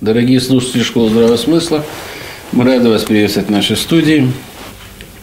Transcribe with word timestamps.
Дорогие 0.00 0.40
слушатели 0.40 0.82
школы 0.82 1.10
здравого 1.10 1.36
смысла, 1.36 1.84
мы 2.52 2.64
рады 2.64 2.88
вас 2.88 3.02
приветствовать 3.02 3.50
в 3.50 3.52
нашей 3.52 3.76
студии. 3.76 4.32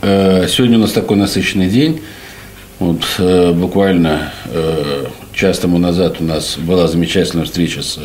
Э, 0.04 0.46
сегодня 0.48 0.78
у 0.78 0.82
нас 0.82 0.92
такой 0.92 1.18
насыщенный 1.18 1.68
день. 1.68 2.02
Вот, 2.78 3.02
э, 3.18 3.54
буквально 3.54 4.34
э, 4.46 5.08
час 5.34 5.58
тому 5.58 5.80
назад 5.80 6.18
у 6.20 6.24
нас 6.24 6.60
была 6.60 6.88
замечательная 6.88 7.46
встреча 7.46 7.82
с 7.82 7.98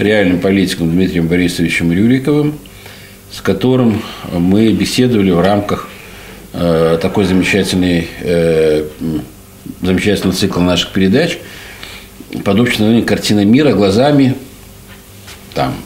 реальным 0.00 0.40
политиком 0.40 0.90
Дмитрием 0.90 1.28
Борисовичем 1.28 1.92
Рюриковым, 1.92 2.58
с 3.30 3.40
которым 3.40 4.02
мы 4.32 4.72
беседовали 4.72 5.30
в 5.30 5.40
рамках 5.40 5.88
такой 6.52 7.24
замечательный, 7.26 8.08
замечательного 9.80 10.36
цикла 10.36 10.62
наших 10.62 10.90
передач 10.90 11.38
под 12.44 12.58
общим 12.58 12.80
названием 12.80 13.06
«Картина 13.06 13.44
мира 13.44 13.72
глазами 13.72 14.34
там, 15.54 15.76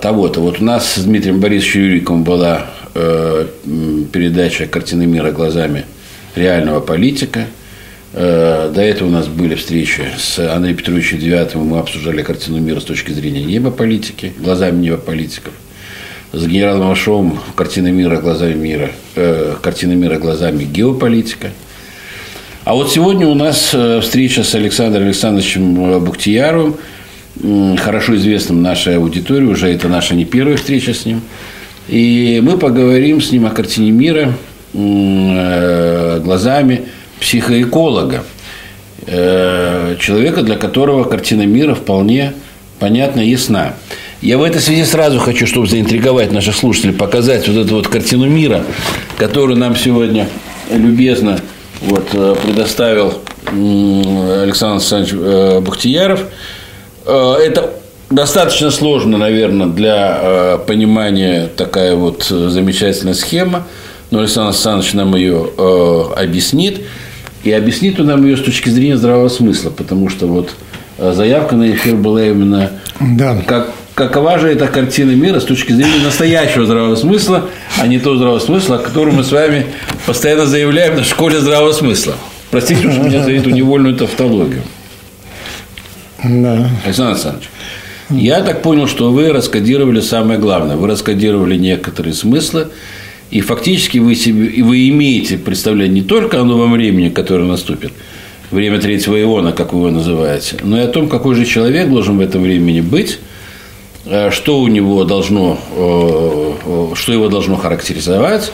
того-то. 0.00 0.40
Вот 0.40 0.60
у 0.60 0.64
нас 0.64 0.94
с 0.94 1.04
Дмитрием 1.04 1.40
Борисовичем 1.40 1.84
Юриковым 1.84 2.22
была 2.22 2.66
э, 2.94 3.46
передача 4.12 4.66
«Картины 4.66 5.06
мира 5.06 5.32
глазами 5.32 5.84
реального 6.34 6.80
политика». 6.80 7.46
Э, 8.12 8.70
до 8.74 8.82
этого 8.82 9.08
у 9.08 9.10
нас 9.10 9.26
были 9.26 9.54
встречи 9.54 10.02
с 10.18 10.38
Андреем 10.38 10.76
Петровичем 10.76 11.18
Девятым, 11.18 11.62
мы 11.62 11.78
обсуждали 11.78 12.22
картину 12.22 12.60
мира 12.60 12.80
с 12.80 12.84
точки 12.84 13.12
зрения 13.12 13.42
неба 13.42 13.70
глазами 14.38 14.84
неба. 14.84 15.50
С 16.32 16.46
генералом 16.46 16.88
Машовым 16.88 17.40
«Картина 17.56 17.88
мира 17.88 18.20
глазами 18.20 18.54
мира», 18.54 18.90
э, 19.16 19.54
«Картина 19.62 19.92
мира 19.92 20.18
глазами 20.18 20.64
геополитика». 20.64 21.50
А 22.64 22.74
вот 22.74 22.92
сегодня 22.92 23.26
у 23.26 23.34
нас 23.34 23.70
э, 23.72 24.00
встреча 24.02 24.44
с 24.44 24.54
Александром 24.54 25.04
Александровичем 25.04 26.04
Буктияровым– 26.04 26.76
хорошо 27.78 28.16
известным 28.16 28.62
нашей 28.62 28.96
аудитории, 28.96 29.46
уже 29.46 29.68
это 29.68 29.88
наша 29.88 30.14
не 30.14 30.24
первая 30.24 30.56
встреча 30.56 30.94
с 30.94 31.04
ним. 31.04 31.20
И 31.88 32.40
мы 32.42 32.56
поговорим 32.56 33.20
с 33.20 33.30
ним 33.30 33.46
о 33.46 33.50
картине 33.50 33.90
мира 33.90 34.32
э, 34.72 36.20
глазами 36.24 36.82
психоэколога, 37.20 38.24
э, 39.06 39.96
человека, 40.00 40.42
для 40.42 40.56
которого 40.56 41.04
картина 41.04 41.44
мира 41.44 41.74
вполне 41.74 42.32
понятна 42.78 43.20
и 43.20 43.30
ясна. 43.30 43.74
Я 44.22 44.38
в 44.38 44.42
этой 44.42 44.60
связи 44.60 44.84
сразу 44.84 45.18
хочу, 45.18 45.46
чтобы 45.46 45.66
заинтриговать 45.66 46.32
наших 46.32 46.56
слушателей, 46.56 46.94
показать 46.94 47.46
вот 47.48 47.66
эту 47.66 47.74
вот 47.74 47.88
картину 47.88 48.26
мира, 48.26 48.64
которую 49.18 49.58
нам 49.58 49.76
сегодня 49.76 50.28
любезно 50.70 51.40
вот, 51.82 52.08
э, 52.14 52.36
предоставил 52.42 53.20
Александр 53.46 54.76
Александрович 54.76 55.62
Бухтияров. 55.62 56.24
Э, 57.06 57.34
это 57.40 57.70
достаточно 58.10 58.70
сложно, 58.70 59.18
наверное, 59.18 59.66
для 59.66 60.18
э, 60.20 60.58
понимания 60.66 61.48
такая 61.56 61.94
вот 61.94 62.24
замечательная 62.24 63.14
схема, 63.14 63.66
но 64.10 64.20
Александр 64.20 64.50
Александрович 64.50 64.92
нам 64.94 65.14
ее 65.14 65.50
э, 65.56 66.02
объяснит. 66.16 66.80
И 67.42 67.52
объяснит 67.52 68.00
он 68.00 68.06
нам 68.06 68.24
ее 68.24 68.38
с 68.38 68.40
точки 68.40 68.70
зрения 68.70 68.96
здравого 68.96 69.28
смысла, 69.28 69.68
потому 69.68 70.08
что 70.08 70.26
вот 70.26 70.54
заявка 70.98 71.56
на 71.56 71.70
эфир 71.72 71.94
была 71.94 72.24
именно 72.24 72.70
да. 73.00 73.36
как, 73.46 73.68
какова 73.94 74.38
же 74.38 74.50
эта 74.50 74.66
картина 74.66 75.10
мира 75.10 75.40
с 75.40 75.44
точки 75.44 75.72
зрения 75.72 76.02
настоящего 76.02 76.64
здравого 76.64 76.96
смысла, 76.96 77.50
а 77.78 77.86
не 77.86 77.98
того 77.98 78.16
здравого 78.16 78.38
смысла, 78.38 78.76
о 78.76 78.78
котором 78.78 79.16
мы 79.16 79.24
с 79.24 79.30
вами 79.30 79.66
постоянно 80.06 80.46
заявляем 80.46 80.96
на 80.96 81.04
школе 81.04 81.38
здравого 81.38 81.72
смысла. 81.72 82.14
Простите, 82.50 82.90
что 82.90 83.02
меня 83.02 83.22
за 83.22 83.32
эту 83.32 83.50
невольную 83.50 83.94
тавтологию. 83.94 84.62
Да. 86.24 86.70
Александр 86.84 87.12
Александрович, 87.12 87.50
я 88.10 88.42
так 88.42 88.62
понял, 88.62 88.86
что 88.86 89.10
вы 89.10 89.30
раскодировали 89.32 90.00
самое 90.00 90.38
главное. 90.38 90.76
Вы 90.76 90.88
раскодировали 90.88 91.56
некоторые 91.56 92.14
смыслы, 92.14 92.68
и 93.30 93.40
фактически 93.40 93.98
вы, 93.98 94.14
себе, 94.14 94.62
вы 94.62 94.88
имеете 94.88 95.38
представление 95.38 96.02
не 96.02 96.06
только 96.06 96.40
о 96.40 96.44
новом 96.44 96.72
времени, 96.72 97.08
которое 97.08 97.44
наступит, 97.44 97.92
время 98.50 98.78
третьего 98.78 99.20
иона, 99.20 99.52
как 99.52 99.72
вы 99.72 99.80
его 99.80 99.90
называете, 99.90 100.56
но 100.62 100.78
и 100.78 100.82
о 100.82 100.88
том, 100.88 101.08
какой 101.08 101.34
же 101.34 101.44
человек 101.44 101.88
должен 101.88 102.18
в 102.18 102.20
этом 102.20 102.42
времени 102.42 102.80
быть, 102.80 103.18
э, 104.06 104.30
что 104.30 104.60
у 104.60 104.68
него 104.68 105.04
должно, 105.04 105.58
э, 105.76 106.52
э, 106.64 106.94
что 106.94 107.12
его 107.12 107.28
должно 107.28 107.56
характеризовать, 107.56 108.52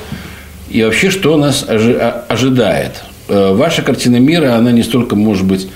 и 0.71 0.83
вообще, 0.83 1.11
что 1.11 1.37
нас 1.37 1.67
ожидает. 2.29 3.03
Ваша 3.27 3.83
картина 3.83 4.17
мира, 4.17 4.55
она 4.55 4.71
не 4.71 4.85
столько 4.85 5.17
может 5.17 5.45
быть 5.45 5.69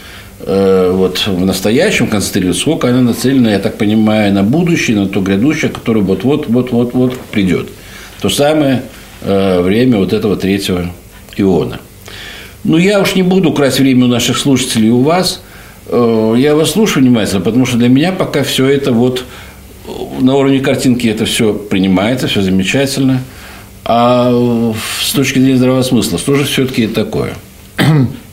вот 0.47 1.27
в 1.27 1.45
настоящем 1.45 2.07
концентрируется, 2.07 2.61
сколько 2.61 2.89
она 2.89 3.01
нацелена, 3.01 3.53
я 3.53 3.59
так 3.59 3.79
понимаю, 3.79 4.33
на 4.33 4.43
будущее, 4.43 4.97
на 4.99 5.09
то 5.09 5.21
грядущее, 5.21 5.71
которое 5.71 6.01
вот-вот, 6.01 6.49
вот-вот-вот 6.49 7.19
придет. 7.31 7.69
То 8.21 8.29
самое 8.29 8.83
э, 9.23 9.61
время 9.61 9.99
вот 9.99 10.13
этого 10.13 10.37
третьего 10.37 10.91
иона. 11.37 11.81
Ну, 12.63 12.79
я 12.79 13.01
уж 13.01 13.15
не 13.15 13.23
буду 13.23 13.53
красть 13.53 13.79
время 13.79 14.07
у 14.07 14.09
наших 14.09 14.39
слушателей 14.39 14.91
у 14.91 15.01
вас. 15.01 15.43
Э, 15.89 16.35
я 16.39 16.55
вас 16.55 16.71
слушаю 16.71 17.05
внимательно, 17.05 17.41
потому 17.41 17.67
что 17.67 17.77
для 17.77 17.89
меня 17.89 18.13
пока 18.13 18.43
все 18.43 18.67
это 18.67 18.93
вот 18.93 19.25
на 20.21 20.35
уровне 20.37 20.61
картинки 20.61 21.07
это 21.07 21.27
все 21.27 21.53
принимается, 21.53 22.27
все 22.27 22.41
замечательно. 22.41 23.23
А 23.85 24.33
с 25.03 25.13
точки 25.13 25.39
зрения 25.39 25.59
здравого 25.59 25.83
смысла, 25.83 26.19
что 26.19 26.35
же 26.37 26.45
все-таки 26.45 26.85
это 26.85 26.95
такое? 26.95 27.35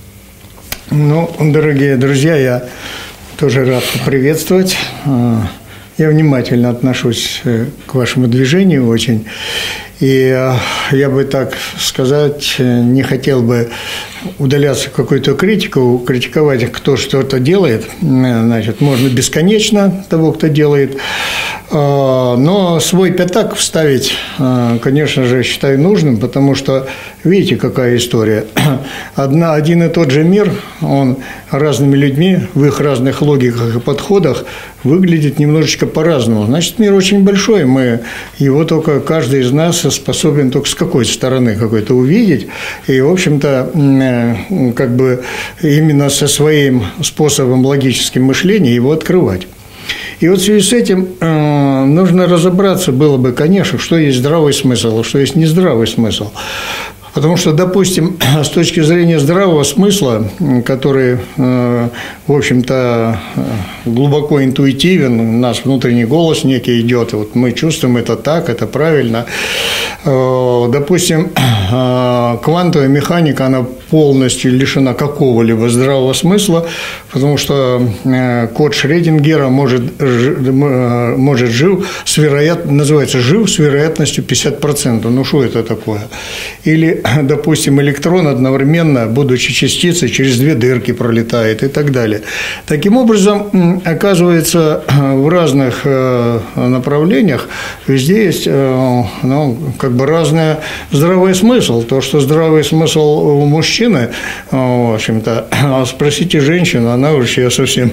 Ну, 0.94 1.34
дорогие 1.40 1.96
друзья, 1.96 2.35
я 2.35 2.63
тоже 3.38 3.63
рад 3.63 3.85
приветствовать. 4.06 4.75
А, 5.06 5.47
я 5.97 6.09
внимательно 6.09 6.69
отношусь 6.69 7.40
э, 7.46 7.68
к 7.85 7.96
вашему 7.96 8.28
движению 8.28 8.90
очень. 8.90 9.25
И 10.02 10.29
а, 10.35 10.59
я 10.91 11.09
бы 11.09 11.24
так 11.24 11.53
сказать, 11.79 12.56
э, 12.57 12.81
не 12.81 13.03
хотел 13.03 13.41
бы 13.41 13.69
удаляться 14.39 14.89
какую-то 14.89 15.33
критику, 15.35 16.03
критиковать, 16.05 16.71
кто 16.71 16.97
что-то 16.97 17.39
делает. 17.39 17.85
Значит, 18.01 18.81
можно 18.81 19.09
бесконечно 19.09 20.05
того, 20.09 20.31
кто 20.31 20.47
делает. 20.47 20.97
А, 21.73 22.35
но 22.35 22.81
свой 22.81 23.11
пятак 23.11 23.55
вставить, 23.55 24.13
а, 24.37 24.77
конечно 24.79 25.23
же, 25.23 25.41
считаю 25.43 25.79
нужным, 25.79 26.17
потому 26.17 26.53
что 26.53 26.87
видите, 27.23 27.55
какая 27.55 27.95
история. 27.95 28.45
Одна, 29.15 29.53
один 29.53 29.81
и 29.83 29.87
тот 29.87 30.11
же 30.11 30.25
мир, 30.25 30.51
он 30.81 31.17
разными 31.49 31.95
людьми 31.95 32.39
в 32.53 32.65
их 32.65 32.81
разных 32.81 33.21
логиках 33.21 33.75
и 33.75 33.79
подходах 33.79 34.45
выглядит 34.83 35.39
немножечко 35.39 35.85
по-разному. 35.85 36.45
Значит, 36.45 36.77
мир 36.79 36.93
очень 36.93 37.23
большой, 37.23 37.63
мы 37.63 38.01
его 38.37 38.65
только 38.65 38.99
каждый 38.99 39.41
из 39.41 39.51
нас 39.51 39.81
способен 39.93 40.51
только 40.51 40.67
с 40.67 40.75
какой 40.75 41.05
стороны 41.05 41.55
какой-то 41.55 41.93
увидеть. 41.93 42.47
И, 42.87 42.99
в 42.99 43.09
общем-то, 43.09 43.71
как 44.75 44.95
бы 44.95 45.23
именно 45.61 46.09
со 46.09 46.27
своим 46.27 46.83
способом 47.01 47.66
логическим 47.66 48.23
мышления 48.23 48.75
его 48.75 48.91
открывать. 48.91 49.47
И 50.19 50.27
вот 50.27 50.39
в 50.39 50.44
связи 50.44 50.61
с 50.61 50.72
этим 50.72 51.07
э, 51.19 51.85
нужно 51.85 52.27
разобраться 52.27 52.91
было 52.91 53.17
бы, 53.17 53.31
конечно, 53.31 53.79
что 53.79 53.97
есть 53.97 54.19
здравый 54.19 54.53
смысл, 54.53 54.99
а 54.99 55.03
что 55.03 55.17
есть 55.17 55.35
нездравый 55.35 55.88
смысл. 55.88 56.29
Потому 57.13 57.38
что, 57.38 57.51
допустим, 57.51 58.17
с 58.44 58.49
точки 58.49 58.81
зрения 58.81 59.19
здравого 59.19 59.63
смысла, 59.63 60.29
который, 60.66 61.19
э, 61.38 61.89
в 62.28 62.31
общем-то, 62.31 63.19
глубоко 63.85 64.43
интуитивен, 64.43 65.41
наш 65.41 65.66
внутренний 65.66 66.05
голос 66.05 66.43
некий 66.43 66.79
идет, 66.81 67.13
вот 67.13 67.35
мы 67.35 67.51
чувствуем 67.51 67.97
это 67.97 68.16
так, 68.16 68.49
это 68.49 68.67
правильно. 68.67 69.25
Э, 70.05 70.67
допустим, 70.72 71.31
э, 71.72 72.38
квантовая 72.43 72.88
механика, 72.88 73.47
она 73.47 73.66
полностью 73.91 74.53
лишена 74.53 74.94
какого-либо 74.94 75.69
здравого 75.69 76.13
смысла, 76.13 76.66
потому 77.12 77.38
что 77.38 77.81
код 78.53 78.74
Шредингера 78.74 79.50
может, 79.50 79.81
может 80.02 81.50
жив 81.50 81.85
с 82.05 82.17
вероят... 82.17 82.72
называется 82.72 83.20
жив 83.20 83.52
с 83.52 83.59
вероятностью 83.59 84.23
50%. 84.23 85.09
Ну, 85.09 85.26
что 85.26 85.43
это 85.43 85.64
такое? 85.64 86.02
Или 86.64 87.03
допустим, 87.23 87.82
электрон 87.82 88.28
одновременно, 88.28 89.08
будучи 89.08 89.53
частицей, 89.53 90.09
через 90.09 90.40
две 90.40 90.55
дырки 90.55 90.94
пролетает 90.94 91.64
и 91.64 91.67
так 91.67 91.91
далее. 91.91 92.22
Таким 92.66 92.97
образом, 92.97 93.82
оказывается, 93.84 94.84
в 94.87 95.28
разных 95.28 95.82
э, 95.84 96.40
направлениях 96.55 97.49
везде 97.87 98.26
есть 98.26 98.47
э, 98.47 99.03
ну, 99.23 99.58
как 99.78 99.91
бы 99.91 100.05
разный 100.05 100.55
здравый 100.91 101.35
смысл. 101.35 101.84
То, 101.84 101.99
что 101.99 102.22
здравый 102.22 102.64
смысл 102.64 103.02
у 103.02 103.46
мужчины, 103.46 103.80
э, 103.85 104.11
в 104.51 104.93
общем-то, 104.95 105.47
а 105.51 105.85
спросите 105.85 106.39
женщину, 106.39 106.89
она 106.89 107.11
вообще 107.11 107.49
совсем... 107.49 107.91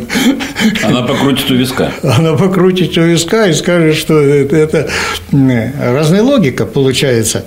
Она 0.82 1.02
покрутит 1.02 1.50
у 1.50 1.54
виска. 1.54 1.92
Она 2.02 2.34
покрутит 2.34 2.96
у 2.98 3.02
виска 3.02 3.46
и 3.46 3.52
скажет, 3.52 3.96
что 3.96 4.20
это, 4.20 4.56
это 4.56 4.88
разная 5.32 6.22
логика 6.22 6.66
получается. 6.66 7.44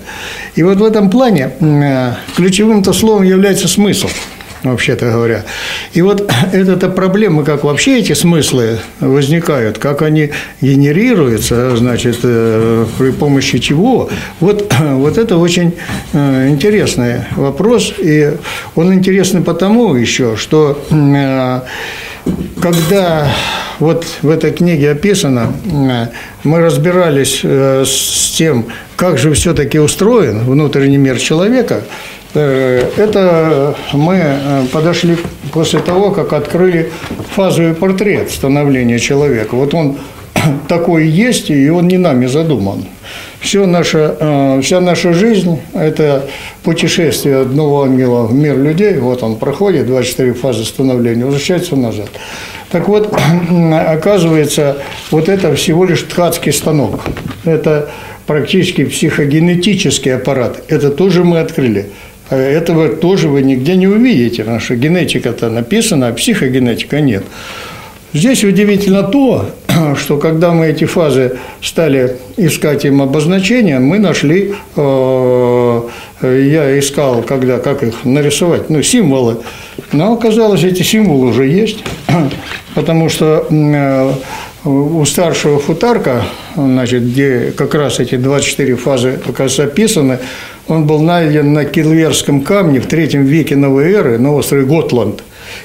И 0.54 0.62
вот 0.62 0.78
в 0.78 0.84
этом 0.84 1.10
плане 1.10 1.50
ключевым-то 2.36 2.92
словом 2.92 3.24
является 3.24 3.68
смысл. 3.68 4.08
Вообще-то 4.62 5.10
говоря. 5.10 5.44
И 5.92 6.02
вот 6.02 6.30
эта 6.52 6.88
проблема, 6.88 7.44
как 7.44 7.64
вообще 7.64 7.98
эти 7.98 8.12
смыслы 8.12 8.78
возникают, 9.00 9.78
как 9.78 10.02
они 10.02 10.30
генерируются, 10.60 11.76
значит, 11.76 12.18
э, 12.22 12.86
при 12.98 13.10
помощи 13.10 13.58
чего, 13.58 14.08
вот, 14.40 14.72
вот 14.80 15.18
это 15.18 15.36
очень 15.36 15.74
э, 16.12 16.48
интересный 16.48 17.22
вопрос, 17.36 17.92
и 17.98 18.32
он 18.74 18.94
интересный 18.94 19.42
потому 19.42 19.94
еще, 19.94 20.36
что 20.36 20.82
э, 20.90 21.60
когда 22.60 23.28
вот 23.80 24.06
в 24.22 24.30
этой 24.30 24.52
книге 24.52 24.92
описано, 24.92 25.52
мы 26.44 26.60
разбирались 26.60 27.40
с 27.42 28.30
тем, 28.36 28.66
как 28.94 29.18
же 29.18 29.32
все-таки 29.32 29.80
устроен 29.80 30.44
внутренний 30.44 30.98
мир 30.98 31.18
человека, 31.18 31.82
это 32.40 33.76
мы 33.92 34.14
э, 34.16 34.64
подошли 34.72 35.16
после 35.52 35.80
того, 35.80 36.10
как 36.10 36.32
открыли 36.32 36.90
фазовый 37.34 37.74
портрет 37.74 38.30
становления 38.30 38.98
человека. 38.98 39.54
Вот 39.54 39.74
он 39.74 39.98
такой 40.68 41.06
есть, 41.06 41.50
и 41.50 41.68
он 41.68 41.88
не 41.88 41.98
нами 41.98 42.26
задуман. 42.26 42.84
Все 43.40 43.66
наша, 43.66 44.16
э, 44.18 44.60
вся 44.62 44.80
наша 44.80 45.12
жизнь– 45.12 45.60
это 45.74 46.28
путешествие 46.62 47.40
одного 47.40 47.82
ангела 47.82 48.26
в 48.26 48.34
мир 48.34 48.56
людей. 48.56 48.98
Вот 48.98 49.22
он 49.22 49.36
проходит, 49.36 49.86
24 49.86 50.32
фазы 50.34 50.64
становления, 50.64 51.24
возвращается 51.24 51.76
назад. 51.76 52.08
Так 52.70 52.88
вот, 52.88 53.12
оказывается, 53.88 54.78
вот 55.10 55.28
это 55.28 55.54
всего 55.54 55.84
лишь 55.84 56.02
ткацкий 56.02 56.52
станок. 56.52 57.00
Это 57.44 57.90
практически 58.26 58.84
психогенетический 58.84 60.14
аппарат. 60.14 60.62
Это 60.68 60.90
тоже 60.90 61.24
мы 61.24 61.40
открыли. 61.40 61.90
Этого 62.36 62.88
тоже 62.88 63.28
вы 63.28 63.42
нигде 63.42 63.76
не 63.76 63.86
увидите, 63.86 64.42
потому 64.42 64.60
что 64.60 64.74
генетика-то 64.74 65.50
написана, 65.50 66.08
а 66.08 66.12
психогенетика 66.12 67.00
нет. 67.00 67.24
Здесь 68.14 68.44
удивительно 68.44 69.02
то, 69.02 69.50
что 69.96 70.16
когда 70.16 70.52
мы 70.52 70.66
эти 70.66 70.84
фазы 70.84 71.38
стали 71.62 72.16
искать 72.36 72.84
им 72.84 73.02
обозначения, 73.02 73.78
мы 73.78 73.98
нашли, 73.98 74.54
э, 74.76 75.88
я 76.22 76.78
искал, 76.78 77.22
когда, 77.22 77.58
как 77.58 77.82
их 77.82 78.04
нарисовать, 78.04 78.70
ну, 78.70 78.82
символы, 78.82 79.38
но 79.92 80.14
оказалось, 80.14 80.64
эти 80.64 80.82
символы 80.82 81.28
уже 81.28 81.46
есть, 81.46 81.84
потому 82.74 83.10
что 83.10 83.46
э, 83.50 84.12
у 84.64 85.04
старшего 85.04 85.58
футарка, 85.58 86.22
значит, 86.56 87.04
где 87.04 87.52
как 87.56 87.74
раз 87.74 88.00
эти 88.00 88.16
24 88.16 88.76
фазы 88.76 89.18
оказывается 89.28 89.64
описаны, 89.64 90.18
он 90.68 90.86
был 90.86 91.00
найден 91.00 91.52
на 91.52 91.64
Килверском 91.64 92.42
камне 92.42 92.80
в 92.80 92.86
третьем 92.86 93.24
веке 93.24 93.56
новой 93.56 93.92
эры 93.92 94.18
на 94.18 94.32
острове 94.32 94.64
Готланд. 94.64 95.22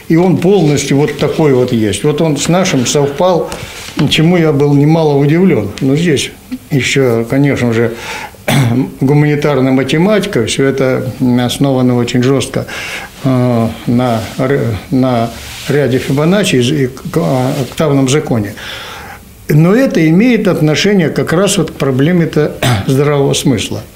И 0.08 0.16
он 0.16 0.38
полностью 0.38 0.98
вот 0.98 1.18
такой 1.18 1.54
вот 1.54 1.72
есть. 1.72 2.04
Вот 2.04 2.22
он 2.22 2.38
с 2.38 2.48
нашим 2.48 2.86
совпал, 2.86 3.50
чему 4.10 4.38
я 4.38 4.52
был 4.52 4.74
немало 4.74 5.16
удивлен. 5.16 5.70
Но 5.82 5.96
здесь 5.96 6.32
еще, 6.72 7.26
конечно 7.30 7.74
же, 7.74 7.94
гуманитарная 9.02 9.72
математика, 9.72 10.46
все 10.46 10.66
это 10.66 11.12
основано 11.44 11.96
очень 11.96 12.24
жестко 12.24 12.66
э, 13.24 13.68
на, 13.88 14.22
на 14.92 15.30
ряде 15.68 15.98
Фибоначчи 15.98 16.56
и 16.56 16.90
октавном 17.62 18.10
законе. 18.10 18.54
Но 19.50 19.76
это 19.76 20.08
имеет 20.10 20.48
отношение 20.48 21.10
как 21.10 21.34
раз 21.34 21.58
вот 21.58 21.72
к 21.72 21.74
проблеме-то 21.76 22.58
здравого 22.88 23.34
смысла– 23.34 23.82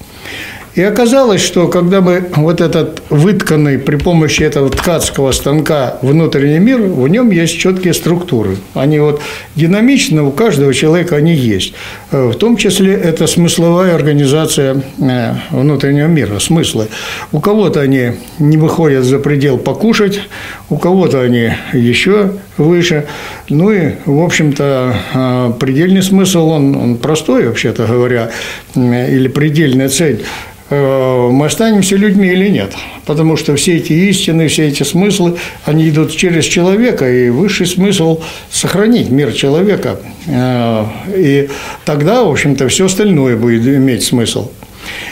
и 0.73 0.81
оказалось, 0.81 1.41
что 1.41 1.67
когда 1.67 1.99
мы 1.99 2.23
вот 2.35 2.61
этот 2.61 3.01
вытканный 3.09 3.77
при 3.77 3.97
помощи 3.97 4.43
этого 4.43 4.69
ткацкого 4.69 5.33
станка 5.33 5.97
внутренний 6.01 6.59
мир, 6.59 6.79
в 6.81 7.07
нем 7.09 7.29
есть 7.29 7.59
четкие 7.59 7.93
структуры. 7.93 8.55
Они 8.73 8.99
вот 8.99 9.21
динамичны, 9.55 10.21
у 10.21 10.31
каждого 10.31 10.73
человека 10.73 11.17
они 11.17 11.33
есть. 11.33 11.73
Э, 12.11 12.27
в 12.27 12.35
том 12.35 12.55
числе 12.55 12.93
это 12.93 13.27
смысловая 13.27 13.95
организация 13.95 14.81
э, 14.97 15.33
внутреннего 15.49 16.07
мира, 16.07 16.39
смыслы. 16.39 16.87
У 17.33 17.41
кого-то 17.41 17.81
они 17.81 18.13
не 18.39 18.55
выходят 18.55 19.03
за 19.03 19.19
предел 19.19 19.57
покушать, 19.57 20.21
у 20.69 20.77
кого-то 20.77 21.21
они 21.21 21.51
еще 21.73 22.35
выше. 22.57 23.07
Ну 23.49 23.71
и, 23.71 23.95
в 24.05 24.23
общем-то, 24.23 24.95
э, 25.13 25.53
предельный 25.59 26.01
смысл, 26.01 26.47
он, 26.47 26.77
он 26.77 26.95
простой, 26.95 27.47
вообще-то 27.47 27.87
говоря, 27.87 28.31
или 28.75 29.27
предельная 29.27 29.89
цель– 29.89 30.23
мы 30.71 31.45
останемся 31.45 31.95
людьми 31.95 32.29
или 32.29 32.49
нет. 32.49 32.73
Потому 33.05 33.37
что 33.37 33.55
все 33.55 33.77
эти 33.77 33.93
истины, 33.93 34.47
все 34.47 34.67
эти 34.67 34.83
смыслы, 34.83 35.37
они 35.65 35.89
идут 35.89 36.15
через 36.15 36.45
человека, 36.45 37.11
и 37.11 37.29
высший 37.29 37.67
смысл– 37.67 38.21
сохранить 38.51 39.09
мир 39.09 39.33
человека. 39.33 39.99
Э, 40.27 40.85
и 41.15 41.49
тогда, 41.85 42.23
в 42.23 42.31
общем-то, 42.31 42.67
все 42.67 42.85
остальное 42.85 43.35
будет 43.35 43.65
иметь 43.65 44.03
смысл. 44.03 44.49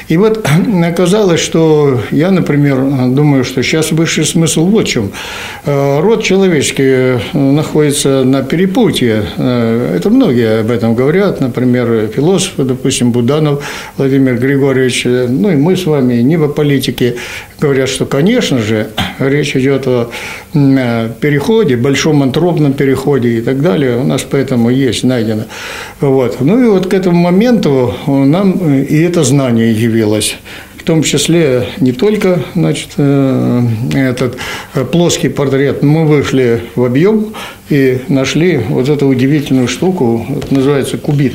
И 0.07 0.17
вот 0.17 0.45
оказалось, 0.83 1.39
что 1.39 2.01
я, 2.11 2.31
например, 2.31 2.77
думаю, 3.09 3.43
что 3.43 3.63
сейчас 3.63 3.91
высший 3.91 4.25
смысл 4.25 4.65
вот 4.65 4.87
в 4.87 4.89
чем. 4.89 5.11
Э, 5.65 5.99
род 6.01 6.23
человеческий 6.23 6.83
э, 6.83 7.19
находится 7.33 8.23
на 8.23 8.43
перепутье. 8.43 9.23
Э, 9.37 9.95
это 9.97 10.09
многие 10.09 10.61
об 10.61 10.71
этом 10.71 10.95
говорят. 10.95 11.41
Например, 11.41 12.07
философы, 12.07 12.63
допустим, 12.63 13.11
Буданов 13.11 13.63
Владимир 13.97 14.35
Григорьевич, 14.35 15.05
ну 15.05 15.51
и 15.51 15.55
мы 15.55 15.75
с 15.75 15.85
вами, 15.85 16.15
и 16.15 16.47
политики 16.47 17.15
говорят, 17.59 17.89
что, 17.89 18.05
конечно 18.05 18.59
же, 18.59 18.87
речь 19.19 19.55
идет 19.55 19.87
о 19.87 20.09
переходе, 20.53 21.75
большом 21.75 22.23
антропном 22.23 22.73
переходе 22.73 23.29
и 23.29 23.41
так 23.41 23.61
далее. 23.61 23.97
У 23.97 24.03
нас 24.03 24.25
поэтому 24.29 24.69
есть 24.69 25.03
найдено. 25.03 25.43
Вот. 25.99 26.37
Ну 26.39 26.63
и 26.63 26.67
вот 26.67 26.87
к 26.87 26.93
этому 26.93 27.17
моменту 27.17 27.93
нам 28.07 28.53
и 28.83 28.97
это 29.01 29.23
знание 29.23 29.73
явилось 29.79 30.37
в 30.79 30.83
том 30.83 31.03
числе 31.03 31.67
не 31.79 31.91
только 31.91 32.41
значит, 32.55 32.91
э, 32.97 33.67
этот 33.93 34.37
плоский 34.91 35.29
портрет, 35.29 35.83
мы 35.83 36.07
вышли 36.07 36.63
в 36.75 36.83
объем 36.83 37.33
и 37.69 37.99
нашли 38.07 38.57
вот 38.57 38.89
эту 38.89 39.07
удивительную 39.07 39.67
штуку, 39.67 40.25
называется 40.49 40.97
кубит. 40.97 41.33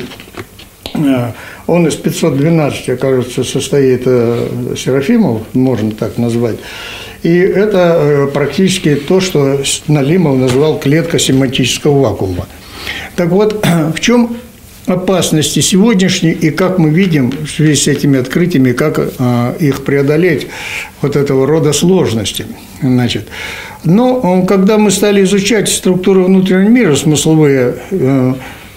Э, 0.95 1.31
он 1.67 1.87
из 1.87 1.95
512, 1.95 2.99
кажется, 2.99 3.43
состоит 3.43 4.03
э, 4.05 4.75
Серафимов, 4.77 5.41
можно 5.53 5.91
так 5.91 6.17
назвать. 6.17 6.57
И 7.23 7.37
это 7.37 7.97
э, 7.97 8.27
практически 8.33 8.95
то, 8.95 9.19
что 9.19 9.61
Налимов 9.87 10.37
назвал 10.37 10.79
клетка 10.79 11.17
семантического 11.17 11.99
вакуума. 11.99 12.47
Так 13.15 13.29
вот, 13.29 13.65
в 13.95 13.99
чем 13.99 14.37
опасности 14.87 15.61
сегодняшней 15.61 16.31
и 16.31 16.51
как 16.51 16.77
мы 16.77 16.89
видим 16.89 17.31
в 17.31 17.49
связи 17.49 17.75
с 17.75 17.87
этими 17.87 18.19
открытиями, 18.19 18.71
как 18.71 18.99
их 19.59 19.83
преодолеть, 19.83 20.47
вот 21.01 21.15
этого 21.15 21.47
рода 21.47 21.73
сложности. 21.73 22.45
Значит, 22.81 23.27
но 23.83 24.43
когда 24.45 24.77
мы 24.77 24.91
стали 24.91 25.23
изучать 25.23 25.69
структуру 25.69 26.25
внутреннего 26.25 26.69
мира, 26.69 26.95
смысловые 26.95 27.75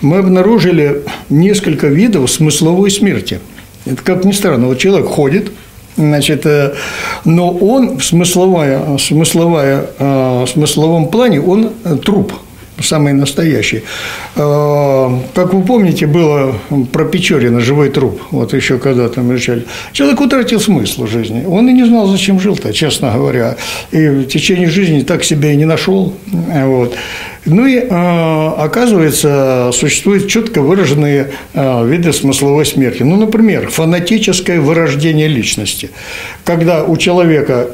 мы 0.01 0.19
обнаружили 0.19 1.03
несколько 1.29 1.89
видов 1.89 2.31
смысловой 2.31 2.91
смерти. 2.91 3.41
Это 3.85 4.03
как 4.03 4.25
ни 4.25 4.33
странно, 4.33 4.67
вот 4.67 4.79
человек 4.79 5.09
ходит, 5.09 5.51
значит, 5.97 6.47
э, 6.47 6.75
но 7.25 7.51
он 7.51 7.99
в 7.99 8.05
смысловая, 8.05 8.99
смысловая, 8.99 9.87
э, 9.99 10.45
смысловом 10.53 11.09
плане 11.09 11.41
он 11.41 11.73
труп– 12.05 12.33
самый 12.81 13.13
настоящий. 13.13 13.83
А, 14.37 15.23
как 15.35 15.55
вы 15.55 15.63
помните, 15.63 16.07
было 16.07 16.55
про 16.93 17.05
Печорина 17.05 17.61
«Живой 17.61 17.91
труп», 17.91 18.21
вот 18.31 18.55
еще 18.55 18.79
когда-то 18.79 19.21
мы 19.21 19.35
изучали. 19.35 19.67
Человек 19.93 20.21
утратил 20.21 20.61
смысл 20.61 21.07
жизни. 21.07 21.45
Он 21.45 21.69
и 21.69 21.73
не 21.73 21.85
знал, 21.85 22.07
зачем 22.07 22.41
жил-то, 22.41 22.73
честно 22.73 23.13
говоря. 23.13 23.57
И 23.91 24.09
в 24.09 24.25
течение 24.27 24.69
жизни 24.69 25.01
так 25.01 25.25
себя 25.25 25.53
и 25.53 25.57
не 25.57 25.65
нашел. 25.65 26.13
Вот. 26.27 26.97
Ну 27.45 27.67
и 27.67 27.83
а, 27.91 28.55
оказывается, 28.59 29.71
существуют 29.73 30.29
четко 30.29 30.61
выраженные 30.61 31.31
а, 31.55 31.85
виды 31.85 32.13
смысловой 32.13 32.67
смерти. 32.67 33.03
Ну, 33.03 33.17
например, 33.17 33.71
фанатическое 33.71 34.61
вырождение 34.61 35.29
личности. 35.29 35.91
Когда 36.45 36.85
у 36.85 36.97
человека 36.97 37.69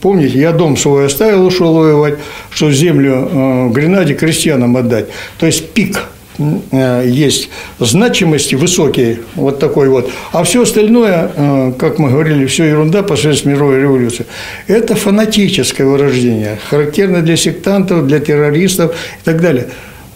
Помните, 0.00 0.38
я 0.38 0.52
дом 0.52 0.76
свой 0.76 1.06
оставил, 1.06 1.44
ушел 1.44 1.74
воевать, 1.74 2.14
что 2.50 2.70
землю 2.70 3.28
э, 3.30 3.68
Гренаде 3.68 4.14
крестьянам 4.14 4.76
отдать. 4.76 5.06
То 5.38 5.44
есть 5.44 5.70
пик 5.70 6.04
э, 6.38 7.04
есть 7.06 7.50
значимости 7.78 8.54
высокие, 8.54 9.20
вот 9.34 9.58
такой 9.58 9.90
вот. 9.90 10.10
А 10.32 10.42
все 10.44 10.62
остальное, 10.62 11.30
э, 11.34 11.72
как 11.78 11.98
мы 11.98 12.10
говорили, 12.10 12.46
все 12.46 12.64
ерунда 12.64 13.02
посредством 13.02 13.52
мировой 13.52 13.80
революции. 13.80 14.24
Это 14.68 14.94
фанатическое 14.94 15.86
вырождение, 15.86 16.58
характерно 16.70 17.20
для 17.20 17.36
сектантов, 17.36 18.06
для 18.06 18.20
террористов 18.20 18.92
и 18.92 19.24
так 19.24 19.42
далее. 19.42 19.68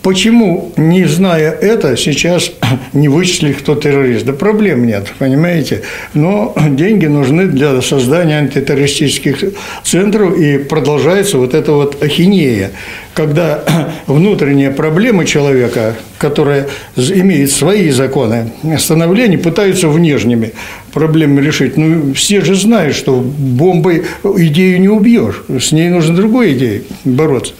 Почему, 0.04 0.70
не 0.76 1.06
зная 1.06 1.50
это, 1.50 1.96
сейчас 1.96 2.52
не 2.92 3.08
вычислили, 3.08 3.54
кто 3.54 3.74
террорист? 3.74 4.26
Да 4.26 4.34
проблем 4.34 4.86
нет, 4.86 5.10
понимаете? 5.18 5.80
Но 6.12 6.54
деньги 6.72 7.06
нужны 7.06 7.46
для 7.46 7.80
создания 7.80 8.36
антитеррористических 8.36 9.54
центров, 9.82 10.38
и 10.38 10.58
продолжается 10.58 11.38
вот 11.38 11.54
эта 11.54 11.72
вот 11.72 12.02
ахинея, 12.02 12.72
когда 13.14 13.64
внутренние 14.06 14.72
проблемы 14.72 15.24
человека, 15.24 15.96
которые 16.18 16.68
имеют 16.98 17.50
свои 17.50 17.88
законы 17.88 18.50
становления, 18.78 19.38
пытаются 19.38 19.88
внешними 19.88 20.52
проблемами 20.92 21.40
решить. 21.40 21.78
Ну, 21.78 22.12
все 22.12 22.42
же 22.42 22.56
знают, 22.56 22.94
что 22.94 23.20
бомбой 23.20 24.04
идею 24.22 24.82
не 24.82 24.88
убьешь, 24.90 25.44
с 25.48 25.72
ней 25.72 25.88
нужно 25.88 26.14
другой 26.14 26.52
идеей 26.52 26.82
бороться. 27.04 27.54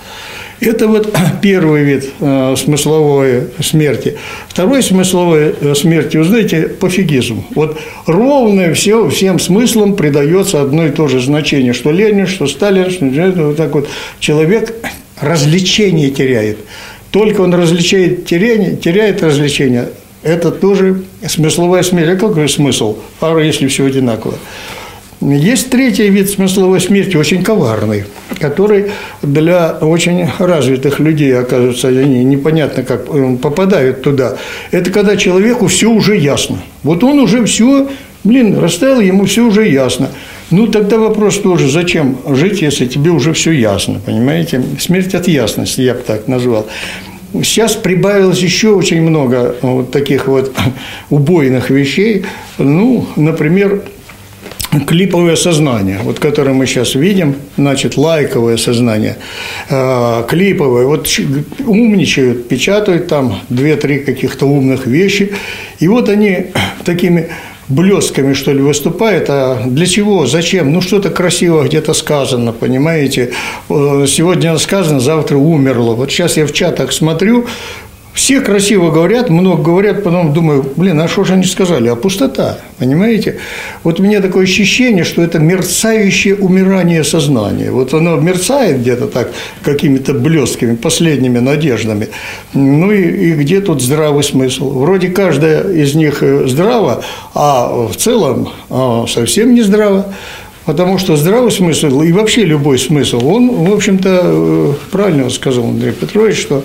Это 0.65 0.89
вот 0.89 1.15
первый 1.43 1.85
вид 1.85 2.11
э, 2.21 2.55
смысловой 2.57 3.49
смерти. 3.61 4.17
Второй 4.49 4.83
смысловой 4.83 5.55
э, 5.61 5.75
смерти, 5.75 6.17
вы 6.17 6.25
знаете, 6.25 6.63
пофигизм. 6.69 7.45
Вот 7.55 7.79
ровно 8.07 8.73
все, 8.73 9.09
всем 9.09 9.39
смыслом 9.39 9.95
придается 9.95 10.63
одно 10.63 10.87
и 10.87 10.91
то 10.91 11.07
же 11.09 11.21
значение, 11.21 11.73
что 11.73 11.91
Ленин, 11.91 12.27
что 12.27 12.47
Сталин, 12.47 12.91
что 12.91 13.33
вот 13.43 13.57
так 13.57 13.75
вот. 13.75 13.89
Человек 14.21 14.75
развлечение 15.21 16.11
теряет. 16.11 16.59
Только 17.11 17.43
он 17.43 17.55
различает 17.55 18.27
теряет, 18.27 18.81
теряет 18.81 19.23
развлечение. 19.23 19.91
Это 20.23 20.51
тоже 20.51 21.03
смысловая 21.27 21.83
смерть. 21.83 22.09
А 22.09 22.17
какой 22.17 22.49
смысл? 22.49 22.97
А 23.21 23.39
если 23.39 23.69
все 23.69 23.85
одинаково? 23.85 24.35
Есть 25.21 25.71
третий 25.71 26.11
вид 26.11 26.29
смысловой 26.29 26.81
смерти, 26.81 27.17
очень 27.17 27.43
коварный, 27.43 28.05
который 28.41 28.87
для 29.23 29.71
очень 29.81 30.29
развитых 30.39 31.01
людей, 31.01 31.37
оказывается, 31.39 31.89
они 31.89 32.25
непонятно 32.25 32.83
как 32.83 33.07
попадают 33.41 34.03
туда. 34.03 34.37
Это 34.71 34.91
когда 34.91 35.17
человеку 35.17 35.69
все 35.69 35.91
уже 35.91 36.17
ясно. 36.17 36.59
Вот 36.83 37.03
он 37.05 37.21
уже 37.21 37.45
все, 37.47 37.89
блин, 38.23 38.59
расставил, 38.59 39.01
ему 39.01 39.25
все 39.25 39.43
уже 39.43 39.67
ясно. 39.67 40.11
Ну, 40.51 40.67
тогда 40.67 40.99
вопрос 40.99 41.39
тоже, 41.39 41.71
зачем 41.71 42.19
жить, 42.29 42.61
если 42.61 42.87
тебе 42.87 43.11
уже 43.11 43.33
все 43.33 43.53
ясно, 43.53 44.01
понимаете? 44.05 44.63
Смерть 44.79 45.15
от 45.15 45.27
ясности, 45.27 45.81
я 45.81 45.95
бы 45.95 46.01
так 46.01 46.29
назвал. 46.29 46.67
Сейчас 47.33 47.75
прибавилось 47.75 48.39
еще 48.39 48.69
очень 48.69 49.01
много 49.01 49.57
вот 49.63 49.91
таких 49.91 50.29
вот 50.29 50.53
убойных 51.11 51.71
вещей. 51.71 52.27
Ну, 52.59 53.07
например, 53.17 53.83
клиповое 54.81 55.37
сознание, 55.37 56.01
вот 56.03 56.19
которое 56.19 56.53
мы 56.53 56.67
сейчас 56.67 56.95
видим, 56.95 57.37
значит, 57.57 57.97
лайковое 57.97 58.57
сознание, 58.57 59.17
э, 59.69 60.25
клиповое, 60.29 60.87
вот 60.87 61.09
умничают, 61.67 62.49
печатают 62.49 63.09
там 63.09 63.41
две-три 63.49 64.01
каких-то 64.01 64.47
умных 64.47 64.87
вещи, 64.87 65.33
и 65.79 65.89
вот 65.89 66.09
они 66.09 66.47
такими 66.85 67.29
блесками, 67.69 68.35
что 68.35 68.53
ли, 68.53 68.61
выступает. 68.61 69.27
А 69.29 69.63
для 69.65 69.87
чего? 69.87 70.27
Зачем? 70.27 70.73
Ну, 70.73 70.81
что-то 70.81 71.11
красиво 71.11 71.65
где-то 71.65 71.95
сказано, 71.95 72.53
понимаете? 72.53 73.33
Э, 73.71 74.07
сегодня 74.09 74.57
сказано, 74.59 75.01
завтра 75.01 75.37
умерло. 75.37 75.95
Вот 75.95 76.11
сейчас 76.11 76.37
я 76.37 76.47
в 76.47 76.53
чатах 76.53 76.93
смотрю, 76.93 77.47
все 78.15 78.41
красиво 78.41 78.93
говорят, 78.93 79.29
много 79.29 79.61
говорят, 79.61 80.05
потом 80.05 80.33
думаю, 80.33 80.65
блин, 80.77 81.01
а 81.01 81.09
что 81.09 81.25
же 81.25 81.33
они 81.33 81.45
сказали? 81.45 81.89
А 81.89 81.97
пустота, 81.97 82.59
понимаете? 82.79 83.39
Вот 83.83 83.99
у 83.99 84.05
меня 84.05 84.21
такое 84.21 84.45
ощущение, 84.45 85.03
что 85.03 85.21
это 85.21 85.41
мерцающее 85.41 86.37
умирание 86.37 87.03
сознания. 87.03 87.73
Вот 87.73 87.93
оно 87.93 88.15
мерцает 88.17 88.81
где-то 88.81 89.09
так, 89.09 89.33
какими-то 89.65 90.15
блестками, 90.15 90.77
последними 90.77 91.41
надеждами. 91.41 92.09
Ну 92.55 92.93
и, 92.93 93.03
и 93.03 93.33
где 93.33 93.61
тут 93.61 93.83
здравый 93.83 94.23
смысл? 94.23 94.71
Вроде 94.79 95.09
каждая 95.09 95.69
из 95.73 95.97
них 95.97 96.23
э, 96.23 96.47
здрава, 96.47 97.03
а 97.35 97.89
в 97.89 97.97
целом 97.97 98.49
а 98.71 99.07
совсем 99.09 99.55
не 99.55 99.63
здраво. 99.63 100.15
Потому 100.65 100.97
что 100.97 101.17
здравый 101.17 101.51
смысл 101.51 102.01
и 102.01 102.13
вообще 102.13 102.45
любой 102.45 102.79
смысл, 102.79 103.27
он, 103.27 103.51
в 103.67 103.73
общем-то, 103.73 104.21
э, 104.23 104.73
правильно 104.91 105.29
сказал 105.29 105.65
Андрей 105.65 105.93
Петрович, 105.93 106.39
что 106.39 106.65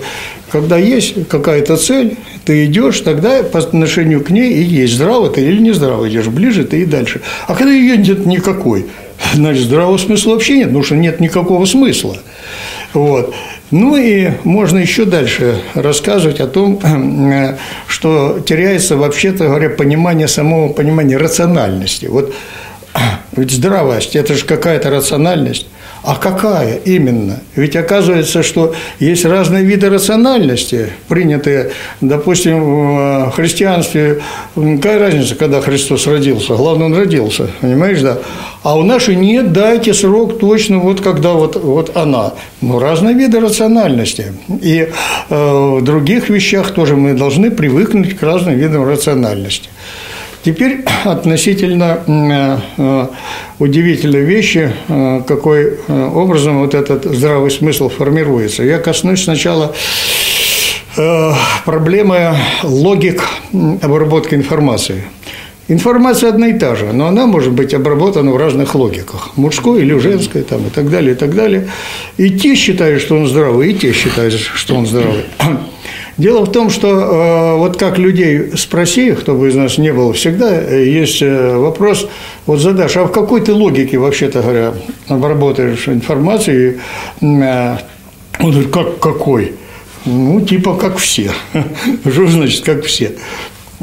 когда 0.50 0.78
есть 0.78 1.28
какая-то 1.28 1.76
цель, 1.76 2.16
ты 2.44 2.64
идешь, 2.64 3.00
тогда 3.00 3.42
по 3.42 3.58
отношению 3.58 4.24
к 4.24 4.30
ней 4.30 4.54
и 4.54 4.62
есть 4.62 4.94
здраво 4.94 5.28
ты 5.28 5.42
или 5.42 5.60
не 5.60 5.72
здраво 5.72 6.08
идешь, 6.08 6.26
ближе 6.28 6.64
ты 6.64 6.80
и 6.80 6.86
дальше. 6.86 7.20
А 7.46 7.54
когда 7.54 7.72
ее 7.72 7.98
нет 7.98 8.24
никакой, 8.24 8.86
значит, 9.34 9.64
здравого 9.64 9.98
смысла 9.98 10.32
вообще 10.32 10.56
нет, 10.56 10.68
потому 10.68 10.84
что 10.84 10.96
нет 10.96 11.20
никакого 11.20 11.66
смысла. 11.66 12.16
Вот. 12.94 13.34
Ну 13.70 13.96
и 13.96 14.30
можно 14.44 14.78
еще 14.78 15.04
дальше 15.04 15.60
рассказывать 15.74 16.40
о 16.40 16.46
том, 16.46 16.80
э, 16.82 17.56
что 17.86 18.40
теряется, 18.40 18.96
вообще-то 18.96 19.44
говоря, 19.46 19.70
понимание 19.70 20.26
самого 20.26 20.72
понимания 20.72 21.18
рациональности. 21.18 22.06
Вот 22.06 22.34
ведь 23.36 23.52
здравость– 23.52 24.16
это 24.16 24.34
же 24.34 24.44
какая-то 24.44 24.90
рациональность. 24.90 25.66
А 26.02 26.16
какая 26.16 26.76
именно? 26.78 27.40
Ведь 27.56 27.76
оказывается, 27.76 28.42
что 28.42 28.74
есть 29.00 29.26
разные 29.26 29.64
виды 29.64 29.90
рациональности, 29.90 30.88
принятые, 31.08 31.72
допустим, 32.00 33.28
в 33.28 33.32
христианстве. 33.32 34.22
Какая 34.54 34.98
разница, 34.98 35.34
когда 35.34 35.60
Христос 35.60 36.06
родился? 36.06 36.54
Главное, 36.54 36.86
Он 36.86 36.96
родился, 36.96 37.50
понимаешь, 37.60 38.00
да? 38.00 38.18
А 38.62 38.78
у 38.78 38.82
нашей 38.82 39.14
нет, 39.14 39.52
дайте 39.52 39.92
срок 39.92 40.38
точно, 40.38 40.78
вот 40.78 41.02
когда 41.02 41.32
вот, 41.32 41.56
вот 41.56 41.94
она. 41.94 42.32
Ну, 42.62 42.78
разные 42.78 43.14
виды 43.14 43.38
рациональности. 43.38 44.32
И 44.62 44.88
э, 45.28 45.74
в 45.78 45.82
других 45.82 46.30
вещах 46.30 46.70
тоже 46.70 46.96
мы 46.96 47.12
должны 47.12 47.50
привыкнуть 47.50 48.16
к 48.16 48.22
разным 48.22 48.56
видам 48.56 48.88
рациональности. 48.88 49.68
Теперь 50.42 50.84
относительно 51.04 52.00
э, 52.06 52.58
э, 52.78 53.06
удивительной 53.58 54.22
вещи, 54.22 54.72
э, 54.88 55.22
какой 55.26 55.78
образом 55.88 56.60
вот 56.60 56.74
этот 56.74 57.04
здравый 57.04 57.50
смысл 57.50 57.88
формируется. 57.88 58.62
Я 58.62 58.78
коснусь 58.78 59.24
сначала 59.24 59.74
проблемы 61.64 62.36
логик 62.64 63.22
обработки 63.52 64.34
информации. 64.34 65.04
Информация 65.68 66.30
одна 66.30 66.48
и 66.48 66.58
та 66.58 66.74
же, 66.74 66.92
но 66.92 67.06
она 67.06 67.26
может 67.26 67.52
быть 67.52 67.72
обработана 67.74 68.32
в 68.32 68.36
разных 68.36 68.74
логиках, 68.74 69.36
мужской 69.36 69.82
или 69.82 69.96
женской, 69.98 70.42
там, 70.42 70.66
и 70.66 70.70
так 70.70 70.90
далее, 70.90 71.12
и 71.12 71.14
так 71.14 71.32
далее. 71.32 71.68
И 72.16 72.30
те 72.30 72.56
считают, 72.56 73.00
что 73.00 73.16
он 73.16 73.28
здравый, 73.28 73.70
и 73.70 73.74
те 73.74 73.92
считают, 73.92 74.34
что 74.34 74.74
он 74.74 74.86
здравый. 74.86 75.26
Дело 76.16 76.44
в 76.44 76.52
том, 76.52 76.70
что 76.70 76.88
э, 76.88 77.56
вот 77.56 77.78
как 77.78 77.98
людей 77.98 78.56
спроси, 78.56 79.12
кто 79.12 79.34
бы 79.34 79.48
из 79.48 79.54
нас 79.54 79.78
не 79.78 79.92
был, 79.92 80.12
всегда 80.12 80.60
есть 80.60 81.22
э, 81.22 81.56
вопрос, 81.56 82.08
вот 82.46 82.60
задашь, 82.60 82.96
а 82.96 83.04
в 83.04 83.12
какой 83.12 83.40
ты 83.40 83.52
логике, 83.52 83.98
вообще-то 83.98 84.42
говоря, 84.42 84.74
обработаешь 85.08 85.88
информацию? 85.88 86.80
Э, 87.20 87.76
он 88.40 88.50
говорит, 88.50 88.70
как 88.70 88.98
какой? 88.98 89.52
Ну, 90.04 90.40
типа 90.40 90.74
как 90.74 90.98
все. 90.98 91.30
Что 92.10 92.26
значит 92.26 92.64
как 92.64 92.84
все? 92.84 93.12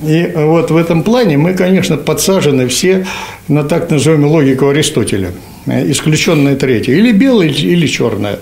И 0.03 0.31
вот 0.35 0.69
в 0.69 0.77
этом 0.77 1.01
плане 1.03 1.37
мы, 1.37 1.53
конечно, 1.55 1.97
подсажены 1.97 2.67
все 2.67 3.07
на 3.47 3.63
так 3.63 3.89
называемую 3.89 4.31
логику 4.31 4.67
Аристотеля– 4.67 5.31
исключенное 5.67 6.55
третье, 6.55 6.93
или 6.93 7.11
белое, 7.11 7.49
или 7.49 7.87
черное. 7.87 8.39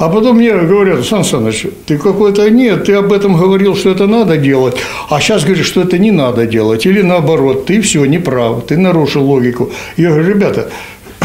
А 0.00 0.08
потом 0.08 0.38
мне 0.38 0.54
говорят, 0.54 1.04
Сан 1.04 1.24
Саныч, 1.24 1.66
ты 1.84 1.98
какой-то, 1.98 2.48
нет, 2.48 2.84
ты 2.84 2.94
об 2.94 3.12
этом 3.12 3.36
говорил, 3.36 3.76
что 3.76 3.90
это 3.90 4.06
надо 4.06 4.38
делать, 4.38 4.76
а 5.10 5.20
сейчас 5.20 5.44
говоришь, 5.44 5.66
что 5.66 5.82
это 5.82 5.98
не 5.98 6.10
надо 6.10 6.46
делать, 6.46 6.86
или 6.86 7.02
наоборот, 7.02 7.66
ты 7.66 7.82
все, 7.82 8.06
не 8.06 8.18
прав, 8.18 8.64
ты 8.66 8.78
нарушил 8.78 9.22
логику. 9.22 9.70
Я 9.98 10.08
говорю, 10.08 10.28
ребята, 10.28 10.70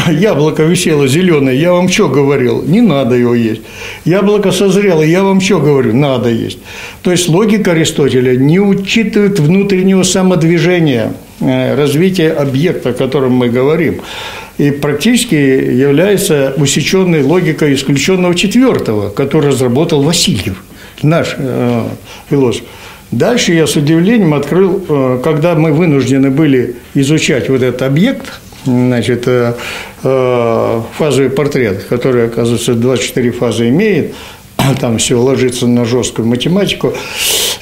яблоко 0.10 0.64
висело 0.64 1.08
зеленое, 1.08 1.58
я 1.58 1.72
вам 1.72 1.88
что 1.88 2.10
говорил? 2.10 2.62
Не 2.66 2.82
надо 2.82 3.14
его 3.14 3.34
есть. 3.34 3.62
Яблоко 4.04 4.52
созрело, 4.52 5.00
я 5.00 5.22
вам 5.22 5.40
что 5.40 5.58
говорю? 5.58 5.94
Надо 5.94 6.28
есть. 6.28 6.58
То 7.02 7.10
есть 7.10 7.30
логика 7.30 7.70
Аристотеля 7.70 8.36
не 8.36 8.60
учитывает 8.60 9.40
внутреннего 9.40 10.02
самодвижения, 10.02 11.14
э, 11.40 11.74
развития 11.74 12.30
объекта, 12.30 12.90
о 12.90 12.92
котором 12.92 13.32
мы 13.32 13.48
говорим 13.48 14.02
и 14.58 14.70
практически 14.70 15.34
является 15.34 16.54
усеченной 16.56 17.22
логикой 17.22 17.74
исключенного 17.74 18.34
четвертого, 18.34 19.10
который 19.10 19.50
разработал 19.50 20.02
Васильев, 20.02 20.62
наш 21.02 21.34
э, 21.36 21.84
философ. 22.30 22.64
Дальше 23.10 23.52
я 23.52 23.66
с 23.66 23.76
удивлением 23.76 24.34
открыл, 24.34 24.84
э, 24.88 25.20
когда 25.22 25.54
мы 25.54 25.72
вынуждены 25.72 26.30
были 26.30 26.76
изучать 26.94 27.48
вот 27.48 27.62
этот 27.62 27.82
объект, 27.82 28.40
значит, 28.64 29.24
э, 29.26 29.54
э, 30.02 30.80
фазовый 30.96 31.30
портрет, 31.30 31.84
который, 31.84 32.26
оказывается, 32.26 32.74
24 32.74 33.30
фазы 33.32 33.68
имеет, 33.68 34.14
там 34.80 34.98
все 34.98 35.20
ложится 35.20 35.66
на 35.66 35.84
жесткую 35.84 36.28
математику, 36.28 36.92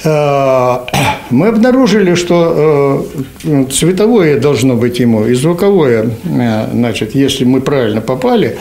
э, 0.03 0.77
мы 1.29 1.47
обнаружили, 1.47 2.15
что 2.15 3.05
э, 3.43 3.65
цветовое 3.71 4.39
должно 4.39 4.75
быть 4.75 4.99
ему 4.99 5.25
и 5.25 5.33
звуковое, 5.33 6.09
э, 6.23 6.67
значит, 6.71 7.15
если 7.15 7.45
мы 7.45 7.61
правильно 7.61 8.01
попали, 8.01 8.57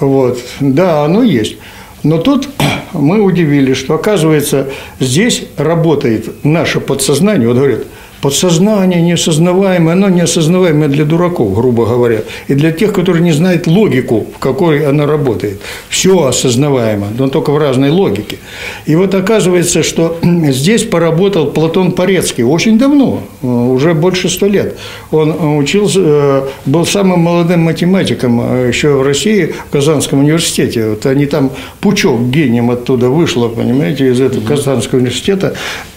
вот, 0.00 0.38
да, 0.60 1.04
оно 1.04 1.22
есть. 1.22 1.56
Но 2.02 2.18
тут 2.18 2.48
мы 2.92 3.20
удивились, 3.20 3.76
что, 3.76 3.94
оказывается, 3.94 4.68
здесь 5.00 5.44
работает 5.56 6.44
наше 6.44 6.80
подсознание. 6.80 7.48
Вот 7.48 7.56
говорят, 7.56 7.84
подсознание 8.24 9.02
неосознаваемое, 9.02 9.92
оно 9.92 10.08
неосознаваемое 10.08 10.88
для 10.88 11.04
дураков, 11.04 11.54
грубо 11.54 11.84
говоря, 11.84 12.22
и 12.48 12.54
для 12.54 12.72
тех, 12.72 12.94
которые 12.94 13.22
не 13.22 13.32
знают 13.32 13.66
логику, 13.66 14.26
в 14.34 14.38
какой 14.38 14.86
оно 14.86 15.04
работает. 15.04 15.60
Все 15.90 16.24
осознаваемо, 16.26 17.08
но 17.18 17.28
только 17.28 17.50
в 17.50 17.58
разной 17.58 17.90
логике. 17.90 18.38
И 18.86 18.96
вот 18.96 19.14
оказывается, 19.14 19.82
что 19.82 20.16
здесь 20.22 20.84
поработал 20.84 21.48
Платон 21.48 21.92
Порецкий 21.92 22.44
очень 22.44 22.78
давно, 22.78 23.20
уже 23.42 23.92
больше 23.92 24.30
ста 24.30 24.48
лет. 24.48 24.78
Он 25.10 25.58
учился, 25.58 26.00
э, 26.02 26.42
был 26.64 26.86
самым 26.86 27.20
молодым 27.20 27.60
математиком 27.60 28.40
э, 28.40 28.68
еще 28.68 28.94
в 28.94 29.02
России, 29.02 29.54
в 29.68 29.72
Казанском 29.72 30.20
университете. 30.20 30.88
Вот 30.88 31.04
они 31.04 31.26
там, 31.26 31.50
пучок 31.80 32.22
гением 32.22 32.70
оттуда 32.70 33.10
вышло, 33.10 33.48
понимаете, 33.48 34.08
из 34.08 34.18
этого 34.22 34.46
Казанского 34.46 35.00
университета, 35.00 35.54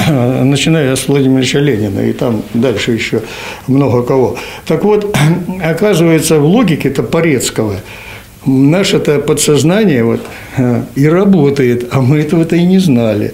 начиная 0.44 0.96
с 0.96 1.08
Владимира 1.08 1.60
Ленина. 1.60 2.00
И 2.02 2.14
там 2.14 2.44
дальше 2.54 2.92
еще 2.92 3.22
много 3.68 4.04
кого. 4.04 4.38
Так 4.66 4.84
вот, 4.84 5.16
оказывается, 5.64 6.40
в 6.40 6.46
логике 6.46 6.90
Топорецкого 6.90 7.76
наше-то 8.46 9.20
подсознание 9.20 10.04
вот, 10.04 10.22
э, 10.58 10.84
и 10.96 11.08
работает, 11.08 11.90
а 11.92 12.02
мы 12.02 12.20
этого-то 12.20 12.56
и 12.56 12.64
не 12.64 12.80
знали. 12.80 13.34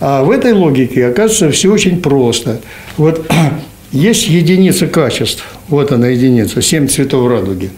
А 0.00 0.22
в 0.22 0.30
этой 0.30 0.52
логике, 0.52 1.06
оказывается, 1.06 1.50
все 1.50 1.72
очень 1.72 2.00
просто. 2.00 2.60
Вот 2.96 3.26
есть 3.92 4.28
единица 4.28 4.86
качеств, 4.86 5.44
вот 5.68 5.90
она 5.90 6.08
единица, 6.08 6.62
семь 6.62 6.86
цветов 6.86 7.28
радуги. 7.28 7.70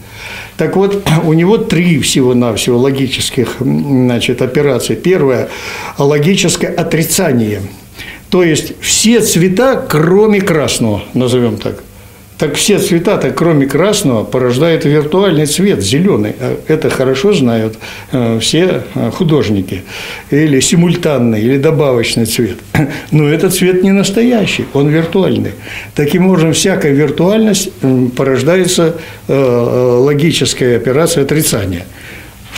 Так 0.57 0.75
вот, 0.75 1.07
у 1.23 1.33
него 1.33 1.57
три 1.57 1.99
всего-навсего 1.99 2.77
логических 2.77 3.57
значит, 3.59 4.41
операций. 4.41 4.95
Первое– 4.95 5.49
логическое 5.97 6.67
отрицание– 6.67 7.61
то 8.29 8.43
есть 8.43 8.73
все 8.81 9.21
цвета, 9.21 9.85
кроме 9.89 10.41
красного, 10.41 11.03
назовем 11.13 11.57
так. 11.57 11.83
Так 12.37 12.53
все 12.53 12.77
цвета, 12.77 13.17
так 13.17 13.35
кроме 13.35 13.65
красного, 13.65 14.23
порождают 14.23 14.85
виртуальный 14.85 15.47
цвет, 15.47 15.81
зеленый. 15.81 16.33
А 16.39 16.55
это 16.67 16.91
хорошо 16.91 17.33
знают 17.33 17.79
э, 18.11 18.37
все 18.39 18.83
э, 18.93 19.11
художники. 19.11 19.81
Или 20.29 20.59
симультанный, 20.59 21.41
или 21.41 21.57
добавочный 21.57 22.25
цвет. 22.25 22.57
Но 23.11 23.27
этот 23.27 23.55
цвет 23.55 23.81
не 23.81 23.91
настоящий, 23.91 24.65
он 24.73 24.87
виртуальный. 24.89 25.53
Таким 25.95 26.27
образом, 26.27 26.53
всякая 26.53 26.91
виртуальность 26.91 27.71
порождается 28.15 28.97
э, 29.27 29.33
логическая 29.99 30.77
операция 30.77 31.23
отрицания– 31.23 31.85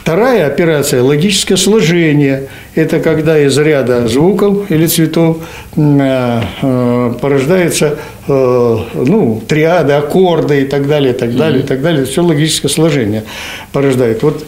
Вторая 0.09 0.47
операция– 0.47 1.03
логическое 1.03 1.55
сложение. 1.55 2.47
Это 2.73 2.99
когда 2.99 3.37
из 3.37 3.55
ряда 3.59 4.07
звуков 4.07 4.71
или 4.71 4.87
цветов 4.87 5.37
э, 5.75 6.41
э, 6.63 7.13
порождается 7.21 7.99
э, 8.27 8.77
ну, 8.95 9.43
триады, 9.47 9.93
аккорды 9.93 10.63
и 10.63 10.65
так 10.65 10.87
далее, 10.87 11.13
и 11.13 11.15
так 11.15 11.35
далее, 11.35 11.61
и 11.61 11.63
так 11.63 11.83
далее. 11.83 12.05
Все 12.05 12.23
логическое 12.23 12.69
сложение 12.69 13.23
порождает. 13.71 14.23
Вот 14.23 14.43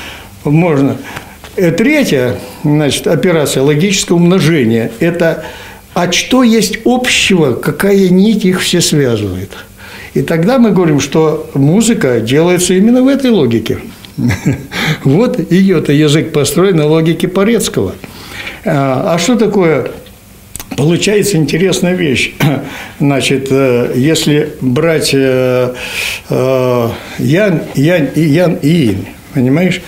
можно. 0.44 0.96
Третья 1.56 2.36
значит, 2.64 3.06
операция– 3.06 3.62
логическое 3.64 4.14
умножение. 4.14 4.92
Это 4.98 5.44
а 5.92 6.10
что 6.10 6.42
есть 6.42 6.78
общего, 6.86 7.52
какая 7.52 8.08
нить 8.08 8.46
их 8.46 8.62
все 8.62 8.80
связывает. 8.80 9.50
И 10.14 10.22
тогда 10.22 10.58
мы 10.58 10.70
говорим, 10.70 11.00
что 11.00 11.50
музыка 11.52 12.20
делается 12.20 12.72
именно 12.72 13.02
в 13.02 13.08
этой 13.08 13.30
логике. 13.30 13.76
Вот 15.04 15.52
ее-то 15.52 15.92
язык 15.92 16.32
построен 16.32 16.76
на 16.76 16.86
логике 16.86 17.28
Порецкого. 17.28 17.94
А, 18.64 19.14
а 19.14 19.18
что 19.18 19.36
такое 19.36 19.90
Получается 20.76 21.36
интересная 21.36 21.94
вещь. 21.94 22.34
Значит, 22.98 23.48
э, 23.50 23.92
если 23.94 24.54
брать 24.60 25.10
э, 25.12 25.74
э, 26.30 26.88
Ян, 27.18 27.62
Ян, 27.74 28.08
Ян 28.14 28.54
и 28.62 28.90
Инь, 28.90 29.06
понимаешь, 29.34 29.82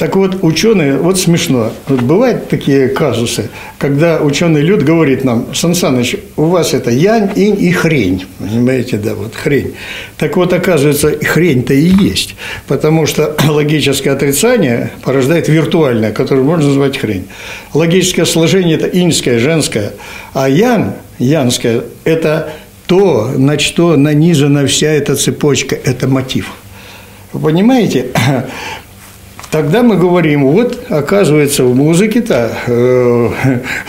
так 0.00 0.16
вот, 0.16 0.38
ученые, 0.42 0.96
вот 0.96 1.18
смешно, 1.18 1.74
вот 1.86 2.00
бывают 2.00 2.48
такие 2.48 2.88
казусы, 2.88 3.50
когда 3.76 4.18
ученый 4.18 4.62
люд 4.62 4.82
говорит 4.82 5.24
нам, 5.24 5.54
Сан 5.54 5.74
Саныч, 5.74 6.16
у 6.38 6.44
вас 6.44 6.72
это 6.72 6.90
янь, 6.90 7.30
инь 7.36 7.62
и 7.62 7.70
хрень, 7.70 8.24
понимаете, 8.38 8.96
да, 8.96 9.14
вот 9.14 9.34
хрень. 9.34 9.74
Так 10.16 10.38
вот, 10.38 10.54
оказывается, 10.54 11.10
хрень-то 11.22 11.74
и 11.74 11.82
есть, 11.82 12.34
потому 12.66 13.04
что 13.04 13.36
логическое 13.46 14.12
отрицание 14.12 14.90
порождает 15.04 15.48
виртуальное, 15.48 16.12
которое 16.12 16.44
можно 16.44 16.68
назвать 16.68 16.96
хрень. 16.96 17.28
Логическое 17.74 18.24
сложение– 18.24 18.76
это 18.78 18.86
иньское, 18.86 19.38
женское, 19.38 19.92
а 20.32 20.48
ян, 20.48 20.94
янское– 21.18 21.82
это 22.04 22.54
то, 22.86 23.32
на 23.36 23.58
что 23.58 23.98
нанизана 23.98 24.66
вся 24.66 24.92
эта 24.92 25.14
цепочка, 25.14 25.76
это 25.76 26.08
мотив. 26.08 26.54
Вы 27.34 27.50
понимаете? 27.50 28.06
Тогда 29.50 29.82
мы 29.82 29.96
говорим, 29.96 30.46
вот, 30.46 30.86
оказывается, 30.88 31.64
в 31.64 31.74
музыке-то 31.74 32.52
э, 32.66 33.30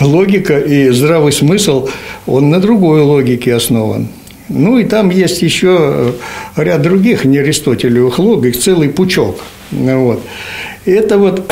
логика 0.00 0.58
и 0.58 0.90
здравый 0.90 1.32
смысл, 1.32 1.88
он 2.26 2.50
на 2.50 2.60
другой 2.60 3.02
логике 3.02 3.54
основан. 3.54 4.08
Ну, 4.48 4.78
и 4.78 4.84
там 4.84 5.10
есть 5.10 5.40
еще 5.40 6.14
ряд 6.56 6.82
других 6.82 7.24
неаристотелевых 7.24 8.18
логик, 8.18 8.58
целый 8.58 8.88
пучок. 8.88 9.36
Вот. 9.72 10.22
Это 10.84 11.16
вот 11.16 11.50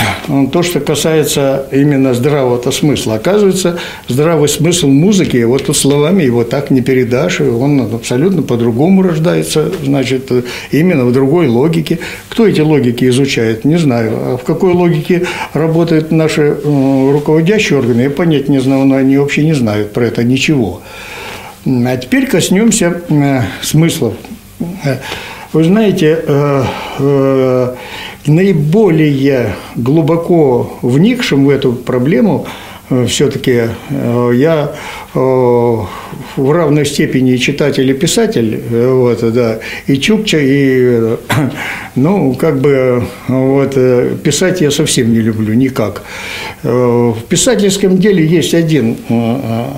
то, 0.52 0.62
что 0.62 0.80
касается 0.80 1.66
именно 1.72 2.14
здравого 2.14 2.70
смысла. 2.70 3.14
Оказывается, 3.14 3.78
здравый 4.08 4.48
смысл 4.48 4.88
музыки, 4.88 5.42
вот 5.44 5.66
тут 5.66 5.76
словами 5.76 6.22
его 6.22 6.44
так 6.44 6.70
не 6.70 6.82
передашь, 6.82 7.40
он 7.40 7.80
абсолютно 7.94 8.42
по-другому 8.42 9.02
рождается, 9.02 9.72
значит, 9.82 10.30
именно 10.70 11.04
в 11.04 11.12
другой 11.12 11.48
логике. 11.48 12.00
Кто 12.28 12.46
эти 12.46 12.60
логики 12.60 13.08
изучает, 13.08 13.64
не 13.64 13.76
знаю. 13.76 14.12
А 14.14 14.36
в 14.36 14.44
какой 14.44 14.72
логике 14.74 15.26
работают 15.54 16.10
наши 16.10 16.42
э, 16.42 17.10
руководящие 17.12 17.78
органы, 17.78 18.02
я 18.02 18.10
понять 18.10 18.48
не 18.48 18.60
знаю, 18.60 18.84
но 18.84 18.96
они 18.96 19.16
вообще 19.16 19.44
не 19.44 19.54
знают 19.54 19.92
про 19.92 20.04
это 20.04 20.24
ничего. 20.24 20.82
А 21.64 21.96
теперь 21.96 22.26
коснемся 22.26 23.00
э, 23.08 23.42
смыслов. 23.62 24.14
Вы 25.52 25.64
знаете, 25.64 26.24
э, 26.26 27.74
наиболее 28.26 29.56
глубоко 29.74 30.78
вникшим 30.82 31.46
в 31.46 31.50
эту 31.50 31.72
проблему 31.72 32.46
э, 32.88 33.06
все-таки 33.06 33.62
э, 33.88 34.30
я 34.34 34.72
э, 35.12 35.18
в 35.18 36.52
равной 36.52 36.86
степени 36.86 37.36
читатель, 37.36 37.90
и 37.90 37.94
писатель, 37.94 38.62
вот, 38.70 39.32
да, 39.32 39.58
и 39.88 39.96
Чукча, 39.96 40.38
и, 40.40 41.16
ну, 41.96 42.34
как 42.34 42.60
бы, 42.60 43.02
вот, 43.26 43.74
писать 44.22 44.60
я 44.60 44.70
совсем 44.70 45.12
не 45.12 45.18
люблю, 45.18 45.54
никак. 45.54 46.02
В 46.62 47.16
писательском 47.28 47.98
деле 47.98 48.24
есть 48.24 48.54
один, 48.54 48.98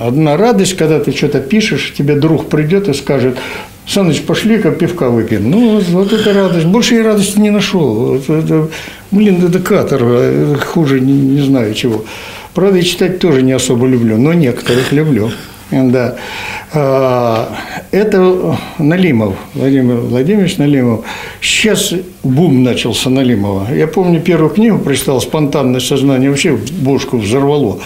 одна 0.04 0.37
радость, 0.37 0.76
когда 0.76 1.00
ты 1.00 1.12
что-то 1.12 1.40
пишешь, 1.40 1.94
тебе 1.96 2.16
друг 2.16 2.48
придет 2.48 2.88
и 2.88 2.92
скажет, 2.92 3.38
Саныч, 3.87 4.23
пошли-ка 4.23 4.71
пивка 4.71 5.11
выпьем. 5.11 5.51
Ну, 5.51 5.77
вот, 5.77 5.85
вот 5.88 6.12
это 6.12 6.33
радость. 6.33 6.66
Больше 6.66 6.95
я 6.95 7.03
радости 7.03 7.38
не 7.38 7.51
нашел. 7.51 8.16
Вот 8.16 8.31
это, 8.31 8.68
блин, 9.11 9.45
это 9.45 9.59
каторга. 9.59 10.57
Хуже 10.59 11.01
не, 11.01 11.12
не 11.12 11.40
знаю 11.40 11.75
чего. 11.75 12.05
Правда, 12.55 12.79
и 12.79 12.83
читать 12.83 13.18
тоже 13.18 13.42
не 13.42 13.53
особо 13.53 13.87
люблю, 13.87 14.18
но 14.18 14.33
некоторых 14.35 14.92
люблю. 14.92 15.31
Да. 15.73 16.16
А, 16.75 17.57
это 17.90 18.59
Налимов, 18.79 19.35
Владимир 19.55 19.97
Владимирович 19.97 20.59
Налимов. 20.59 21.05
Сейчас 21.40 21.95
бум 22.23 22.62
начался 22.62 23.09
Налимова. 23.09 23.75
Я 23.75 23.87
помню, 23.87 24.21
первую 24.21 24.51
книгу 24.51 24.79
прочитал 24.79 25.21
«Спонтанное 25.21 25.81
сознание», 25.81 26.29
вообще 26.29 26.59
бошку 26.81 27.16
взорвало. 27.16 27.81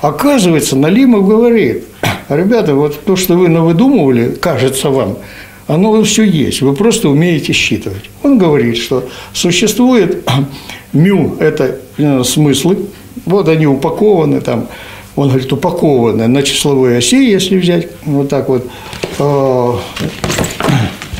Оказывается, 0.00 0.76
Налимов 0.76 1.28
говорит, 1.28 1.84
ребята, 2.28 2.74
вот 2.74 3.04
то, 3.04 3.16
что 3.16 3.34
вы 3.34 3.48
навыдумывали, 3.48 4.30
кажется 4.30 4.90
вам, 4.90 5.18
оно 5.66 6.02
все 6.02 6.22
есть, 6.22 6.62
вы 6.62 6.74
просто 6.74 7.08
умеете 7.08 7.52
считывать. 7.52 8.04
Он 8.22 8.38
говорит, 8.38 8.76
что 8.76 9.08
существует 9.32 10.28
мю– 10.92 11.36
это 11.40 11.78
э, 11.98 12.22
смыслы, 12.24 12.78
вот 13.24 13.48
они 13.48 13.66
упакованы 13.66 14.40
там, 14.40 14.68
он 15.16 15.28
говорит, 15.28 15.52
упакованы 15.52 16.26
на 16.28 16.42
числовой 16.42 16.98
оси, 16.98 17.30
если 17.30 17.56
взять 17.56 17.88
вот 18.04 18.28
так 18.28 18.48
вот, 18.48 18.68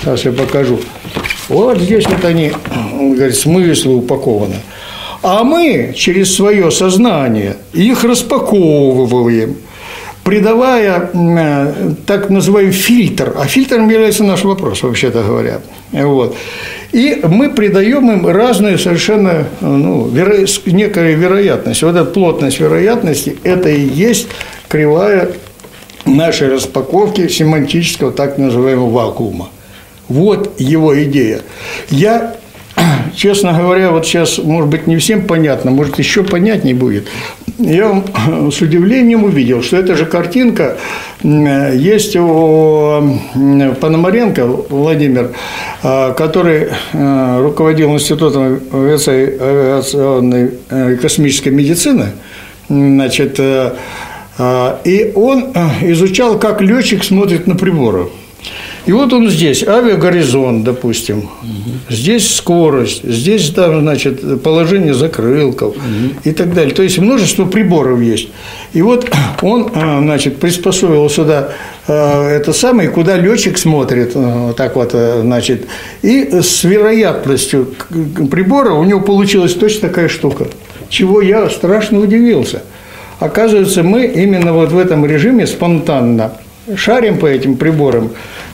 сейчас 0.01 0.25
я 0.25 0.33
покажу, 0.33 0.79
вот 1.49 1.79
здесь 1.79 2.07
вот 2.07 2.25
они, 2.25 2.53
он 2.93 3.15
говорит, 3.15 3.37
смыслы 3.37 3.97
упакованы. 3.97 4.57
А 5.23 5.43
мы 5.45 5.95
через 5.97 6.35
свое 6.35 6.71
сознание 6.71 7.57
их 7.73 8.05
распаковываем, 8.05 9.57
придавая 10.27 11.09
так 12.05 12.31
называемый 12.31 12.73
фильтр. 12.73 13.33
А 13.39 13.47
фильтром 13.47 13.89
является 13.89 14.25
наш 14.25 14.43
вопрос, 14.43 14.83
вообще-то 14.83 15.23
говоря. 15.23 15.61
Вот. 15.93 16.37
И 16.91 17.21
мы 17.23 17.49
придаем 17.51 18.11
им 18.11 18.27
разную 18.27 18.77
совершенно, 18.77 19.47
ну, 19.61 20.09
веро... 20.09 20.45
некая 20.67 21.15
вероятность. 21.15 21.85
Вот 21.85 21.95
эта 21.95 22.05
плотность 22.05 22.59
вероятности, 22.59 23.37
это 23.45 23.69
и 23.69 23.81
есть 23.81 24.27
кривая 24.69 25.31
нашей 26.05 26.49
распаковки 26.49 27.29
семантического 27.29 28.11
так 28.11 28.37
называемого 28.37 28.91
вакуума. 28.91 29.49
Вот 30.09 30.59
его 30.59 31.01
идея. 31.05 31.43
Я 31.89 32.35
честно 33.15 33.53
говоря, 33.53 33.93
вот 33.93 34.05
сейчас, 34.05 34.39
может 34.39 34.71
быть, 34.71 34.89
не 34.89 34.97
всем 34.97 35.27
понятно, 35.27 35.71
может, 35.71 36.01
еще 36.01 36.25
понятнее 36.25 36.75
будет. 36.75 37.07
Я 37.59 38.05
с 38.51 38.61
удивлением 38.61 39.25
увидел, 39.25 39.63
что 39.63 39.79
эта 39.79 39.95
же 39.95 40.05
картинка 40.05 40.77
есть 41.23 42.15
у 42.15 43.19
Пономаренко 43.81 44.47
Владимир, 44.47 45.33
а, 45.83 46.13
который 46.13 46.69
а, 46.93 47.43
руководил 47.43 47.95
Институтом 47.95 48.61
авиационной 48.73 50.51
э, 50.69 50.97
космической 50.97 51.49
медицины. 51.49 52.13
Значит, 52.69 53.41
э, 53.41 53.73
а, 54.39 54.81
и 54.85 55.13
он 55.15 55.53
э, 55.55 55.93
изучал, 55.93 56.39
как 56.39 56.61
летчик 56.61 57.05
смотрит 57.05 57.47
на 57.47 57.55
приборы. 57.55 58.09
И 58.87 58.93
вот 58.93 59.13
он 59.13 59.29
здесь, 59.29 59.65
авиагоризонт, 59.67 60.63
допустим, 60.63 61.19
угу. 61.19 61.71
здесь 61.91 62.33
скорость, 62.33 63.03
здесь 63.03 63.51
там, 63.51 63.81
значит, 63.81 64.43
положение 64.43 64.95
закрылков 64.95 65.77
угу. 65.77 66.21
и 66.23 66.33
так 66.33 66.55
далее. 66.55 66.73
То 66.73 66.85
есть 66.85 66.99
множество 66.99 67.47
приборов 67.47 68.01
есть. 68.01 68.29
И 68.73 68.83
вот 68.83 69.11
он, 69.43 69.71
а, 69.75 69.99
значит, 70.01 70.39
приспособил 70.39 71.11
сюда 71.11 71.51
а, 71.89 72.31
это 72.31 72.53
самое, 72.53 72.89
куда 72.89 73.17
летчик 73.17 73.59
смотрит, 73.59 74.13
а, 74.15 74.53
так 74.53 74.77
вот, 74.77 74.93
значит, 74.93 75.67
и 76.03 76.41
с 76.41 76.63
вероятностью 76.63 77.75
прибора 78.31 78.73
у 78.75 78.85
него 78.85 79.01
получилась 79.01 79.55
точно 79.55 79.89
такая 79.89 80.09
штука, 80.09 80.47
чего 80.89 81.21
я 81.21 81.51
страшно 81.51 81.99
удивился. 81.99 82.63
Оказывается, 83.19 83.83
мы 83.83 84.07
именно 84.07 84.53
вот 84.53 84.71
в 84.71 84.79
этом 84.79 85.05
режиме 85.07 85.47
спонтанно 85.47 86.33
шарим 86.75 87.19
по 87.19 87.27
этим 87.27 87.57
приборам, 87.57 88.11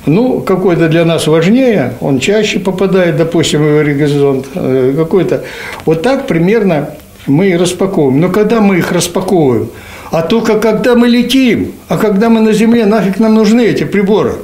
ну, 0.07 0.41
какой-то 0.41 0.88
для 0.88 1.05
нас 1.05 1.27
важнее, 1.27 1.95
он 2.01 2.19
чаще 2.19 2.59
попадает, 2.59 3.17
допустим, 3.17 3.62
в 3.62 3.85
горизонт, 3.85 4.47
э, 4.55 4.95
какой-то. 4.97 5.45
Вот 5.85 6.03
так 6.03 6.27
примерно 6.27 6.91
мы 7.27 7.51
и 7.51 7.57
распаковываем. 7.57 8.21
Но 8.21 8.29
когда 8.29 8.61
мы 8.61 8.79
их 8.79 8.93
распаковываем? 8.93 9.69
А 10.11 10.23
только 10.23 10.59
когда 10.59 10.95
мы 10.95 11.09
летим, 11.09 11.73
а 11.88 11.97
когда 11.97 12.29
мы 12.29 12.41
на 12.41 12.53
Земле, 12.53 12.85
нафиг 12.85 13.19
нам 13.19 13.35
нужны 13.35 13.62
эти 13.62 13.85
приборы– 13.85 14.35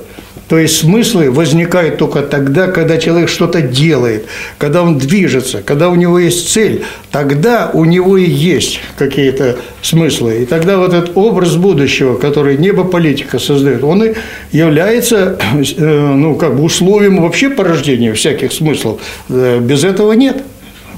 то 0.49 0.59
есть 0.59 0.79
смыслы 0.79 1.31
возникают 1.31 1.99
только 1.99 2.23
тогда, 2.23 2.69
когда 2.69 2.97
человек 2.97 3.29
что-то 3.29 3.61
делает, 3.61 4.27
когда 4.57 4.83
он 4.83 4.97
движется, 4.97 5.63
когда 5.63 5.91
у 5.91 5.95
него 5.95 6.19
есть 6.19 6.51
цель, 6.51 6.85
тогда 7.11 7.71
у 7.73 7.85
него 7.85 8.17
и 8.17 8.29
есть 8.29 8.81
какие-то 8.97 9.59
смыслы. 9.83 10.43
И 10.43 10.47
тогда 10.47 10.79
вот 10.79 10.95
этот 10.95 11.17
образ 11.17 11.57
будущего, 11.57 12.17
который 12.17 12.57
небо 12.57 12.85
политика 12.85 13.39
создает, 13.39 13.85
он 13.85 14.05
и 14.05 14.15
является 14.51 15.39
э, 15.55 16.15
ну, 16.15 16.35
как 16.37 16.57
бы 16.57 16.63
условием 16.63 17.21
вообще 17.23 17.51
порождения 17.51 18.15
всяких 18.15 18.53
смыслов. 18.53 19.01
Э, 19.29 19.61
без 19.61 19.85
этого 19.85 20.13
нет. 20.13 20.43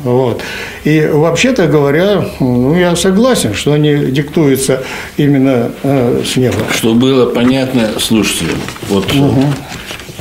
Вот. 0.04 0.42
И 0.84 1.08
вообще-то 1.12 1.66
говоря, 1.66 2.26
ну, 2.40 2.76
я 2.78 2.96
согласен, 2.96 3.54
что 3.54 3.72
они 3.72 4.10
диктуются 4.10 4.82
именно 5.16 5.70
э, 5.82 6.22
с 6.24 6.36
неба. 6.36 6.56
Что 6.72 6.94
было 6.94 7.26
понятно 7.26 7.90
слушателям. 7.98 8.58
Вот. 8.88 9.12
Угу. 9.12 9.44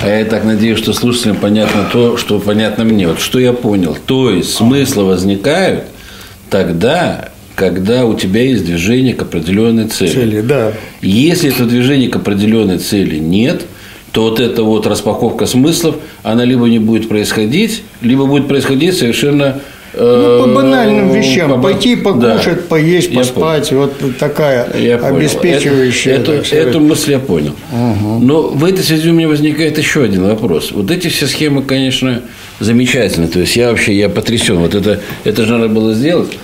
А 0.02 0.08
я 0.08 0.26
так 0.26 0.44
надеюсь, 0.44 0.80
что 0.80 0.94
слушателям 0.94 1.38
понятно 1.38 1.88
то, 1.92 2.18
что 2.18 2.40
понятно 2.40 2.84
мне. 2.84 3.08
Вот 3.08 3.20
что 3.20 3.40
я 3.40 3.54
понял. 3.54 3.98
То 4.06 4.32
есть 4.32 4.54
смыслы 4.54 5.06
возникают 5.06 5.86
тогда, 6.50 7.30
когда 7.56 8.06
у 8.06 8.14
тебя 8.14 8.42
есть 8.42 8.66
движение 8.66 9.14
к 9.14 9.22
определенной 9.22 9.88
цели. 9.88 10.12
Цели, 10.12 10.42
да. 10.42 10.74
Если 11.02 11.50
этого 11.50 11.70
движения 11.70 12.08
к 12.10 12.16
определенной 12.16 12.80
цели 12.80 13.18
нет– 13.18 13.64
то 14.12 14.24
вот 14.24 14.40
эта 14.40 14.64
вот 14.64 14.88
распаковка 14.88 15.46
смыслов, 15.46 15.96
она 16.24 16.46
либо 16.46 16.68
не 16.68 16.80
будет 16.80 17.10
происходить, 17.10 17.84
либо 18.02 18.26
будет 18.26 18.48
происходить 18.48 18.98
совершенно 18.98 19.62
ну, 19.94 20.44
по 20.44 20.48
банальным 20.48 21.12
э, 21.12 21.18
вещам. 21.18 21.52
По, 21.52 21.58
Пойти 21.58 21.96
покушать, 21.96 22.56
да, 22.56 22.62
поесть, 22.70 23.14
поспать. 23.14 23.72
Вот 23.72 23.94
такая 24.20 24.68
я 24.78 24.98
обеспечивающая. 24.98 26.16
Это, 26.16 26.34
это, 26.34 26.56
эту 26.56 26.80
мысль 26.80 27.12
я 27.12 27.20
понял. 27.20 27.56
Угу. 27.72 28.20
Но 28.24 28.42
в 28.44 28.64
этой 28.66 28.84
связи 28.84 29.10
у 29.10 29.14
меня 29.14 29.28
возникает 29.28 29.78
еще 29.78 30.04
один 30.04 30.26
вопрос. 30.26 30.72
Вот 30.72 30.92
эти 30.92 31.08
все 31.08 31.28
схемы, 31.28 31.64
конечно, 31.64 32.22
замечательны. 32.60 33.28
То 33.28 33.40
есть 33.40 33.56
я 33.56 33.70
вообще 33.70 33.98
я 33.98 34.10
потрясен. 34.10 34.58
Вот 34.58 34.76
это, 34.76 35.02
это 35.24 35.46
же 35.46 35.54
надо 35.54 35.70
было 35.70 35.94
сделать. 35.94 36.38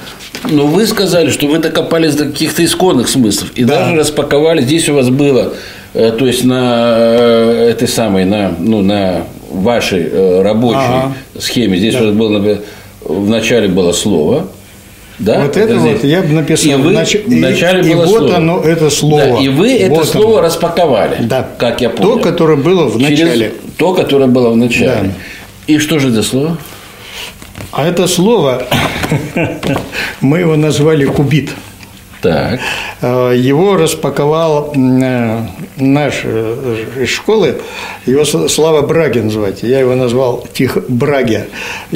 Но 0.49 0.67
вы 0.67 0.86
сказали, 0.86 1.30
что 1.30 1.47
вы 1.47 1.60
докопались 1.60 2.15
до 2.15 2.25
каких-то 2.25 2.63
исконных 2.63 3.10
смыслов 3.10 3.51
и 3.56 3.63
да. 3.63 3.80
даже 3.80 3.95
распаковали. 3.95 4.62
Здесь 4.62 4.89
у 4.89 4.93
вас 4.93 5.10
было 5.10 5.54
то 5.95 6.27
есть 6.27 6.43
на 6.43 6.95
э, 6.97 7.69
этой 7.71 7.88
самой, 7.88 8.25
на, 8.25 8.53
ну, 8.60 8.81
на 8.81 9.23
вашей 9.49 10.03
э, 10.03 10.41
рабочей 10.41 10.77
ага. 10.77 11.13
схеме, 11.39 11.77
здесь 11.77 11.93
да. 11.93 12.01
у 12.01 12.05
вас 12.08 12.15
было, 12.15 12.29
например, 12.29 12.62
в 13.01 13.29
начале 13.29 13.67
было 13.69 13.93
слово, 13.93 14.47
да? 15.19 15.41
Вот 15.43 15.55
это, 15.55 15.73
это 15.73 15.79
вот 15.79 16.03
я 16.03 16.21
бы 16.21 16.34
написал. 16.34 16.71
И 16.71 16.75
вы, 16.75 16.91
Нач... 16.91 17.15
в 17.25 17.31
начале 17.31 17.89
и, 17.89 17.93
было 17.93 18.03
и 18.03 18.08
слово. 18.08 18.21
вот 18.21 18.34
оно, 18.34 18.62
это 18.62 18.89
слово. 18.89 19.23
Да, 19.23 19.39
и 19.39 19.47
вы 19.47 19.73
это 19.77 19.95
вот 19.95 20.08
слово 20.08 20.39
оно. 20.39 20.47
распаковали, 20.47 21.17
да. 21.21 21.47
как 21.58 21.79
я 21.79 21.89
понял. 21.89 22.17
То, 22.17 22.19
которое 22.19 22.58
было 22.58 22.86
в 22.88 22.99
начале. 22.99 23.17
Через 23.17 23.51
то, 23.77 23.93
которое 23.93 24.27
было 24.27 24.49
в 24.49 24.58
начале. 24.58 24.88
Да. 25.03 25.12
И 25.67 25.77
что 25.77 25.99
же 25.99 26.10
это 26.10 26.21
слово? 26.21 26.58
А 27.71 27.88
это 27.88 28.08
слово, 28.08 28.63
мы 30.21 30.39
его 30.39 30.55
назвали 30.55 31.05
кубит. 31.05 31.51
Так. 32.21 32.60
Э, 33.01 33.34
его 33.36 33.78
распаковал 33.78 34.73
э, 34.75 35.41
наш 35.78 36.21
э, 36.23 36.86
из 37.01 37.10
школы, 37.10 37.58
его 38.06 38.25
Слава 38.25 38.82
Брагин 38.82 39.30
звать. 39.30 39.63
Я 39.63 39.80
его 39.80 39.95
назвал 39.95 40.47
Тихо 40.54 40.84
Браге. 40.88 41.47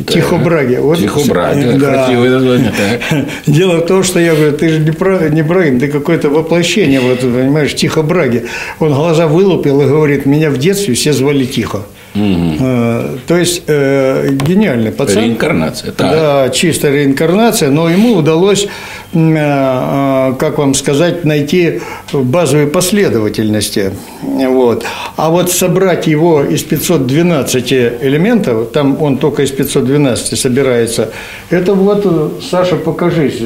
Тихо 0.07 0.37
Браге. 0.37 0.79
Вот, 0.79 0.99
Тихо 0.99 1.21
Браге. 1.27 1.73
Да. 1.73 2.05
Красивое 2.05 2.29
название. 2.29 2.71
Так. 2.71 3.25
Дело 3.45 3.77
в 3.77 3.85
том, 3.85 4.03
что 4.03 4.19
я 4.19 4.35
говорю, 4.35 4.57
ты 4.57 4.69
же 4.69 4.79
не, 4.79 4.91
не 5.35 5.41
Брагин, 5.41 5.79
ты 5.79 5.87
какое-то 5.87 6.29
воплощение, 6.29 6.99
вот, 6.99 7.19
понимаешь, 7.19 7.73
Тихо 7.75 8.03
Браге. 8.03 8.45
Он 8.79 8.93
глаза 8.93 9.27
вылупил 9.27 9.81
и 9.81 9.85
говорит, 9.85 10.25
меня 10.25 10.49
в 10.49 10.57
детстве 10.57 10.93
все 10.93 11.13
звали 11.13 11.45
Тихо. 11.45 11.81
Угу. 12.15 13.19
То 13.27 13.37
есть 13.37 13.63
э, 13.67 14.29
гениальный 14.31 14.91
пацан. 14.91 15.23
Реинкарнация. 15.23 15.91
Так. 15.91 16.11
Да, 16.11 16.49
чистая 16.49 16.91
реинкарнация, 16.91 17.69
но 17.69 17.89
ему 17.89 18.15
удалось, 18.15 18.67
как 19.11 20.57
вам 20.59 20.75
сказать, 20.75 21.25
найти 21.25 21.81
базовые 22.13 22.67
последовательности. 22.67 23.91
Вот. 24.21 24.85
А 25.15 25.29
вот 25.29 25.51
собрать 25.51 26.05
его 26.05 26.43
из 26.43 26.61
512 26.63 27.73
элементов, 28.01 28.71
там 28.71 29.01
он 29.01 29.17
только 29.17 29.43
из 29.43 29.51
512 29.51 30.39
собирается, 30.39 31.09
это 31.49 31.73
вот, 31.73 32.43
Саша, 32.51 32.75
покажись, 32.75 33.41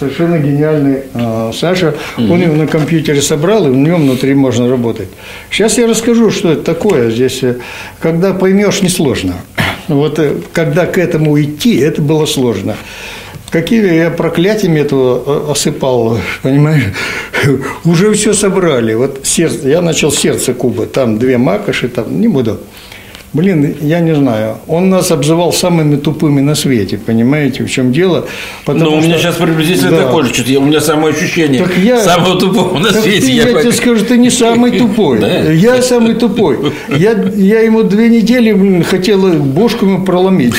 совершенно 0.00 0.38
гениальный 0.38 1.02
Саша. 1.52 1.94
Он 2.18 2.40
его 2.40 2.56
на 2.56 2.66
компьютере 2.66 3.22
собрал, 3.22 3.68
и 3.68 3.70
в 3.70 3.76
нем 3.76 4.02
внутри 4.02 4.34
можно 4.34 4.68
работать. 4.68 5.08
Сейчас 5.50 5.78
я 5.78 5.86
расскажу, 5.86 6.30
что 6.30 6.52
это 6.52 6.62
такое 6.62 7.10
здесь 7.10 7.42
когда 8.00 8.34
поймешь, 8.34 8.82
несложно. 8.82 9.34
Вот 9.88 10.18
э, 10.18 10.36
когда 10.52 10.86
к 10.86 10.98
этому 10.98 11.40
идти, 11.40 11.76
это 11.76 12.02
было 12.02 12.26
сложно. 12.26 12.76
Какими 13.50 13.94
я 13.94 14.10
проклятиями 14.10 14.80
этого 14.80 15.22
э, 15.48 15.52
осыпал, 15.52 16.18
понимаешь? 16.42 16.92
Уже 17.84 18.12
все 18.12 18.34
собрали. 18.34 18.94
Вот 18.94 19.20
сердце, 19.22 19.68
я 19.68 19.80
начал 19.80 20.10
сердце 20.10 20.52
куба, 20.52 20.86
там 20.86 21.18
две 21.18 21.38
макоши, 21.38 21.88
там 21.88 22.20
не 22.20 22.28
буду 22.28 22.58
Блин, 23.36 23.76
я 23.82 24.00
не 24.00 24.14
знаю. 24.14 24.56
Он 24.66 24.88
нас 24.88 25.10
обзывал 25.10 25.52
самыми 25.52 25.96
тупыми 25.96 26.40
на 26.40 26.54
свете, 26.54 26.96
понимаете, 26.96 27.64
в 27.64 27.70
чем 27.70 27.92
дело? 27.92 28.26
Потому 28.64 28.92
ну, 28.92 28.96
у 28.96 29.00
меня 29.02 29.18
сейчас 29.18 29.34
приблизительно 29.34 29.90
да. 29.90 30.04
такое 30.04 30.24
же, 30.24 30.32
что 30.32 30.58
у 30.58 30.64
меня 30.64 30.80
самое 30.80 31.14
ощущение 31.14 31.62
так 31.62 31.76
я, 31.76 32.00
самого 32.00 32.40
тупого 32.40 32.78
на 32.78 32.90
так 32.90 33.02
свете. 33.02 33.26
Ты, 33.26 33.32
я, 33.32 33.48
я 33.48 33.60
тебе 33.60 33.72
скажу, 33.72 34.06
ты 34.06 34.16
не 34.16 34.30
самый 34.30 34.78
тупой. 34.78 35.20
Я 35.56 35.82
самый 35.82 36.14
тупой. 36.14 36.72
Я, 36.88 37.12
я 37.12 37.60
ему 37.60 37.82
две 37.82 38.08
недели 38.08 38.52
блин, 38.52 38.84
хотел 38.84 39.20
бошку 39.34 39.84
ему 39.84 40.04
проломить. 40.04 40.54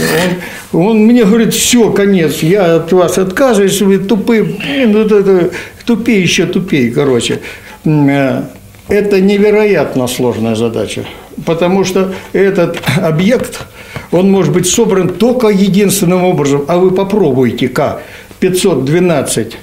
Он, 0.71 0.85
он 0.87 0.97
мне 0.99 1.23
говорит, 1.23 1.55
все, 1.55 1.89
конец, 1.91 2.43
я 2.43 2.75
от 2.75 2.91
вас 2.91 3.17
отказываюсь, 3.17 3.81
вы 3.81 3.97
тупые. 3.97 4.43
Блин, 4.43 4.93
вот 4.93 5.11
это, 5.11 5.49
тупее 5.85 6.21
еще 6.21 6.45
тупее, 6.45 6.91
короче. 6.91 7.39
Э, 7.85 8.43
это 8.87 9.19
невероятно 9.19 10.07
сложная 10.07 10.55
задача, 10.55 11.05
потому 11.45 11.83
что 11.83 12.13
этот 12.33 12.77
объект, 12.97 13.65
он 14.11 14.31
может 14.31 14.53
быть 14.53 14.67
собран 14.67 15.09
только 15.09 15.47
единственным 15.47 16.23
образом, 16.23 16.65
а 16.67 16.77
вы 16.77 16.91
попробуйте 16.91 17.67
как 17.67 18.01
512 18.39 19.57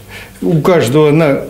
у 0.44 0.60
каждого 0.60 1.10
на, 1.10 1.42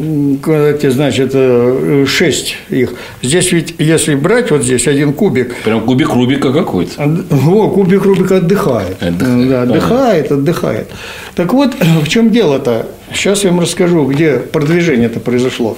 эти, 0.52 0.88
значит, 0.88 1.30
э, 1.34 2.04
шесть 2.06 2.56
их. 2.70 2.94
Здесь 3.22 3.52
ведь, 3.52 3.74
если 3.78 4.14
брать 4.14 4.50
вот 4.50 4.62
здесь 4.62 4.86
один 4.86 5.12
кубик. 5.12 5.54
Прям 5.64 5.80
кубик 5.80 6.10
Рубика 6.10 6.52
какой-то. 6.52 7.02
О, 7.02 7.68
кубик 7.70 8.04
Рубика 8.04 8.36
отдыхает. 8.36 9.02
Отдыхает, 9.02 9.48
да, 9.48 9.62
отдыхает, 9.62 10.32
отдыхает. 10.32 10.88
Так 11.34 11.52
вот, 11.52 11.74
в 12.04 12.08
чем 12.08 12.30
дело-то? 12.30 12.86
Сейчас 13.12 13.44
я 13.44 13.50
вам 13.50 13.60
расскажу, 13.60 14.04
где 14.06 14.38
продвижение-то 14.38 15.20
произошло. 15.20 15.76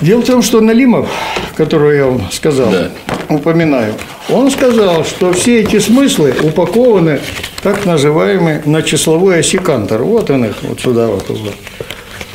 Дело 0.00 0.20
в 0.22 0.26
том, 0.26 0.42
что 0.42 0.60
Налимов, 0.60 1.08
которого 1.56 1.90
я 1.90 2.06
вам 2.06 2.30
сказал, 2.30 2.70
да. 2.70 2.90
упоминаю, 3.28 3.94
он 4.28 4.50
сказал, 4.50 5.04
что 5.04 5.32
все 5.32 5.60
эти 5.60 5.80
смыслы 5.80 6.34
упакованы 6.42 7.20
так 7.62 7.84
называемый 7.84 8.60
на 8.64 8.82
числовой 8.82 9.40
оси 9.40 9.58
Кантор. 9.58 10.04
Вот 10.04 10.30
он 10.30 10.44
их, 10.44 10.62
вот 10.62 10.80
сюда 10.80 11.08
вот. 11.08 11.28
вот. 11.28 11.54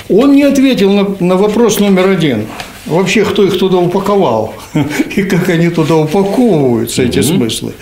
Он 0.09 0.33
не 0.33 0.43
ответил 0.43 0.91
на, 0.91 1.15
на 1.21 1.37
вопрос 1.37 1.79
номер 1.79 2.09
один. 2.09 2.47
Вообще, 2.85 3.23
кто 3.23 3.45
их 3.45 3.57
туда 3.57 3.77
упаковал 3.77 4.53
и 5.15 5.23
как 5.23 5.47
они 5.47 5.69
туда 5.69 5.95
упаковываются, 5.95 7.03
эти 7.03 7.19
mm-hmm. 7.19 7.37
смыслы. 7.37 7.73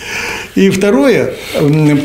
И 0.53 0.69
второе, 0.69 1.33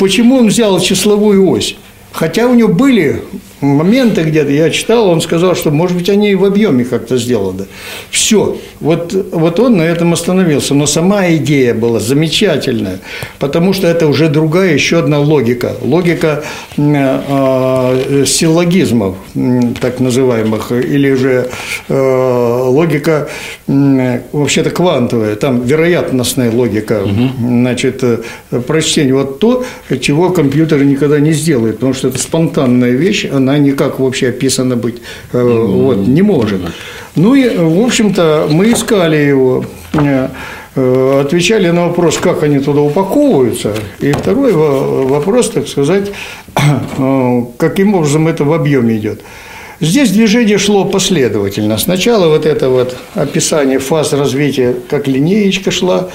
почему 0.00 0.36
он 0.36 0.48
взял 0.48 0.80
числовую 0.80 1.46
ось? 1.46 1.76
Хотя 2.12 2.46
у 2.46 2.54
него 2.54 2.72
были 2.72 3.22
моменты 3.60 4.22
где-то, 4.22 4.50
я 4.50 4.70
читал, 4.70 5.08
он 5.08 5.20
сказал, 5.20 5.54
что, 5.54 5.70
может 5.70 5.96
быть, 5.96 6.08
они 6.10 6.30
и 6.30 6.34
в 6.34 6.44
объеме 6.44 6.84
как-то 6.84 7.16
сделаны. 7.16 7.66
Все. 8.10 8.58
Вот, 8.80 9.14
вот 9.32 9.60
он 9.60 9.78
на 9.78 9.82
этом 9.82 10.12
остановился. 10.12 10.74
Но 10.74 10.86
сама 10.86 11.30
идея 11.36 11.74
была 11.74 12.00
замечательная, 12.00 13.00
потому 13.38 13.72
что 13.72 13.86
это 13.86 14.06
уже 14.06 14.28
другая, 14.28 14.74
еще 14.74 14.98
одна 14.98 15.18
логика. 15.18 15.72
Логика 15.82 16.44
э, 16.76 18.24
силлогизмов, 18.26 19.16
так 19.80 20.00
называемых, 20.00 20.72
или 20.72 21.14
же 21.14 21.48
э, 21.88 22.62
логика 22.68 23.28
э, 23.66 24.20
вообще-то 24.32 24.70
квантовая, 24.70 25.36
там 25.36 25.62
вероятностная 25.62 26.50
логика, 26.50 27.02
угу. 27.02 27.30
значит, 27.38 28.02
э, 28.02 28.18
прочтение. 28.66 29.14
Вот 29.14 29.38
то, 29.38 29.64
чего 30.00 30.30
компьютер 30.30 30.84
никогда 30.84 31.20
не 31.20 31.32
сделает, 31.32 31.76
потому 31.76 31.94
что 31.94 32.08
это 32.08 32.18
спонтанная 32.18 32.90
вещь, 32.90 33.26
она 33.30 33.45
никак 33.58 33.98
вообще 33.98 34.28
описана 34.28 34.76
быть 34.76 35.02
э, 35.32 35.42
вот, 35.42 36.06
не 36.08 36.22
может. 36.22 36.60
Ну 37.14 37.34
и, 37.34 37.56
в 37.56 37.84
общем-то, 37.84 38.48
мы 38.50 38.72
искали 38.72 39.16
его, 39.16 39.64
э, 39.94 40.28
э, 40.74 41.20
отвечали 41.24 41.70
на 41.70 41.88
вопрос, 41.88 42.18
как 42.18 42.42
они 42.42 42.58
туда 42.58 42.80
упаковываются, 42.80 43.74
и 44.00 44.12
второй 44.12 44.52
вопрос, 44.52 45.50
так 45.50 45.68
сказать, 45.68 46.12
каким 47.58 47.94
образом 47.94 48.28
это 48.28 48.44
в 48.44 48.52
объеме 48.52 48.96
идет. 48.96 49.22
Здесь 49.80 50.10
движение 50.10 50.56
шло 50.56 50.86
последовательно. 50.86 51.76
Сначала 51.76 52.28
вот 52.28 52.46
это 52.46 52.70
вот 52.70 52.96
описание 53.14 53.78
фаз 53.78 54.14
развития, 54.14 54.74
как 54.88 55.06
линеечка 55.06 55.70
шла, 55.70 56.08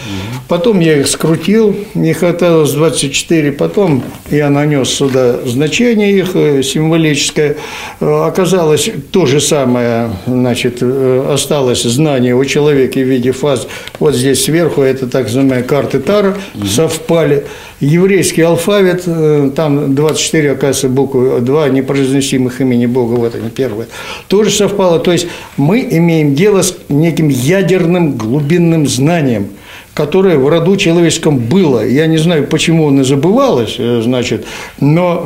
потом 0.48 0.80
я 0.80 0.98
их 0.98 1.08
скрутил, 1.08 1.76
их 1.94 2.24
осталось 2.24 2.72
24, 2.72 3.52
потом 3.52 4.04
я 4.32 4.50
нанес 4.50 4.90
сюда 4.90 5.40
значение 5.46 6.18
их 6.18 6.32
э, 6.36 6.64
символическое. 6.64 7.58
Э, 8.00 8.26
оказалось 8.26 8.90
то 9.12 9.28
же 9.28 9.40
самое, 9.40 10.10
значит, 10.26 10.78
э, 10.82 11.28
осталось 11.32 11.84
знание 11.84 12.36
у 12.36 12.44
человека 12.46 13.00
в 13.00 13.04
виде 13.04 13.32
фаз. 13.32 13.68
Вот 14.00 14.16
здесь 14.16 14.44
сверху 14.44 14.82
это 14.82 15.08
так 15.08 15.26
называемые 15.26 15.64
карты 15.64 16.00
Тара 16.00 16.36
совпали 16.68 17.46
еврейский 17.82 18.44
алфавит, 18.44 19.04
э, 19.06 19.52
там 19.56 19.94
24, 19.94 20.52
оказывается, 20.52 20.88
буквы, 20.88 21.42
два 21.42 21.68
непроизносимых 21.68 22.62
имени 22.62 22.86
Бога, 22.86 23.16
вот 23.16 23.36
они 23.36 23.50
первые, 23.50 23.88
тоже 24.28 24.52
совпало. 24.52 25.00
То 25.00 25.12
есть 25.12 25.28
мы 25.58 25.82
имеем 25.92 26.36
дело 26.36 26.62
с 26.62 26.78
неким 26.90 27.28
ядерным 27.28 28.18
глубинным 28.18 28.88
знанием– 28.88 29.50
которое 30.02 30.38
в 30.40 30.48
роду 30.48 30.78
человеческом 30.78 31.38
было. 31.38 31.86
Я 31.86 32.08
не 32.08 32.18
знаю, 32.18 32.48
почему 32.48 32.88
оно 32.88 33.04
забывалось, 33.04 33.76
э, 33.78 34.02
значит, 34.04 34.46
но, 34.80 35.22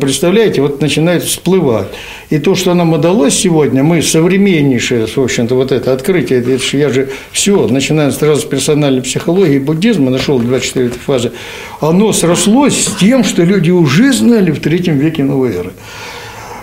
представляете, 0.00 0.60
вот 0.60 0.80
начинает 0.80 1.22
всплывать. 1.22 1.86
И 2.30 2.38
то, 2.38 2.56
что 2.56 2.74
нам 2.74 2.92
удалось 2.94 3.34
сегодня, 3.34 3.84
мы 3.84 4.02
современнейшее, 4.02 5.06
в 5.06 5.18
общем-то, 5.18 5.54
вот 5.54 5.70
это 5.70 5.92
открытие, 5.92 6.40
это 6.40 6.76
я 6.76 6.88
же 6.88 7.10
все, 7.30 7.68
начиная 7.68 8.10
сразу 8.10 8.40
с 8.40 8.44
персональной 8.44 9.02
психологии 9.02 9.60
буддизма, 9.60 10.10
нашел 10.10 10.40
24 10.40 10.90
фазы, 11.06 11.30
оно 11.80 12.12
срослось 12.12 12.86
с 12.86 12.96
тем, 12.96 13.22
что 13.22 13.44
люди 13.44 13.70
уже 13.70 14.12
знали 14.12 14.50
в 14.50 14.58
третьем 14.58 14.98
веке 14.98 15.22
новой 15.22 15.54
эры. 15.54 15.70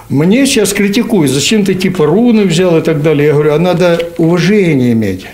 Мне 0.09 0.45
сейчас 0.45 0.73
критикуют, 0.73 1.31
зачем 1.31 1.63
ты 1.63 1.73
типа 1.73 2.05
руны 2.05 2.43
взял 2.43 2.77
и 2.77 2.81
так 2.81 3.01
далее. 3.01 3.27
Я 3.27 3.33
говорю, 3.33 3.53
а 3.53 3.59
надо 3.59 3.97
уважение 4.17 4.91
иметь. 4.91 5.25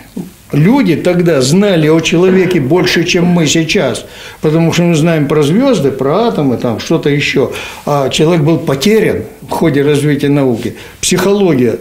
Люди 0.51 0.97
тогда 0.97 1.41
знали 1.41 1.87
о 1.87 2.01
человеке 2.01 2.59
больше, 2.59 3.05
чем 3.05 3.25
мы 3.25 3.47
сейчас, 3.47 4.05
потому 4.41 4.73
что 4.73 4.83
мы 4.83 4.95
знаем 4.95 5.27
про 5.27 5.43
звезды, 5.43 5.91
про 5.91 6.27
атомы, 6.27 6.57
там 6.57 6.79
что-то 6.79 7.09
еще. 7.09 7.51
А 7.85 8.09
человек 8.09 8.43
был 8.43 8.57
потерян 8.57 9.23
в 9.41 9.49
ходе 9.49 9.81
развития 9.81 10.29
науки. 10.29 10.75
Психология. 10.99 11.79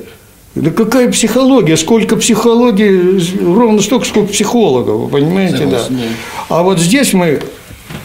Да 0.54 0.70
какая 0.70 1.10
психология? 1.10 1.76
Сколько 1.76 2.16
психологии? 2.16 3.20
Ровно 3.44 3.80
столько, 3.80 4.04
сколько 4.04 4.32
психологов, 4.32 5.00
вы 5.00 5.08
понимаете, 5.08 5.66
да. 5.66 5.80
А 6.48 6.62
вот 6.62 6.78
здесь 6.78 7.12
мы 7.12 7.40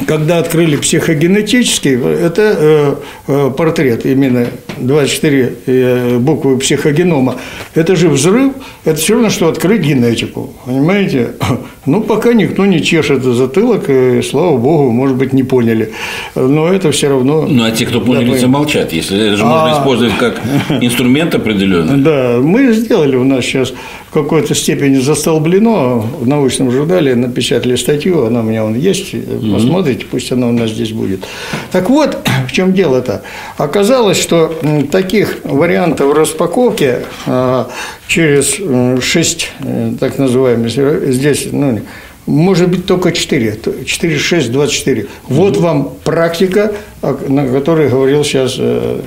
когда 0.07 0.39
открыли 0.39 0.75
психогенетический, 0.75 1.93
это 1.95 2.41
э, 2.57 2.95
э, 3.27 3.51
портрет 3.57 4.05
именно 4.05 4.47
24 4.77 5.53
э, 5.65 6.17
буквы 6.19 6.57
психогенома, 6.57 7.35
это 7.73 7.95
же 7.95 8.09
взрыв, 8.09 8.53
это 8.83 8.99
все 8.99 9.13
равно, 9.13 9.29
что 9.29 9.47
открыть 9.47 9.81
генетику, 9.81 10.53
понимаете? 10.65 11.33
Ну, 11.87 12.01
пока 12.01 12.33
никто 12.33 12.65
не 12.65 12.81
чешет 12.81 13.21
затылок, 13.21 13.89
и, 13.89 14.23
слава 14.23 14.57
богу, 14.57 14.89
может 14.89 15.17
быть, 15.17 15.33
не 15.33 15.43
поняли, 15.43 15.93
но 16.33 16.67
это 16.67 16.91
все 16.91 17.09
равно… 17.09 17.45
Ну, 17.47 17.63
а 17.63 17.69
те, 17.69 17.85
кто 17.85 18.01
поняли, 18.01 18.31
да, 18.31 18.37
замолчат, 18.39 18.91
если 18.91 19.27
это 19.27 19.37
же 19.37 19.43
а... 19.43 19.45
можно 19.45 19.77
использовать 19.77 20.17
как 20.17 20.41
инструмент 20.81 21.35
определенный. 21.35 22.01
Да, 22.01 22.39
мы 22.41 22.73
сделали 22.73 23.15
у 23.15 23.23
нас 23.23 23.45
сейчас 23.45 23.71
какой-то 24.15 24.55
степени 24.55 24.95
застолблено, 24.95 25.99
в 25.99 26.27
научном 26.27 26.71
журнале 26.71 27.15
напечатали 27.15 27.75
статью, 27.75 28.25
она 28.25 28.39
у 28.39 28.43
меня 28.43 28.63
вон 28.63 28.75
есть, 28.75 29.11
посмотрите, 29.11 29.75
посмотрите, 29.75 30.05
пусть 30.09 30.31
она 30.31 30.47
у 30.47 30.51
нас 30.51 30.71
здесь 30.71 30.91
будет. 30.91 31.25
Так 31.71 31.89
вот, 31.89 32.17
в 32.47 32.51
чем 32.51 32.73
дело-то? 32.73 33.23
Оказалось, 33.57 34.17
что 34.17 34.55
таких 34.91 35.39
вариантов 35.43 36.13
распаковки 36.13 36.97
а, 37.25 37.69
через 38.07 38.55
шесть 39.03 39.51
э, 39.59 39.93
так 39.99 40.17
называемых, 40.17 40.69
здесь, 40.69 41.47
ну, 41.51 41.81
может 42.25 42.69
быть 42.69 42.85
только 42.85 43.11
4, 43.11 43.59
4, 43.85 44.17
6, 44.17 44.51
24. 44.51 45.07
Вот 45.27 45.57
вам 45.57 45.91
практика, 46.03 46.73
на 47.01 47.47
которой 47.47 47.89
говорил 47.89 48.23
сейчас 48.23 48.55
э, 48.57 49.01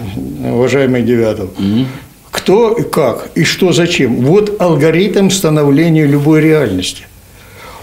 уважаемый 0.45 1.03
Девятов. 1.03 1.51
Кто 2.49 2.73
и 2.73 2.83
как, 2.83 3.29
и 3.35 3.45
что 3.45 3.73
зачем. 3.75 4.23
Вот 4.23 4.59
алгоритм 4.59 5.29
становления 5.29 6.07
любой 6.07 6.41
реальности. 6.41 7.03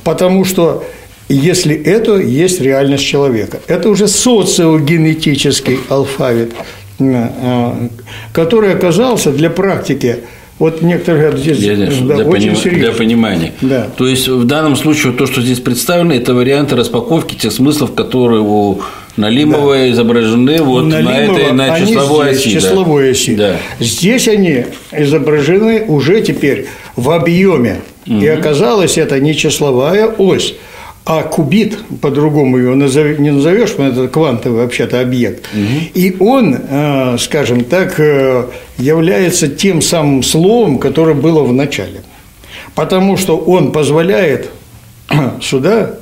Потому 0.04 0.44
что 0.44 0.84
если 1.30 1.76
это 1.76 2.16
есть 2.16 2.62
реальность 2.62 3.06
человека. 3.06 3.60
Это 3.68 3.90
уже 3.90 4.08
социогенетический 4.08 5.78
алфавит, 5.88 6.54
э, 6.98 7.90
который 8.34 8.74
оказался 8.74 9.32
для 9.32 9.52
практики 9.52 10.22
вот 10.58 10.82
некоторые 10.82 11.24
говорят, 11.32 11.42
здесь 11.42 11.58
для, 11.60 11.76
да, 11.76 12.16
для, 12.16 12.26
очень 12.26 12.56
поним, 12.56 12.80
для 12.80 12.92
понимания. 12.92 13.54
Да. 13.62 13.88
То 13.96 14.08
есть 14.08 14.28
в 14.28 14.46
данном 14.46 14.78
случае 14.78 15.14
то, 15.14 15.28
что 15.28 15.42
здесь 15.42 15.60
представлено, 15.60 16.16
это 16.16 16.34
варианты 16.34 16.76
распаковки 16.76 17.36
тех 17.36 17.52
смыслов, 17.52 17.94
которые 17.94 18.42
у 18.42 18.80
Налимова 19.18 19.76
да. 19.76 19.92
изображены 19.92 20.62
вот 20.62 20.84
Налимова, 20.84 21.12
на 21.12 21.18
этой 21.18 21.52
на 21.54 21.80
числовой 21.80 22.34
здесь, 22.34 22.46
оси. 22.46 22.54
Числовой 22.56 23.04
да. 23.04 23.10
оси. 23.12 23.36
Да. 23.36 23.58
Здесь 23.80 24.28
они 24.28 24.66
изображены 24.92 25.86
уже 25.88 26.22
теперь 26.22 26.68
в 26.96 27.10
объеме. 27.10 27.82
Угу. 28.08 28.18
И 28.18 28.28
оказалось, 28.28 28.98
это 28.98 29.20
не 29.20 29.36
числовая 29.36 30.08
ось, 30.08 30.56
а 31.06 31.24
кубит, 31.24 31.78
по-другому 32.02 32.58
его 32.58 32.76
назов... 32.76 33.20
не 33.20 33.32
назовешь, 33.32 33.76
это 33.78 34.08
квантовый 34.08 34.64
вообще-то 34.64 35.00
объект. 35.00 35.46
Угу. 35.54 35.92
И 35.94 36.16
он, 36.20 36.58
э, 36.68 37.18
скажем 37.20 37.64
так, 37.64 38.00
э, 38.00 38.46
является 38.78 39.48
тем 39.48 39.82
самым 39.82 40.24
словом, 40.24 40.78
которое 40.78 41.14
было 41.14 41.44
в 41.44 41.54
начале. 41.54 42.02
Потому 42.74 43.18
что 43.18 43.38
он 43.38 43.72
позволяет 43.72 44.50
сюда 45.42 45.96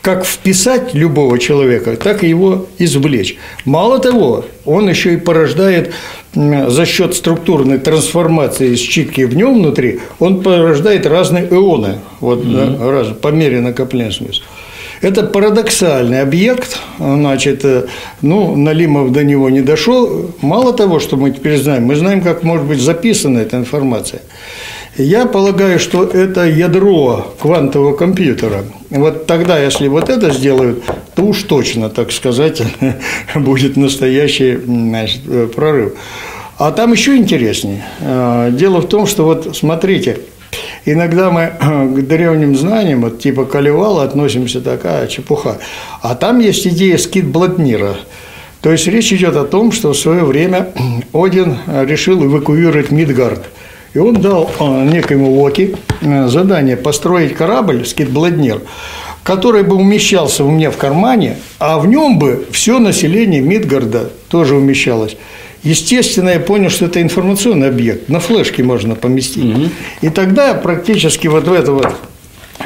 как 0.00 0.24
вписать 0.24 0.94
любого 0.94 1.38
человека, 1.38 1.96
так 1.96 2.24
и 2.24 2.28
его 2.28 2.66
извлечь. 2.78 3.36
Мало 3.64 3.98
того, 3.98 4.44
он 4.64 4.88
еще 4.88 5.14
и 5.14 5.16
порождает 5.16 5.92
за 6.34 6.86
счет 6.86 7.14
структурной 7.14 7.78
трансформации 7.78 8.74
считки 8.74 9.22
в 9.22 9.36
нем 9.36 9.54
внутри, 9.54 10.00
он 10.18 10.42
порождает 10.42 11.06
разные 11.06 11.44
эоны 11.44 11.98
вот, 12.20 12.44
mm-hmm. 12.44 12.90
раз, 12.90 13.08
по 13.20 13.28
мере 13.28 13.60
накопления 13.60 14.10
смысла. 14.10 14.44
Это 15.00 15.22
парадоксальный 15.22 16.22
объект, 16.22 16.78
значит, 16.98 17.64
э, 17.64 17.88
ну, 18.22 18.56
Налимов 18.56 19.12
до 19.12 19.22
него 19.22 19.50
не 19.50 19.60
дошел. 19.60 20.30
Мало 20.40 20.72
того, 20.72 20.98
что 20.98 21.16
мы 21.16 21.30
теперь 21.30 21.58
знаем, 21.58 21.84
мы 21.84 21.94
знаем, 21.94 22.22
как 22.22 22.42
может 22.42 22.64
быть 22.64 22.80
записана 22.80 23.40
эта 23.40 23.58
информация. 23.58 24.22
Я 24.96 25.26
полагаю, 25.26 25.78
что 25.78 26.04
это 26.04 26.44
ядро 26.44 27.34
квантового 27.40 27.94
компьютера. 27.96 28.64
Вот 28.90 29.26
тогда, 29.26 29.58
если 29.58 29.88
вот 29.88 30.08
это 30.08 30.30
сделают, 30.30 30.84
то 31.14 31.22
уж 31.24 31.42
точно, 31.42 31.90
так 31.90 32.12
сказать, 32.12 32.62
будет 33.34 33.76
настоящий 33.76 34.56
значит, 34.56 35.22
прорыв. 35.54 35.94
А 36.58 36.70
там 36.70 36.92
еще 36.92 37.16
интереснее. 37.16 37.84
Э, 38.00 38.50
дело 38.52 38.80
в 38.80 38.88
том, 38.88 39.06
что 39.06 39.24
вот 39.24 39.56
смотрите– 39.56 40.18
Иногда 40.86 41.30
мы 41.30 41.52
к 41.60 42.06
древним 42.06 42.56
знаниям, 42.56 43.02
вот 43.02 43.20
типа 43.20 43.44
Калевала, 43.44 44.02
относимся 44.02 44.60
такая 44.60 45.06
чепуха. 45.06 45.58
А 46.02 46.14
там 46.14 46.40
есть 46.40 46.66
идея 46.66 46.98
скид 46.98 47.26
Блатнира. 47.26 47.96
То 48.60 48.70
есть 48.70 48.86
речь 48.86 49.12
идет 49.12 49.36
о 49.36 49.44
том, 49.44 49.72
что 49.72 49.92
в 49.92 49.96
свое 49.96 50.24
время 50.24 50.68
Один 51.12 51.58
решил 51.66 52.24
эвакуировать 52.24 52.90
Мидгард. 52.90 53.44
И 53.94 53.98
он 53.98 54.14
дал 54.14 54.50
э, 54.58 54.88
некоему 54.92 55.30
Локи 55.30 55.76
э, 56.00 56.26
задание 56.26 56.76
построить 56.76 57.34
корабль 57.34 57.86
скид 57.86 58.10
Бладнир, 58.10 58.60
который 59.22 59.62
бы 59.62 59.76
умещался 59.76 60.44
у 60.44 60.50
меня 60.50 60.72
в 60.72 60.76
кармане, 60.76 61.36
а 61.60 61.78
в 61.78 61.86
нем 61.86 62.18
бы 62.18 62.44
все 62.50 62.80
население 62.80 63.40
Мидгарда 63.40 64.10
тоже 64.28 64.56
умещалось. 64.56 65.16
Естественно, 65.62 66.30
я 66.30 66.40
понял, 66.40 66.70
что 66.70 66.86
это 66.86 67.00
информационный 67.00 67.68
объект, 67.68 68.08
на 68.08 68.18
флешке 68.18 68.64
можно 68.64 68.96
поместить. 68.96 69.44
Угу. 69.44 69.68
И 70.02 70.08
тогда 70.08 70.54
практически 70.54 71.28
вот 71.28 71.46
в 71.46 71.52
эту 71.52 71.74
вот 71.74 71.94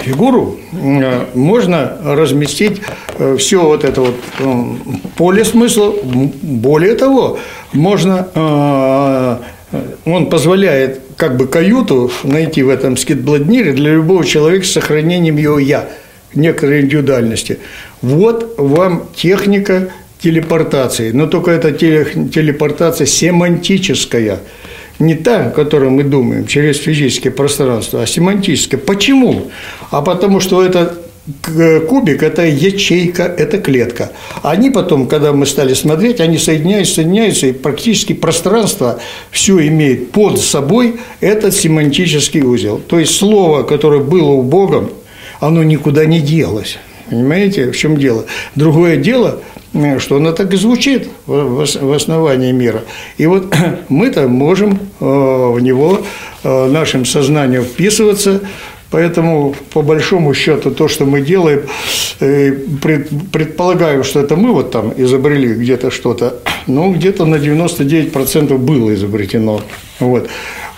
фигуру 0.02 0.56
э, 0.72 1.26
можно 1.34 1.98
разместить 2.04 2.80
э, 3.18 3.36
все 3.38 3.62
вот 3.62 3.84
это 3.84 4.00
вот 4.00 4.16
поле 5.16 5.44
смысла. 5.44 5.92
Более 6.02 6.94
того, 6.94 7.38
можно, 7.74 9.38
он 10.06 10.30
позволяет 10.30 11.02
как 11.18 11.36
бы 11.36 11.48
каюту 11.48 12.10
найти 12.22 12.62
в 12.62 12.68
этом 12.70 12.96
скидбладнире 12.96 13.72
для 13.72 13.94
любого 13.94 14.24
человека 14.24 14.64
с 14.64 14.70
сохранением 14.70 15.36
его 15.36 15.58
«я», 15.58 15.88
некоторой 16.32 16.82
индивидуальности. 16.82 17.58
Вот 18.02 18.54
вам 18.56 19.08
техника 19.16 19.90
телепортации, 20.20 21.10
но 21.10 21.26
только 21.26 21.50
это 21.50 21.72
телепортация 21.72 23.06
семантическая, 23.06 24.38
не 25.00 25.14
та, 25.16 25.46
о 25.46 25.50
которой 25.50 25.90
мы 25.90 26.04
думаем, 26.04 26.46
через 26.46 26.78
физическое 26.78 27.30
пространство, 27.30 28.02
а 28.02 28.06
семантическая. 28.06 28.78
Почему? 28.78 29.50
А 29.90 30.02
потому 30.02 30.38
что 30.38 30.64
это 30.64 30.98
кубик– 31.88 32.22
это 32.24 32.46
ячейка, 32.46 33.22
это 33.22 33.58
клетка. 33.58 34.12
Они 34.42 34.70
потом, 34.70 35.06
когда 35.06 35.32
мы 35.32 35.46
стали 35.46 35.74
смотреть, 35.74 36.20
они 36.20 36.38
соединяются, 36.38 36.96
соединяются, 36.96 37.46
и 37.46 37.52
практически 37.52 38.12
пространство 38.12 38.98
все 39.30 39.66
имеет 39.66 40.12
под 40.12 40.40
собой 40.40 41.00
этот 41.20 41.54
семантический 41.54 42.42
узел. 42.42 42.78
То 42.78 42.98
есть 42.98 43.14
слово, 43.14 43.62
которое 43.62 44.00
было 44.00 44.30
у 44.30 44.42
Бога, 44.42 44.88
оно 45.40 45.62
никуда 45.62 46.04
не 46.06 46.20
делось. 46.20 46.78
Понимаете, 47.10 47.70
в 47.70 47.76
чем 47.76 47.96
дело? 47.96 48.26
Другое 48.54 48.96
дело, 48.96 49.40
Э, 49.74 49.98
что 49.98 50.16
она 50.16 50.32
так 50.32 50.52
и 50.54 50.56
звучит 50.56 51.08
в 51.26 51.94
основании 51.94 52.52
мира. 52.52 52.82
И 53.16 53.26
вот 53.26 53.54
мы-то 53.88 54.28
можем 54.28 54.78
э, 55.00 55.04
в 55.04 55.60
него 55.60 56.00
э, 56.42 56.66
нашим 56.66 57.04
сознанием 57.04 57.64
вписываться, 57.64 58.40
Поэтому, 58.90 59.54
по 59.72 59.82
большому 59.82 60.34
счету, 60.34 60.70
то, 60.70 60.88
что 60.88 61.04
мы 61.04 61.20
делаем, 61.20 61.62
предполагаем, 62.18 64.02
что 64.02 64.20
это 64.20 64.36
мы 64.36 64.52
вот 64.52 64.70
там 64.70 64.92
изобрели 64.96 65.54
где-то 65.54 65.90
что-то, 65.90 66.40
ну, 66.66 66.92
где-то 66.92 67.24
на 67.24 67.36
99% 67.36 68.56
было 68.58 68.94
изобретено. 68.94 69.60
Вот. 70.00 70.28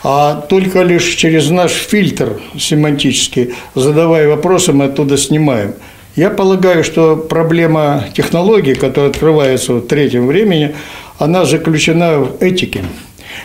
А 0.03 0.35
только 0.49 0.83
лишь 0.83 1.15
через 1.15 1.51
наш 1.51 1.73
фильтр 1.73 2.41
семантический, 2.59 3.55
задавая 3.75 4.29
вопросы, 4.29 4.73
мы 4.73 4.87
оттуда 4.87 5.17
снимаем– 5.17 5.75
я 6.17 6.29
полагаю, 6.29 6.83
что 6.83 7.17
проблема 7.17 8.05
технологий, 8.15 8.75
которая 8.75 9.11
открывается 9.11 9.75
в 9.75 9.87
третьем 9.87 10.27
времени, 10.27 10.75
она 11.19 11.45
заключена 11.45 12.19
в 12.19 12.43
этике. 12.43 12.83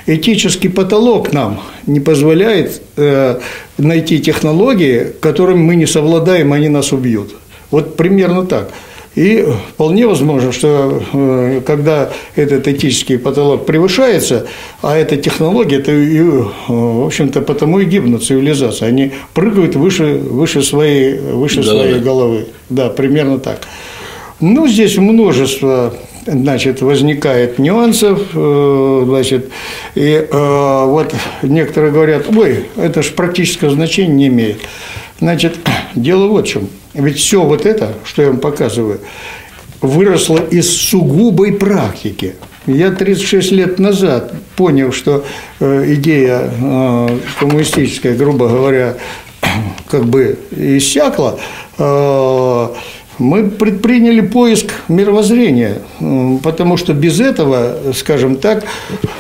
Этический 0.08 0.69
потолок 0.69 1.34
нам 1.34 1.62
не 1.88 2.00
позволяет 2.00 2.82
э, 2.98 3.39
найти 3.78 4.19
технологии, 4.19 5.08
которыми 5.19 5.60
мы 5.60 5.76
не 5.76 5.88
совладаем, 5.88 6.54
они 6.54 6.69
нас 6.69 6.91
убьют. 6.91 7.36
Вот 7.71 7.95
примерно 7.95 8.45
так. 8.45 8.71
И 9.15 9.48
вполне 9.69 10.06
возможно, 10.08 10.52
что 10.52 11.02
э, 11.13 11.62
когда 11.65 12.12
этот 12.36 12.67
этический 12.67 13.17
потолок 13.17 13.65
превышается, 13.65 14.45
а 14.82 14.98
эта 14.98 15.15
технология, 15.15 15.78
это, 15.78 15.91
э, 15.91 16.43
в 16.67 17.06
общем-то, 17.06 17.41
потому 17.41 17.80
и 17.80 17.86
гибнут 17.86 18.26
цивилизации. 18.26 18.86
Они 18.86 19.12
прыгают 19.34 19.76
выше, 19.76 20.15
выше, 20.15 20.62
своей, 20.63 21.17
выше 21.17 21.62
головы. 21.62 21.88
своей 21.88 22.00
головы. 22.02 22.48
Да, 22.69 22.89
примерно 22.89 23.39
так. 23.39 23.62
Ну, 24.41 24.67
здесь 24.67 24.98
множество 24.98 25.93
значит, 26.26 26.82
возникает 26.82 27.60
нюансов, 27.60 28.22
э, 28.34 29.04
значит, 29.06 29.50
и 29.96 30.28
вот 30.32 31.14
некоторые 31.44 31.92
говорят, 31.92 32.26
ой, 32.36 32.66
это 32.76 33.02
же 33.04 33.12
практического 33.12 33.72
значения 33.72 34.14
не 34.14 34.28
имеет. 34.28 34.62
Значит, 35.20 35.58
дело 35.96 36.28
вот 36.28 36.46
в 36.46 36.50
чем– 36.50 36.70
ведь 36.96 37.18
все 37.18 37.44
вот 37.44 37.66
это, 37.66 37.94
что 38.06 38.22
я 38.22 38.30
вам 38.30 38.40
показываю, 38.40 39.02
выросло 39.82 40.38
из 40.38 40.76
сугубой 40.76 41.54
практики. 41.54 42.36
Я 42.66 42.92
36 42.92 43.52
лет 43.52 43.80
назад 43.80 44.34
понял, 44.56 44.92
что 44.94 45.26
э, 45.60 45.94
идея 45.96 46.50
э, 46.50 47.20
коммунистическая, 47.38 48.16
грубо 48.16 48.48
говоря, 48.48 48.96
как 49.90 50.06
бы 50.06 50.40
иссякла, 50.52 51.38
э, 51.78 52.68
мы 53.19 53.49
предприняли 53.49 54.21
поиск 54.21 54.71
мировоззрения, 54.88 55.80
потому 56.43 56.78
что 56.78 56.93
без 56.93 57.19
этого, 57.19 57.78
скажем 57.95 58.38
так, 58.38 58.65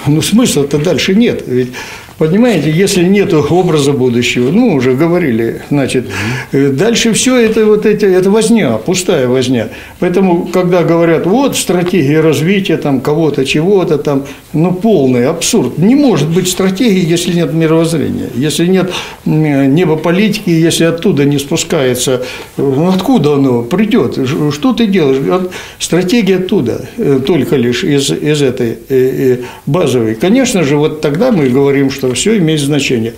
ну 0.07 0.21
смысла-то 0.21 0.77
дальше 0.77 1.15
нет. 1.15 1.43
Ведь 1.47 1.69
Понимаете, 2.17 2.71
если 2.71 3.03
нет 3.03 3.33
образа 3.33 3.91
будущего, 3.91 4.49
ну, 4.49 4.73
уже 4.73 4.93
говорили, 4.93 5.63
значит, 5.69 6.05
э, 6.53 6.69
дальше 6.69 7.11
все 7.11 7.35
это 7.35 7.65
вот 7.65 7.85
эти, 7.85 8.05
это 8.05 8.29
возня, 8.29 8.77
пустая 8.77 9.27
возня. 9.27 9.67
Поэтому, 9.99 10.45
когда 10.45 10.83
говорят, 10.83 11.25
вот 11.25 11.57
стратегия 11.57 12.21
развития 12.21 12.77
там 12.77 13.01
кого-то, 13.01 13.45
чего-то 13.45 13.97
там, 13.97 14.23
ну, 14.53 14.71
полный 14.71 15.27
абсурд. 15.27 15.77
Не 15.77 15.95
может 15.95 16.29
быть 16.29 16.47
стратегии, 16.47 17.05
если 17.05 17.33
нет 17.33 17.53
мировоззрения, 17.53 18.29
если 18.33 18.65
нет 18.65 18.93
неба 19.25 19.97
политики, 19.97 20.49
если 20.49 20.85
оттуда 20.85 21.25
не 21.25 21.37
спускается, 21.37 22.23
ну, 22.55 22.87
откуда 22.87 23.33
оно 23.33 23.61
придет, 23.85 24.17
что 24.53 24.73
ты 24.73 24.87
делаешь? 24.87 25.49
Стратегия 25.79 26.37
оттуда, 26.37 26.85
э, 26.97 27.19
только 27.25 27.55
лишь 27.55 27.83
из, 27.83 28.11
из 28.11 28.41
этой 28.41 28.77
э, 28.89 29.37
базовой. 29.65 30.15
Конечно 30.15 30.63
же, 30.63 30.77
вот 30.77 31.01
тогда 31.01 31.31
мы 31.31 31.49
говорим, 31.49 31.91
что 31.91 32.13
все 32.13 32.37
имеет 32.37 32.61
значение. 32.61 33.13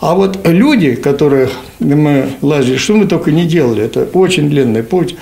А 0.00 0.14
вот 0.14 0.38
люди, 0.46 0.94
которые 0.94 1.48
мы 1.80 2.30
лазили, 2.42 2.76
что 2.76 2.94
мы 2.94 3.06
только 3.06 3.30
не 3.30 3.44
делали, 3.46 3.84
это 3.84 4.08
очень 4.12 4.48
длинный 4.50 4.82
путь. 4.82 5.16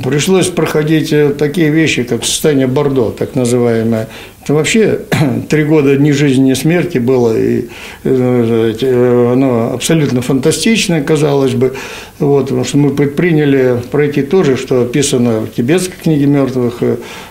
Пришлось 0.00 0.46
проходить 0.46 1.12
э, 1.12 1.34
такие 1.36 1.68
вещи, 1.68 2.02
как 2.02 2.24
состояние 2.24 2.66
Бордо, 2.66 3.10
так 3.10 3.34
называемое. 3.34 4.08
Это 4.42 4.54
вообще 4.54 5.00
три 5.50 5.64
года 5.64 5.98
ни 5.98 6.12
жизни, 6.12 6.48
ни 6.48 6.54
смерти 6.54 6.96
было, 6.96 7.36
и 7.36 7.66
э, 8.04 8.74
э, 8.80 9.32
оно 9.32 9.74
абсолютно 9.74 10.22
фантастичное, 10.22 11.02
казалось 11.02 11.52
бы. 11.52 11.74
Вот, 12.18 12.44
потому 12.44 12.64
что 12.64 12.78
мы 12.78 12.90
предприняли 12.94 13.82
пройти 13.90 14.22
то 14.22 14.44
же, 14.44 14.56
что 14.56 14.80
описано 14.80 15.40
в 15.40 15.48
тибетской 15.48 15.96
книге 16.02 16.24
мертвых, 16.24 16.80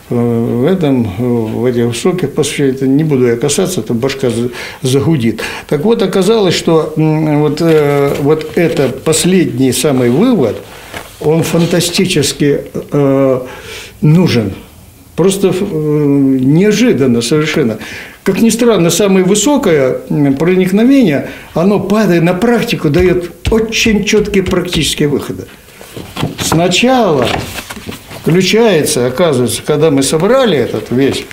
в 0.10 0.65
этом, 0.65 1.04
в 1.17 1.65
этих 1.65 1.86
высоких 1.86 2.34
посвящениях, 2.34 2.82
не 2.82 3.04
буду 3.04 3.28
я 3.28 3.38
касаться, 3.38 3.82
то 3.82 3.95
башка 3.95 4.30
загудит. 4.84 5.39
Так 5.67 5.84
вот, 5.84 6.04
оказалось, 6.04 6.54
что 6.54 6.93
вот, 6.95 7.62
вот 8.19 8.52
это 8.56 8.89
последний 8.89 9.71
самый 9.71 10.12
вывод– 10.12 10.58
он 11.22 11.44
фантастически 11.44 12.62
э, 12.74 13.42
нужен. 14.02 14.54
Просто 15.16 15.50
э, 15.50 15.54
неожиданно 15.62 17.22
совершенно. 17.22 17.78
Как 18.24 18.42
ни 18.42 18.50
странно, 18.50 18.90
самое 18.90 19.26
высокое 19.26 19.98
проникновение, 20.40 21.30
оно, 21.54 21.80
падая 21.80 22.22
на 22.22 22.34
практику, 22.34 22.90
дает 22.90 23.32
очень 23.52 24.04
четкие 24.04 24.44
практические 24.44 25.08
выходы. 25.08 25.46
Сначала 26.40 27.28
включается, 28.22 29.08
оказывается, 29.08 29.64
когда 29.66 29.92
мы 29.92 30.04
собрали 30.04 30.58
этот 30.58 30.92
весь 30.92 31.26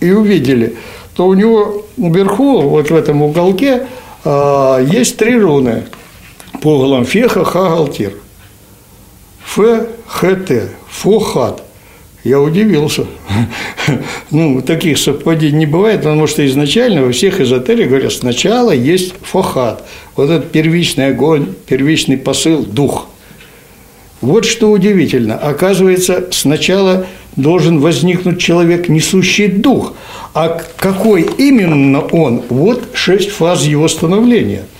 и 0.00 0.10
увидели, 0.10 0.76
то 1.16 1.26
у 1.26 1.34
него 1.34 1.86
вверху, 1.96 2.62
вот 2.62 2.90
в 2.90 2.94
этом 2.94 3.22
уголке, 3.22 3.86
э, 4.24 4.88
есть 4.90 5.16
три 5.16 5.38
руны 5.38 5.84
по 6.62 6.76
углам 6.78 7.04
феха, 7.04 7.44
хагалтир. 7.44 8.12
ФХТ, 9.44 10.70
ФОХАТ. 10.88 11.62
Я 12.24 12.40
удивился. 12.40 13.06
Ну, 14.30 14.62
таких 14.62 14.96
совпадений 14.96 15.58
не 15.58 15.66
бывает, 15.66 15.98
потому 15.98 16.26
что 16.26 16.44
изначально 16.46 17.02
во 17.02 17.12
всех 17.12 17.40
эзотериях 17.40 17.90
говорят, 17.90 18.12
сначала 18.12 18.72
есть 18.72 19.12
фохат. 19.22 19.84
Вот 20.16 20.30
этот 20.30 20.50
первичный 20.50 21.08
огонь, 21.08 21.54
первичный 21.66 22.16
посыл, 22.16 22.64
дух. 22.64 23.06
Вот 24.22 24.46
что 24.46 24.70
удивительно. 24.70 25.36
Оказывается, 25.36 26.28
сначала 26.32 27.06
должен 27.36 27.78
возникнуть 27.78 28.40
человек, 28.40 28.88
несущий 28.88 29.48
дух. 29.48 29.92
А 30.32 30.62
какой 30.78 31.28
именно 31.36 32.00
он? 32.00 32.42
Вот 32.48 32.88
шесть 32.94 33.30
фаз 33.30 33.64
его 33.64 33.86
становления– 33.86 34.62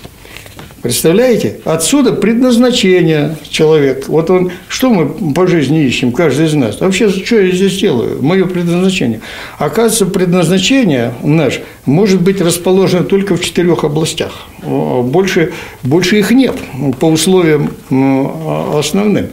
Представляете? 0.85 1.61
Отсюда 1.65 2.13
предназначение 2.13 3.37
человека. 3.49 4.03
Вот 4.07 4.29
он, 4.29 4.51
что 4.67 4.91
мы 4.91 5.33
по 5.33 5.47
жизни 5.47 5.83
ищем, 5.83 6.11
каждый 6.11 6.45
из 6.45 6.53
нас? 6.53 6.79
Вообще, 6.79 7.09
что 7.09 7.39
я 7.39 7.51
здесь 7.51 7.79
делаю? 7.79 8.21
Мое 8.21 8.45
предназначение. 8.45 9.21
Оказывается, 9.57 10.05
предназначение 10.05 11.15
наше 11.23 11.63
может 11.87 12.21
быть 12.21 12.39
расположено 12.39 13.03
только 13.03 13.35
в 13.35 13.41
четырех 13.41 13.83
областях. 13.83 14.43
Больше, 14.65 15.53
больше 15.83 16.19
их 16.19 16.31
нет 16.31 16.55
по 16.99 17.05
условиям 17.05 17.69
основным. 18.73 19.27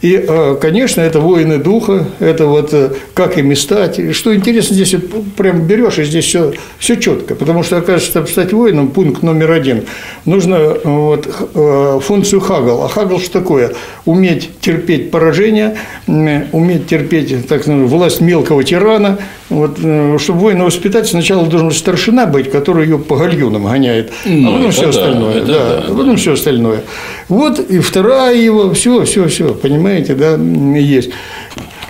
И, 0.00 0.14
э, 0.16 0.56
конечно, 0.60 1.00
это 1.00 1.20
воины 1.20 1.58
духа, 1.58 2.06
это 2.18 2.46
вот 2.46 2.72
э, 2.72 2.90
как 3.14 3.38
ими 3.38 3.54
стать. 3.54 4.14
Что 4.14 4.34
интересно, 4.34 4.74
здесь 4.74 4.94
вот 4.94 5.32
прям 5.36 5.66
берешь, 5.66 5.98
и 5.98 6.04
здесь 6.04 6.24
все, 6.24 6.52
все 6.78 6.96
четко. 6.96 7.34
Потому 7.34 7.62
что, 7.62 7.76
оказывается, 7.76 8.26
стать 8.26 8.52
воином, 8.52 8.88
пункт 8.88 9.22
номер 9.22 9.52
один, 9.52 9.84
нужно 10.24 10.54
э, 10.54 10.80
вот, 10.84 12.02
функцию 12.04 12.40
Хагл. 12.40 12.82
А 12.82 12.88
Хагл 12.88 13.20
что 13.20 13.40
такое? 13.40 13.72
Уметь 14.04 14.50
терпеть 14.60 15.10
поражение, 15.10 15.76
уметь 16.06 16.86
терпеть 16.88 17.46
так, 17.46 17.66
власть 17.66 18.20
мелкого 18.20 18.64
тирана. 18.64 19.18
Вот, 19.52 19.78
чтобы 20.20 20.38
воина 20.38 20.64
воспитать, 20.64 21.06
сначала 21.06 21.46
должен 21.46 21.70
старшина 21.70 22.26
быть, 22.26 22.50
который 22.50 22.86
ее 22.86 22.98
по 22.98 23.16
гальюнам 23.16 23.64
гоняет, 23.66 24.10
а 24.24 24.28
ну, 24.28 24.48
а 24.48 24.56
потом 24.56 24.70
все 24.70 24.82
да, 24.82 24.88
остальное. 24.88 25.34
Это, 25.34 25.46
да, 25.46 25.52
да, 25.52 25.84
а 25.86 25.90
потом 25.90 26.10
да. 26.10 26.16
все 26.16 26.32
остальное. 26.32 26.80
Вот 27.28 27.60
и 27.60 27.80
вторая 27.80 28.34
его, 28.34 28.72
все, 28.72 29.04
все, 29.04 29.28
все, 29.28 29.54
понимаете, 29.54 30.14
да, 30.14 30.36
есть. 30.78 31.10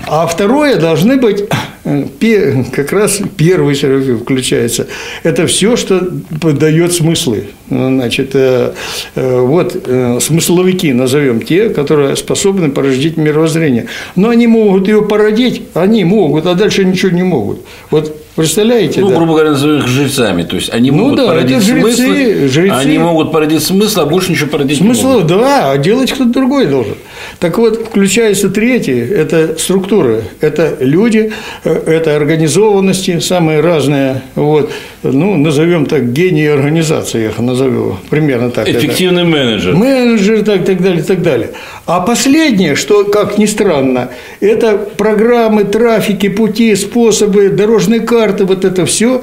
А 0.08 0.26
второе 0.26 0.76
должны 0.76 1.16
быть 1.16 1.44
как 1.84 2.92
раз 2.92 3.20
первый 3.36 3.74
включается. 3.74 4.86
Это 5.24 5.46
все, 5.46 5.76
что 5.76 6.00
дает 6.00 6.92
смыслы. 6.92 7.48
Значит, 7.68 8.30
э, 8.34 8.72
э, 9.14 9.40
вот 9.40 9.76
э, 9.86 10.20
смысловики 10.20 10.92
назовем 10.92 11.40
те, 11.40 11.70
которые 11.70 12.14
способны 12.16 12.70
породить 12.70 13.16
мировоззрение. 13.16 13.86
Но 14.14 14.28
они 14.28 14.46
могут 14.46 14.86
ее 14.86 15.02
породить, 15.02 15.62
они 15.74 16.04
могут, 16.04 16.46
а 16.46 16.54
дальше 16.54 16.84
ничего 16.84 17.10
не 17.10 17.22
могут. 17.22 17.60
Вот 17.90 18.16
Представляете? 18.34 19.00
Ну, 19.00 19.10
да? 19.10 19.16
грубо 19.16 19.32
говоря, 19.32 19.50
назовем 19.50 19.80
их 19.80 19.88
жрецами. 19.88 20.42
То 20.42 20.56
есть 20.56 20.72
они 20.72 20.90
ну, 20.90 20.98
могут 20.98 21.16
да, 21.16 21.26
породить 21.26 21.62
жрецы, 21.62 21.96
смыслы, 21.96 22.48
жрецы. 22.48 22.74
они 22.74 22.98
могут 22.98 23.30
породить 23.30 23.62
смысл, 23.62 24.00
а 24.00 24.06
больше 24.06 24.32
ничего 24.32 24.48
породить 24.48 24.78
смысл, 24.78 25.02
не 25.02 25.12
могут. 25.12 25.26
да, 25.26 25.70
а 25.70 25.76
делать 25.76 26.12
кто-то 26.12 26.30
другой 26.30 26.66
должен. 26.66 26.94
Так 27.38 27.58
вот, 27.58 27.86
включается 27.88 28.50
третий, 28.50 29.00
это 29.00 29.58
структуры, 29.58 30.22
это 30.40 30.76
люди, 30.80 31.32
это 31.64 32.16
организованности, 32.16 33.18
самые 33.18 33.60
разные, 33.60 34.22
вот, 34.34 34.70
ну, 35.02 35.36
назовем 35.36 35.86
так, 35.86 36.12
гении 36.12 36.46
организации, 36.46 37.22
я 37.22 37.28
их 37.30 37.38
назову, 37.38 37.96
примерно 38.10 38.50
так. 38.50 38.68
Эффективный 38.68 39.22
это. 39.22 39.30
менеджер. 39.30 39.74
Менеджер, 39.74 40.44
так, 40.44 40.64
так 40.64 40.80
далее, 40.80 41.02
так 41.02 41.22
далее. 41.22 41.50
А 41.86 42.00
последнее, 42.00 42.76
что, 42.76 43.04
как 43.04 43.38
ни 43.38 43.46
странно, 43.46 44.10
это 44.40 44.78
программы, 44.78 45.64
трафики, 45.64 46.28
пути, 46.28 46.74
способы, 46.76 47.48
дорожные 47.48 48.00
карты, 48.00 48.44
вот 48.44 48.64
это 48.64 48.86
все, 48.86 49.22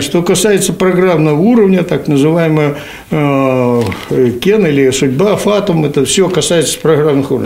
что 0.00 0.22
касается 0.22 0.72
программного 0.72 1.40
уровня, 1.40 1.82
так 1.82 2.06
называемого 2.06 2.76
э, 3.10 3.82
Кен 4.40 4.66
или 4.66 4.90
судьба, 4.90 5.36
Фатум, 5.36 5.84
это 5.84 6.04
все 6.04 6.28
касается 6.28 6.78
программных 6.78 7.30
уровней 7.30 7.45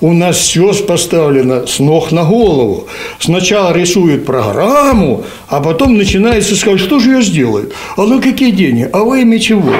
у 0.00 0.12
нас 0.12 0.36
все 0.36 0.72
поставлено 0.86 1.66
с 1.66 1.78
ног 1.78 2.12
на 2.12 2.24
голову. 2.24 2.88
Сначала 3.18 3.72
рисуют 3.72 4.24
программу, 4.24 5.24
а 5.48 5.60
потом 5.60 5.96
начинается 5.96 6.56
сказать, 6.56 6.80
что 6.80 7.00
же 7.00 7.10
я 7.10 7.22
сделаю? 7.22 7.70
А 7.96 8.02
ну 8.02 8.20
какие 8.20 8.50
деньги? 8.50 8.88
А 8.92 8.98
во 8.98 9.18
имя 9.18 9.38
чего? 9.38 9.72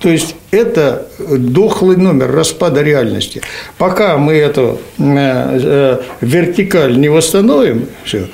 То 0.00 0.08
есть 0.08 0.34
это 0.50 1.06
дохлый 1.18 1.96
номер 1.96 2.32
распада 2.32 2.82
реальности. 2.82 3.42
Пока 3.76 4.16
мы 4.16 4.32
эту 4.32 4.80
э, 4.98 5.02
э, 5.02 5.98
вертикаль 6.22 6.98
не 6.98 7.08
восстановим, 7.08 7.86
все, 8.04 8.28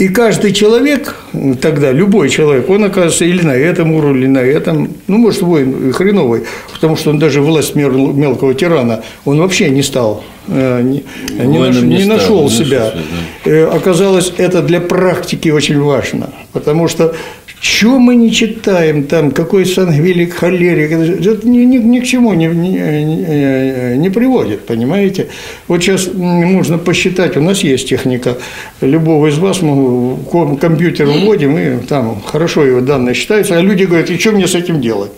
и 0.00 0.08
каждый 0.08 0.54
человек, 0.54 1.14
тогда 1.60 1.92
любой 1.92 2.30
человек, 2.30 2.70
он 2.70 2.84
оказывается 2.84 3.26
или 3.26 3.44
на 3.44 3.54
этом 3.54 3.92
уровне, 3.92 4.20
или 4.22 4.28
на 4.28 4.38
этом, 4.38 4.88
ну, 5.06 5.18
может, 5.18 5.42
воин 5.42 5.92
хреновый, 5.92 6.44
потому 6.72 6.96
что 6.96 7.10
он 7.10 7.18
даже 7.18 7.42
власть 7.42 7.74
мелкого 7.74 8.54
тирана, 8.54 9.02
он 9.26 9.38
вообще 9.40 9.68
не 9.68 9.82
стал, 9.82 10.24
э, 10.48 10.80
не, 10.80 11.04
не, 11.28 11.58
наш, 11.58 11.76
не, 11.82 11.96
не 11.98 12.04
нашел 12.04 12.48
себя. 12.48 12.94
Да. 13.44 13.72
Оказалось, 13.74 14.32
это 14.38 14.62
для 14.62 14.80
практики 14.80 15.50
очень 15.50 15.78
важно, 15.78 16.30
потому 16.54 16.88
что 16.88 17.14
чего 17.60 17.98
мы 17.98 18.14
не 18.16 18.32
читаем 18.32 19.04
там, 19.04 19.32
какой 19.32 19.66
сангвилик, 19.66 20.34
холерик, 20.34 20.92
это 20.92 21.46
ни, 21.46 21.58
ни, 21.58 21.76
ни 21.76 22.00
к 22.00 22.04
чему 22.04 22.32
не, 22.32 22.46
не, 22.46 23.96
не 23.98 24.10
приводит, 24.10 24.64
понимаете? 24.66 25.28
Вот 25.68 25.82
сейчас 25.82 26.08
можно 26.14 26.78
посчитать, 26.78 27.36
у 27.36 27.42
нас 27.42 27.60
есть 27.60 27.88
техника, 27.88 28.38
любого 28.80 29.26
из 29.26 29.38
вас 29.38 29.60
мы 29.60 30.16
компьютер 30.56 31.06
вводим, 31.06 31.58
и 31.58 31.78
там 31.86 32.22
хорошо 32.24 32.64
его 32.64 32.80
данные 32.80 33.14
считаются, 33.14 33.58
а 33.58 33.60
люди 33.60 33.84
говорят, 33.84 34.08
и 34.08 34.18
что 34.18 34.32
мне 34.32 34.48
с 34.48 34.54
этим 34.54 34.80
делать? 34.80 35.12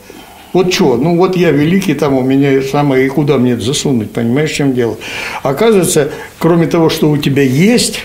Вот 0.53 0.75
что, 0.75 0.97
ну 0.97 1.17
вот 1.17 1.37
я 1.37 1.51
великий, 1.51 1.95
там 1.95 2.15
у 2.15 2.23
меня 2.23 2.61
самое, 2.61 3.07
и 3.07 3.09
куда 3.09 3.39
мне 3.39 3.53
это 3.53 3.63
засунуть, 3.63 4.11
понимаешь, 4.11 4.51
в 4.51 4.55
чем 4.55 4.75
дело? 4.75 4.99
Оказывается, 5.43 6.11
кроме 6.39 6.67
того, 6.67 6.91
что 6.91 7.09
у 7.09 7.17
тебя 7.17 7.43
есть, 7.43 8.01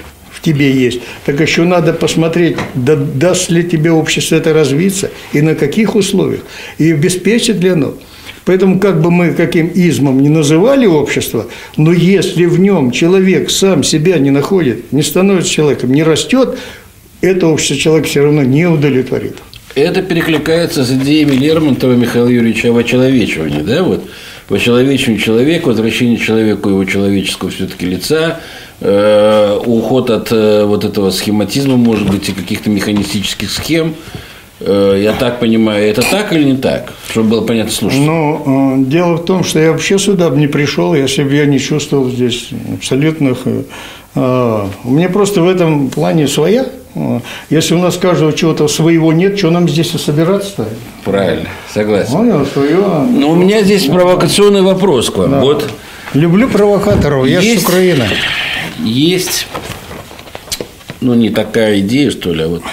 тебе 0.48 0.72
есть, 0.72 1.02
так 1.26 1.41
еще 1.41 1.64
надо 1.64 1.91
посмотреть, 1.91 2.56
да, 2.74 2.95
даст 2.95 3.52
ли 3.52 3.64
тебе 3.64 3.91
общество 3.91 4.36
это 4.36 4.54
развиться 4.54 5.12
и 5.34 5.41
на 5.41 5.56
каких 5.56 5.95
условиях, 5.95 6.41
и 6.78 6.91
обеспечит 6.91 7.58
ли 7.58 7.70
оно. 7.70 7.95
Поэтому, 8.45 8.80
как 8.80 9.02
бы 9.02 9.12
мы 9.12 9.34
каким 9.34 9.70
измом 9.76 10.22
не 10.22 10.30
называли 10.30 10.86
общество, 10.86 11.48
но 11.76 11.91
если 11.91 12.45
в 12.45 12.62
нем 12.62 12.91
человек 12.91 13.52
сам 13.52 13.84
себя 13.84 14.18
не 14.20 14.32
находит, 14.32 14.93
не 14.93 15.04
становится 15.04 15.52
человеком, 15.52 15.91
не 15.91 16.04
растет, 16.04 16.58
это 17.20 17.48
общество 17.48 17.76
человек 17.76 18.08
все 18.08 18.24
равно 18.24 18.43
не 18.43 18.66
удовлетворит. 18.66 19.36
Это 19.76 20.02
перекликается 20.02 20.86
с 20.86 20.91
идеями 20.91 21.36
Лермонтова 21.36 21.93
Михаила 21.93 22.30
Юрьевича 22.30 22.70
о 22.70 22.78
очеловечивании, 22.78 23.64
да, 23.64 23.84
вот, 23.84 24.10
очеловечивании 24.50 25.20
человека, 25.20 25.68
возвращении 25.68 26.16
человеку 26.16 26.70
его 26.70 26.86
человеческого 26.86 27.52
все-таки 27.52 27.86
лица, 27.86 28.39
уход 28.80 30.09
от 30.11 30.32
э, 30.32 30.63
вот 30.65 30.86
этого 30.86 31.09
схематизма, 31.09 31.78
может 31.78 32.09
быть, 32.09 32.30
и 32.30 32.32
каких-то 32.32 32.69
механистических 32.69 33.49
схем. 33.49 33.95
Э, 34.59 34.99
я 35.01 35.13
так 35.13 35.39
понимаю, 35.39 35.89
это 35.89 36.03
так 36.03 36.32
или 36.32 36.43
не 36.43 36.57
так? 36.57 36.93
Чтобы 37.09 37.30
было 37.30 37.41
понятно 37.41 37.71
слушать. 37.71 37.99
Ну, 37.99 38.84
дело 38.86 39.15
в 39.15 39.25
том, 39.25 39.43
что 39.43 39.59
я 39.59 39.71
вообще 39.71 39.97
сюда 39.97 40.30
бы 40.30 40.38
не 40.38 40.47
пришел, 40.47 40.93
если 40.93 41.23
бы 41.23 41.34
я 41.34 41.45
не 41.45 41.59
чувствовал 41.59 42.09
здесь 42.09 42.49
абсолютных... 42.73 43.39
У 44.15 44.89
меня 44.89 45.09
просто 45.09 45.43
в 45.43 45.47
этом 45.47 45.89
плане 45.89 46.28
своя. 46.28 46.65
Если 47.51 47.75
у 47.75 47.78
нас 47.78 47.97
каждого 47.97 48.34
чего-то 48.34 48.67
своего 48.67 49.13
нет, 49.13 49.38
что 49.38 49.51
нам 49.51 49.69
здесь 49.69 49.93
и 49.93 49.99
собираться-то? 49.99 50.65
Правильно, 51.03 51.47
согласен. 51.71 52.13
Понял, 52.13 52.45
свое. 52.47 52.80
Но 53.11 53.30
у 53.30 53.36
меня 53.36 53.61
здесь 53.61 53.86
провокационный 53.86 54.63
вопрос 54.63 55.11
к 55.11 55.17
вам. 55.17 55.32
Да. 55.32 55.39
Вот 55.41 55.69
Люблю 56.13 56.49
провокаторов, 56.49 57.28
я 57.28 57.41
есть, 57.41 57.61
с 57.61 57.63
Украины 57.65 58.05
есть, 58.80 59.47
ну, 61.01 61.13
не 61.13 61.30
такая 61.30 61.80
идея, 61.80 62.11
что 62.11 62.34
ли, 62.34 62.43
а 62.43 62.47
вот. 62.47 62.63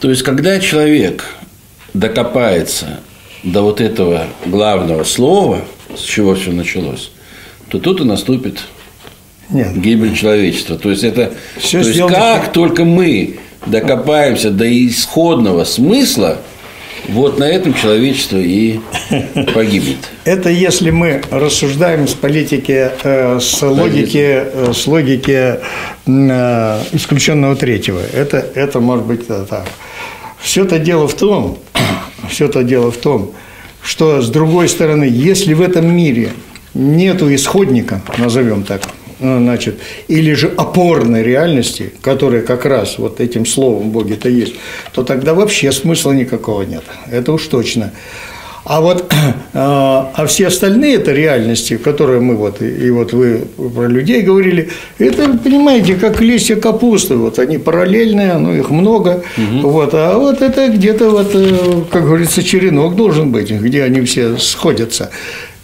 То 0.00 0.10
есть, 0.10 0.22
когда 0.22 0.60
человек 0.60 1.24
докопается 1.92 3.00
до 3.42 3.62
вот 3.62 3.80
этого 3.80 4.26
главного 4.46 5.04
слова, 5.04 5.64
с 5.96 6.02
чего 6.02 6.34
все 6.34 6.50
началось, 6.50 7.10
то 7.68 7.78
тут 7.78 8.00
и 8.00 8.04
наступит 8.04 8.60
Нет. 9.50 9.76
гибель 9.80 10.14
человечества. 10.14 10.78
То 10.78 10.90
есть, 10.90 11.04
это, 11.04 11.32
все 11.58 11.82
то 11.82 11.88
есть 11.88 12.00
как 12.00 12.52
только 12.52 12.84
мы 12.84 13.38
докопаемся 13.66 14.50
до 14.50 14.66
исходного 14.66 15.64
смысла– 15.64 16.38
вот 17.08 17.38
на 17.38 17.44
этом 17.44 17.74
человечество 17.74 18.38
и 18.38 18.80
погибнет. 19.54 19.98
Это 20.24 20.50
если 20.50 20.90
мы 20.90 21.22
рассуждаем 21.30 22.08
с 22.08 22.14
политики, 22.14 22.90
э, 23.02 23.38
с 23.40 23.62
логики, 23.62 24.42
э, 24.44 24.72
с 24.72 24.86
логики 24.86 25.58
э, 26.06 26.80
исключенного 26.92 27.56
третьего. 27.56 28.00
Это, 28.12 28.38
это 28.54 28.80
может 28.80 29.04
быть 29.04 29.26
так. 29.26 29.66
Все 30.40 30.64
это 30.64 30.78
дело 30.78 31.08
в 31.08 31.14
том, 31.14 31.58
все 32.30 32.46
это 32.46 32.62
дело 32.62 32.90
в 32.90 32.96
том, 32.96 33.32
что 33.82 34.22
с 34.22 34.30
другой 34.30 34.68
стороны, 34.68 35.04
если 35.04 35.54
в 35.54 35.60
этом 35.60 35.94
мире 35.94 36.30
нету 36.72 37.32
исходника, 37.34 38.02
назовем 38.18 38.64
так, 38.64 38.82
значит, 39.24 39.78
или 40.08 40.34
же 40.34 40.52
опорной 40.56 41.22
реальности, 41.22 41.92
которая 42.02 42.42
как 42.42 42.64
раз 42.66 42.98
вот 42.98 43.20
этим 43.20 43.46
словом 43.46 43.90
Боге-то 43.90 44.28
есть, 44.28 44.54
то 44.92 45.02
тогда 45.02 45.34
вообще 45.34 45.72
смысла 45.72 46.12
никакого 46.12 46.62
нет. 46.62 46.84
Это 47.10 47.32
уж 47.32 47.46
точно. 47.46 47.92
А 48.64 48.80
вот 48.80 49.12
а, 49.54 50.10
а 50.14 50.26
все 50.26 50.46
остальные 50.46 50.96
это 50.96 51.12
реальности, 51.12 51.76
которые 51.76 52.20
мы 52.20 52.36
вот, 52.36 52.62
и 52.62 52.90
вот 52.90 53.12
вы 53.12 53.46
про 53.56 53.86
людей 53.86 54.22
говорили, 54.22 54.70
это, 54.98 55.36
понимаете, 55.36 55.94
как 55.94 56.20
листья 56.20 56.56
капусты, 56.56 57.16
вот 57.16 57.38
они 57.38 57.58
параллельные, 57.58 58.38
ну 58.38 58.54
их 58.54 58.70
много, 58.70 59.22
угу. 59.36 59.68
вот, 59.68 59.90
а 59.92 60.18
вот 60.18 60.40
это 60.40 60.68
где-то 60.68 61.10
вот, 61.10 61.30
э, 61.34 61.82
как 61.90 62.04
говорится, 62.04 62.42
черенок 62.42 62.96
должен 62.96 63.32
быть, 63.32 63.50
где 63.50 63.82
они 63.82 64.00
все 64.02 64.38
сходятся. 64.38 65.10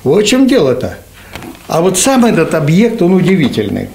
Вот 0.04 0.24
в 0.24 0.26
чем 0.26 0.46
дело-то. 0.46 0.98
А 1.70 1.82
вот 1.82 1.96
сам 1.96 2.24
этот 2.24 2.56
объект, 2.56 3.00
он 3.00 3.14
удивительный. 3.14 3.86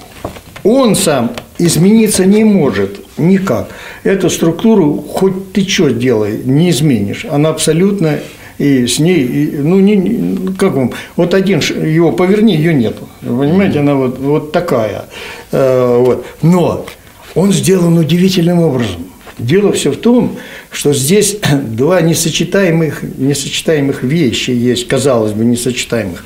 Он 0.64 0.96
сам 0.96 1.32
измениться 1.58 2.24
не 2.24 2.42
может 2.42 3.04
никак. 3.18 3.68
Эту 4.02 4.30
структуру 4.30 5.04
хоть 5.06 5.52
ты 5.52 5.60
что 5.68 5.90
делай, 5.90 6.40
не 6.42 6.70
изменишь. 6.70 7.26
Она 7.30 7.50
абсолютно 7.50 8.18
и 8.56 8.86
с 8.86 8.98
ней, 8.98 9.24
и, 9.26 9.58
ну, 9.58 9.78
не, 9.78 10.54
как 10.56 10.72
вам, 10.72 10.92
вот 11.16 11.34
один, 11.34 11.60
его 11.60 12.12
поверни, 12.12 12.56
ее 12.56 12.72
нету, 12.72 13.06
понимаете, 13.20 13.80
она 13.80 13.94
вот, 13.94 14.18
вот 14.18 14.52
такая, 14.52 15.04
э, 15.52 15.98
вот, 15.98 16.24
но 16.40 16.86
он 17.34 17.52
сделан 17.52 17.98
удивительным 17.98 18.60
образом. 18.60 19.04
Дело 19.38 19.72
все 19.72 19.90
в 19.90 19.96
том, 19.96 20.38
что 20.70 20.94
здесь 20.94 21.38
два 21.62 22.00
несочетаемых, 22.00 23.02
несочетаемых 23.02 24.02
вещи 24.02 24.50
есть, 24.50 24.88
казалось 24.88 25.32
бы, 25.32 25.44
несочетаемых. 25.44 26.24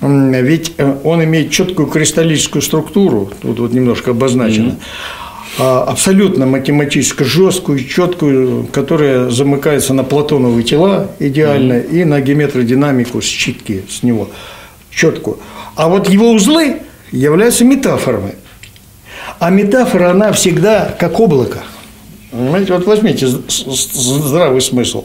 Ведь 0.00 0.72
э, 0.78 0.96
он 1.04 1.24
имеет 1.24 1.50
четкую 1.50 1.88
кристаллическую 1.88 2.62
структуру, 2.62 3.30
тут 3.40 3.58
вот 3.58 3.72
немножко 3.72 4.12
обозначено. 4.12 4.70
Mm-hmm 4.70 5.20
а, 5.58 5.82
абсолютно 5.82 6.46
математически 6.46 7.22
жесткую, 7.22 7.84
четкую, 7.84 8.66
которая 8.72 9.30
замыкается 9.30 9.92
на 9.94 10.04
платоновые 10.04 10.62
тела 10.62 11.10
идеально 11.18 11.74
mm-hmm. 11.74 12.00
и 12.00 12.04
на 12.04 12.20
геометродинамику 12.20 13.20
считки 13.20 13.84
с 13.88 14.02
него 14.02 14.30
четкую. 14.90 15.38
А 15.76 15.88
вот 15.88 16.08
его 16.08 16.32
узлы 16.32 16.78
являются 17.10 17.64
метафорами. 17.64 18.36
А 19.38 19.50
метафора, 19.50 20.10
она 20.10 20.32
всегда 20.32 20.94
как 20.98 21.18
облако. 21.20 21.58
Понимаете, 22.30 22.74
вот 22.74 22.86
возьмите 22.86 23.26
здравый 23.26 24.60
смысл 24.60 25.04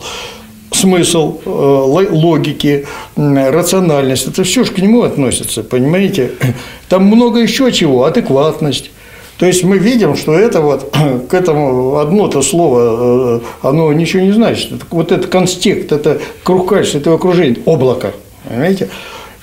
смысл, 0.71 1.39
э, 1.45 1.49
логики, 1.49 2.85
рациональность, 3.15 4.27
это 4.27 4.43
все 4.43 4.65
же 4.65 4.71
к 4.71 4.77
нему 4.77 5.03
относится, 5.03 5.63
понимаете? 5.63 6.31
Там 6.89 7.05
много 7.05 7.39
еще 7.39 7.71
чего, 7.71 8.03
адекватность, 8.03 8.91
то 9.37 9.45
есть 9.45 9.63
мы 9.63 9.77
видим, 9.77 10.15
что 10.15 10.33
это 10.33 10.61
вот 10.61 10.95
к 11.29 11.33
этому 11.33 11.97
одно-то 11.97 12.41
слово, 12.41 13.39
э, 13.39 13.39
оно 13.61 13.91
ничего 13.93 14.23
не 14.23 14.31
значит. 14.31 14.71
Вот 14.91 15.11
этот 15.11 15.27
констект, 15.27 15.91
это 15.91 16.19
круг 16.43 16.69
качества, 16.69 16.99
это 16.99 17.13
окружение, 17.13 17.59
облако. 17.65 18.13
Понимаете? 18.47 18.89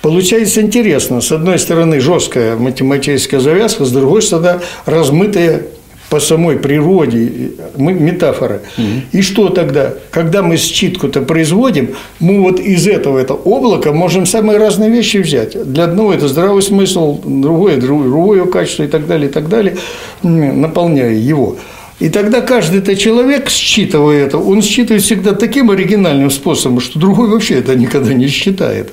Получается 0.00 0.60
интересно. 0.62 1.20
С 1.20 1.30
одной 1.30 1.58
стороны, 1.58 2.00
жесткая 2.00 2.56
математическая 2.56 3.38
завязка, 3.38 3.84
с 3.84 3.92
другой 3.92 4.22
стороны, 4.22 4.60
размытая 4.84 5.66
по 6.12 6.20
самой 6.20 6.58
природе 6.58 7.52
метафоры. 7.78 8.60
Угу. 8.76 8.86
И 9.12 9.22
что 9.22 9.48
тогда? 9.48 9.94
Когда 10.10 10.42
мы 10.42 10.58
считку-то 10.58 11.22
производим, 11.22 11.94
мы 12.20 12.42
вот 12.42 12.60
из 12.60 12.86
этого 12.86 13.18
это 13.18 13.32
облака 13.32 13.92
можем 13.92 14.26
самые 14.26 14.58
разные 14.58 14.90
вещи 14.90 15.16
взять. 15.16 15.56
Для 15.72 15.84
одного 15.84 16.12
это 16.12 16.28
здравый 16.28 16.60
смысл, 16.60 17.18
другое 17.24 17.78
другое 17.78 18.44
качество 18.44 18.82
и 18.82 18.88
так 18.88 19.06
далее, 19.06 19.30
и 19.30 19.32
так 19.32 19.48
далее, 19.48 19.78
наполняя 20.22 21.14
его. 21.14 21.56
И 21.98 22.10
тогда 22.10 22.42
каждый-то 22.42 22.94
человек, 22.94 23.48
считывая 23.48 24.26
это, 24.26 24.36
он 24.36 24.60
считывает 24.60 25.02
всегда 25.02 25.32
таким 25.32 25.70
оригинальным 25.70 26.30
способом, 26.30 26.80
что 26.80 26.98
другой 26.98 27.30
вообще 27.30 27.54
это 27.54 27.74
никогда 27.74 28.12
не 28.12 28.28
считает. 28.28 28.92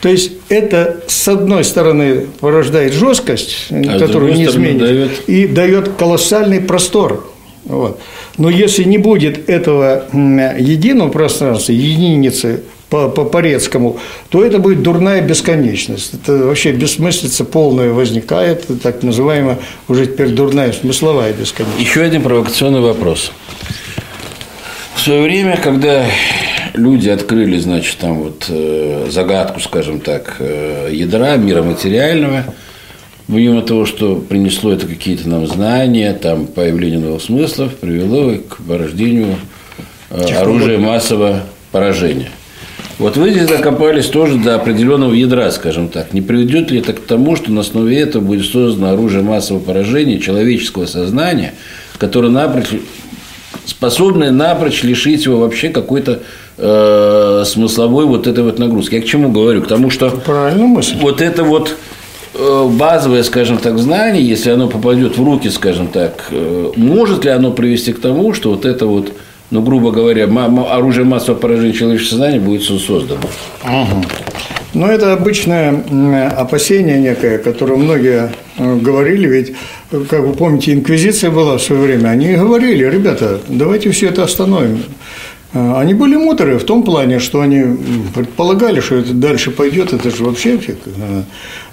То 0.00 0.08
есть 0.08 0.32
это, 0.48 1.02
с 1.06 1.28
одной 1.28 1.64
стороны, 1.64 2.26
порождает 2.40 2.92
жесткость, 2.92 3.68
а 3.70 3.98
которую 3.98 4.34
не 4.34 4.46
изменить, 4.46 4.78
дает... 4.78 5.28
и 5.28 5.46
дает 5.46 5.90
колоссальный 5.98 6.60
простор. 6.60 7.30
Вот. 7.64 8.00
Но 8.36 8.50
если 8.50 8.84
не 8.84 8.98
будет 8.98 9.48
этого 9.48 10.06
единого 10.12 11.08
пространства, 11.08 11.72
единицы 11.72 12.62
по, 12.90 13.08
по 13.08 13.24
Порецкому, 13.24 13.98
то 14.28 14.44
это 14.44 14.58
будет 14.58 14.82
дурная 14.82 15.22
бесконечность. 15.22 16.14
Это 16.14 16.44
вообще 16.44 16.72
бессмыслица 16.72 17.44
полная 17.44 17.90
возникает, 17.90 18.66
так 18.82 19.02
называемая 19.02 19.58
уже 19.88 20.06
теперь 20.06 20.28
дурная 20.28 20.72
смысловая 20.72 21.32
бесконечность. 21.32 21.88
Еще 21.88 22.02
один 22.02 22.22
провокационный 22.22 22.80
вопрос. 22.80 23.32
В 24.94 25.00
свое 25.00 25.22
время, 25.22 25.56
когда 25.56 26.06
люди 26.74 27.08
открыли, 27.08 27.58
значит, 27.58 27.96
там 27.98 28.22
вот 28.22 28.46
э, 28.48 29.06
загадку, 29.10 29.60
скажем 29.60 30.00
так, 30.00 30.36
э, 30.38 30.90
ядра 30.92 31.36
мира 31.36 31.62
материального, 31.62 32.44
помимо 33.26 33.62
того, 33.62 33.86
что 33.86 34.16
принесло 34.16 34.72
это 34.72 34.86
какие-то 34.86 35.28
нам 35.28 35.46
знания, 35.46 36.12
там 36.12 36.46
появление 36.46 36.98
новых 36.98 37.22
смыслов, 37.22 37.74
привело 37.76 38.34
к 38.36 38.58
порождению 38.58 39.36
э, 40.10 40.22
оружия 40.34 40.78
массового 40.78 41.44
поражения– 41.72 42.30
вот 42.98 43.16
вы 43.16 43.30
здесь 43.30 43.48
закопались 43.48 44.06
тоже 44.06 44.38
до 44.38 44.54
определенного 44.54 45.12
ядра, 45.14 45.50
скажем 45.50 45.88
так. 45.88 46.12
Не 46.12 46.22
приведет 46.22 46.70
ли 46.70 46.78
это 46.78 46.92
к 46.92 47.00
тому, 47.00 47.34
что 47.34 47.50
на 47.50 47.62
основе 47.62 47.98
этого 47.98 48.22
будет 48.22 48.46
создано 48.46 48.92
оружие 48.92 49.22
массового 49.22 49.60
поражения 49.60 50.20
человеческого 50.20 50.86
сознания, 50.86 51.54
которое 51.98 52.28
напрочь, 52.28 52.68
способное 53.64 54.30
напрочь 54.30 54.84
лишить 54.84 55.24
его 55.24 55.40
вообще 55.40 55.70
какой-то 55.70 56.22
э, 56.56 57.42
смысловой 57.46 58.06
вот 58.06 58.26
этой 58.26 58.44
вот 58.44 58.58
нагрузки. 58.58 58.96
Я 58.96 59.02
к 59.02 59.06
чему 59.06 59.30
говорю? 59.30 59.62
К 59.62 59.68
тому, 59.68 59.90
что 59.90 60.10
Правильно 60.10 60.66
мысль. 60.66 60.96
вот 61.00 61.20
это 61.20 61.44
вот 61.44 61.76
э, 62.34 62.68
базовое, 62.70 63.22
скажем 63.22 63.58
так, 63.58 63.78
знание, 63.78 64.26
если 64.26 64.50
оно 64.50 64.68
попадет 64.68 65.18
в 65.18 65.24
руки, 65.24 65.48
скажем 65.48 65.88
так, 65.88 66.26
э, 66.30 66.72
может 66.76 67.24
ли 67.24 67.30
оно 67.30 67.52
привести 67.52 67.92
к 67.92 68.00
тому, 68.00 68.34
что 68.34 68.50
вот 68.50 68.64
это 68.64 68.86
вот 68.86 69.12
ну, 69.50 69.62
грубо 69.62 69.92
говоря, 69.92 70.24
оружие 70.24 71.04
массового 71.04 71.38
поражения 71.38 71.72
человеческого 71.72 72.10
сознания 72.10 72.40
будет 72.40 72.62
создано. 72.64 73.20
Угу. 73.62 74.04
Ну, 74.74 74.86
это 74.86 75.12
обычное 75.12 75.84
опасение 76.36 76.98
некое, 76.98 77.38
которое 77.38 77.76
многие 77.76 78.32
э, 78.58 78.76
говорили, 78.76 79.28
ведь, 79.28 79.52
как 80.08 80.24
вы 80.24 80.32
помните, 80.32 80.72
инквизиция 80.72 81.30
была 81.30 81.58
в 81.58 81.62
свое 81.62 81.82
время, 81.82 82.08
они 82.08 82.34
говорили, 82.34 82.84
ребята, 82.84 83.38
давайте 83.48 83.92
все 83.92 84.08
это 84.08 84.24
остановим. 84.24 84.82
Э, 85.54 85.78
они 85.78 85.94
были 85.94 86.16
муторы 86.16 86.58
в 86.58 86.64
том 86.64 86.82
плане, 86.82 87.18
что 87.20 87.40
они 87.40 87.64
предполагали, 88.14 88.80
что 88.80 88.96
это 88.96 89.14
дальше 89.14 89.50
пойдет, 89.50 89.92
это 89.92 90.10
же 90.10 90.24
вообще 90.24 90.58
фиг. 90.58 90.78
Э, 90.86 91.22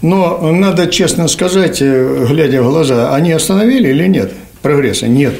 но 0.01 0.51
надо 0.51 0.87
честно 0.87 1.27
сказать, 1.27 1.81
глядя 1.81 2.61
в 2.61 2.69
глаза, 2.69 3.13
они 3.13 3.33
остановили 3.33 3.89
или 3.89 4.07
нет 4.07 4.31
прогресса? 4.61 5.07
Нет. 5.07 5.33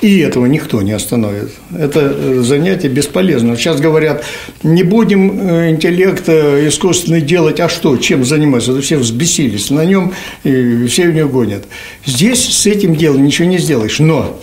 И 0.00 0.18
этого 0.18 0.46
никто 0.46 0.82
не 0.82 0.92
остановит. 0.92 1.52
Это 1.74 2.00
э, 2.00 2.40
занятие 2.42 2.88
бесполезно. 2.88 3.56
Сейчас 3.56 3.80
говорят, 3.80 4.24
не 4.62 4.82
будем 4.82 5.48
э, 5.48 5.70
интеллект 5.70 6.24
э, 6.26 6.68
искусственный 6.68 7.22
делать, 7.22 7.60
а 7.60 7.68
что, 7.68 7.96
чем 7.96 8.24
заниматься? 8.24 8.72
Это 8.72 8.82
все 8.82 8.98
взбесились 8.98 9.70
на 9.70 9.84
нем, 9.84 10.12
и 10.42 10.86
все 10.88 11.08
в 11.08 11.14
него 11.14 11.28
гонят. 11.30 11.64
Здесь 12.04 12.44
с 12.44 12.66
этим 12.66 12.96
делом 12.96 13.24
ничего 13.24 13.48
не 13.48 13.58
сделаешь. 13.58 13.98
Но 13.98 14.38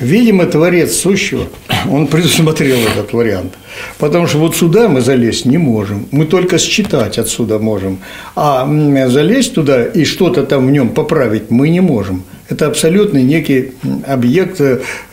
Видимо, 0.00 0.44
Творец 0.46 0.96
Сущего, 0.96 1.46
он 1.90 2.06
предусмотрел 2.06 2.78
этот 2.78 3.12
вариант. 3.12 3.54
Потому 3.98 4.26
что 4.26 4.38
вот 4.38 4.56
сюда 4.56 4.88
мы 4.88 5.00
залезть 5.00 5.46
не 5.46 5.58
можем. 5.58 6.06
Мы 6.10 6.26
только 6.26 6.58
считать 6.58 7.18
отсюда 7.18 7.58
можем. 7.58 7.98
А 8.36 8.66
залезть 9.08 9.54
туда 9.54 9.84
и 9.84 10.04
что-то 10.04 10.44
там 10.44 10.66
в 10.66 10.70
нем 10.70 10.90
поправить 10.90 11.50
мы 11.50 11.68
не 11.68 11.80
можем. 11.80 12.24
Это 12.48 12.66
абсолютно 12.66 13.18
некий 13.18 13.72
объект, 14.06 14.60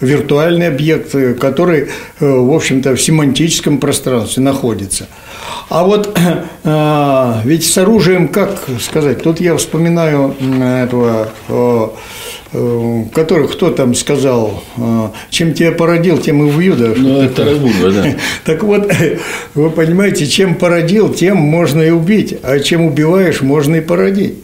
виртуальный 0.01 0.67
объект, 0.67 1.15
который, 1.39 1.87
э, 2.19 2.25
в 2.25 2.53
общем-то, 2.53 2.93
в 2.95 3.01
семантическом 3.01 3.79
пространстве 3.79 4.43
находится. 4.43 5.07
А 5.69 5.85
вот 5.85 6.17
а, 6.65 7.41
ведь 7.45 7.65
с 7.65 7.77
оружием, 7.77 8.27
как 8.27 8.67
сказать, 8.81 9.23
тут 9.23 9.39
я 9.39 9.55
вспоминаю 9.55 10.35
этого 10.59 11.31
Э, 12.53 13.03
которых 13.13 13.53
кто 13.53 13.71
там 13.71 13.95
сказал, 13.95 14.61
э, 14.75 15.07
чем 15.29 15.53
тебя 15.53 15.71
породил, 15.71 16.17
тем 16.17 16.41
и 16.41 16.51
убью. 16.51 16.75
Да? 16.75 16.93
Ну, 16.95 17.21
это 17.21 17.45
Разбудова, 17.49 17.91
да. 17.91 18.15
Так 18.43 18.63
вот, 18.63 18.91
вы 19.53 19.69
понимаете, 19.69 20.27
чем 20.27 20.55
породил, 20.55 21.13
тем 21.13 21.37
можно 21.37 21.81
и 21.81 21.91
убить, 21.91 22.35
а 22.43 22.59
чем 22.59 22.85
убиваешь, 22.85 23.41
можно 23.41 23.75
и 23.75 23.81
породить. 23.81 24.35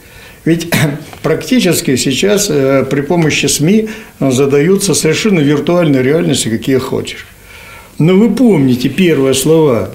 Ведь 0.46 0.72
практически 1.22 1.98
сейчас 1.98 2.48
э, 2.50 2.86
при 2.90 3.02
помощи 3.02 3.48
СМИ 3.48 3.90
задаются 4.22 4.94
совершенно 4.94 5.42
виртуальные 5.42 6.02
реальности, 6.02 6.48
какие 6.48 6.78
хочешь. 6.78 7.28
Но 8.00 8.14
вы 8.14 8.34
помните 8.34 8.88
первые 8.88 9.34
слова 9.34 9.90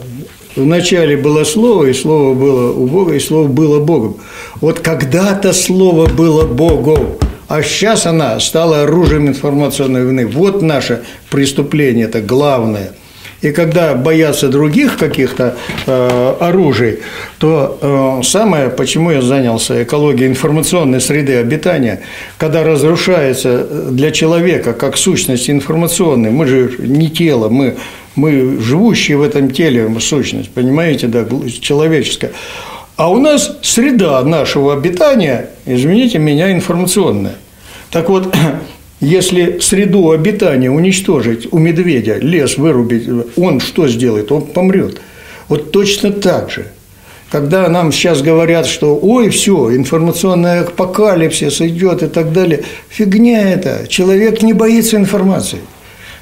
вначале 0.57 1.17
было 1.17 1.45
Слово, 1.45 1.87
и 1.87 1.93
Слово 1.95 2.35
было 2.35 2.73
у 2.73 2.87
Бога, 2.87 3.15
и 3.15 3.21
Слово 3.21 3.49
было 3.49 3.81
Богом. 3.81 4.17
Вот 4.61 4.81
когда-то 4.81 5.53
Слово 5.53 6.07
было 6.07 6.47
Богом, 6.47 7.17
а 7.53 7.63
сейчас 7.63 8.07
она 8.07 8.41
стала 8.41 8.83
оружием 8.83 9.29
информационной 9.29 10.05
войны. 10.05 10.27
Вот 10.27 10.63
наше 10.63 11.03
преступление, 11.31 12.07
это 12.07 12.21
главное– 12.21 12.93
и 13.43 13.51
когда 13.51 13.95
боятся 13.95 14.49
других 14.49 14.97
каких-то 14.97 15.57
э, 15.87 16.35
оружий, 16.41 17.01
то 17.39 17.77
э, 18.21 18.23
самое, 18.25 18.71
почему 18.71 19.11
я 19.11 19.21
занялся 19.21 19.83
экологией 19.83 20.31
информационной 20.31 21.01
среды 21.01 21.35
обитания, 21.37 22.03
когда 22.39 22.63
разрушается 22.63 23.67
для 23.91 24.13
человека 24.13 24.73
как 24.73 24.97
сущность 24.97 25.51
информационная, 25.51 26.31
мы 26.31 26.47
же 26.47 26.77
не 26.79 27.11
тело, 27.11 27.49
мы, 27.49 27.77
мы 28.15 28.61
живущие 28.61 29.17
в 29.17 29.23
этом 29.23 29.51
теле 29.51 29.91
сущность, 29.99 30.51
понимаете, 30.51 31.09
да, 31.09 31.27
человеческая. 31.61 32.31
А 33.03 33.09
у 33.09 33.19
нас 33.19 33.59
среда 33.63 34.23
нашего 34.23 34.73
обитания, 34.73 35.51
извините 35.67 36.21
меня, 36.21 36.53
информационная. 36.53 37.35
Так 37.91 38.09
вот, 38.09 38.33
если 39.01 39.59
среду 39.59 40.13
обитания 40.13 40.71
уничтожить 40.71 41.49
у 41.53 41.59
медведя, 41.59 42.19
лес 42.19 42.57
вырубить, 42.59 43.09
он 43.37 43.59
что 43.59 43.89
сделает? 43.89 44.31
Он 44.31 44.43
помрет. 44.43 45.01
Вот 45.49 45.73
точно 45.73 46.13
так 46.13 46.53
же. 46.53 46.69
Когда 47.29 47.69
нам 47.69 47.91
сейчас 47.91 48.23
говорят, 48.23 48.67
что 48.67 48.97
ой, 48.97 49.31
все, 49.31 49.75
информационный 49.75 50.61
апокалипсис 50.61 51.61
идет 51.61 52.05
и 52.05 52.07
так 52.07 52.33
далее, 52.33 52.63
фигня 52.89 53.51
это. 53.51 53.89
Человек 53.89 54.43
не 54.43 54.53
боится 54.53 54.97
информации. 54.97 55.59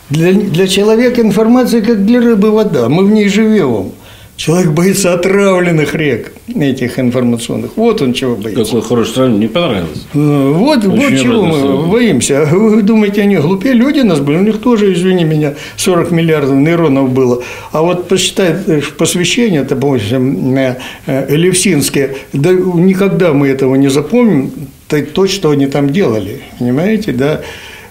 Для, 0.08 0.32
для 0.32 0.66
человека 0.66 1.20
информация 1.20 1.82
как 1.82 2.06
для 2.06 2.22
рыбы 2.22 2.50
вода. 2.50 2.88
Мы 2.88 3.04
в 3.04 3.10
ней 3.10 3.28
живем. 3.28 3.92
Человек 4.40 4.70
боится 4.70 5.12
отравленных 5.12 5.94
рек 5.94 6.32
этих 6.48 6.98
информационных. 6.98 7.76
Вот 7.76 8.00
он 8.00 8.14
чего 8.14 8.36
боится. 8.36 8.64
Какой 8.64 8.80
хороший 8.80 9.12
сравнение, 9.12 9.48
не 9.48 9.52
понравилось. 9.52 10.06
Ну, 10.14 10.54
вот, 10.54 10.82
вот 10.82 11.10
чего 11.10 11.44
мы 11.44 11.86
боимся. 11.86 12.46
Вы 12.50 12.80
думаете, 12.80 13.20
они 13.20 13.36
глупее? 13.36 13.74
Люди 13.74 14.00
у 14.00 14.06
нас 14.06 14.18
были, 14.20 14.38
у 14.38 14.42
них 14.42 14.62
тоже, 14.62 14.94
извини 14.94 15.24
меня, 15.24 15.56
40 15.76 16.10
миллиардов 16.12 16.56
нейронов 16.56 17.10
было. 17.10 17.42
А 17.70 17.82
вот 17.82 18.08
посчитай 18.08 18.54
э, 18.66 18.80
посвящение, 18.96 19.60
это, 19.60 19.74
допустим, 19.74 20.56
э, 20.56 20.76
э, 21.04 21.34
Элевсинское, 21.34 22.14
да 22.32 22.50
никогда 22.50 23.34
мы 23.34 23.48
этого 23.48 23.74
не 23.74 23.88
запомним, 23.90 24.52
то, 24.88 25.26
что 25.26 25.50
они 25.50 25.66
там 25.66 25.90
делали, 25.90 26.40
понимаете, 26.58 27.12
да. 27.12 27.42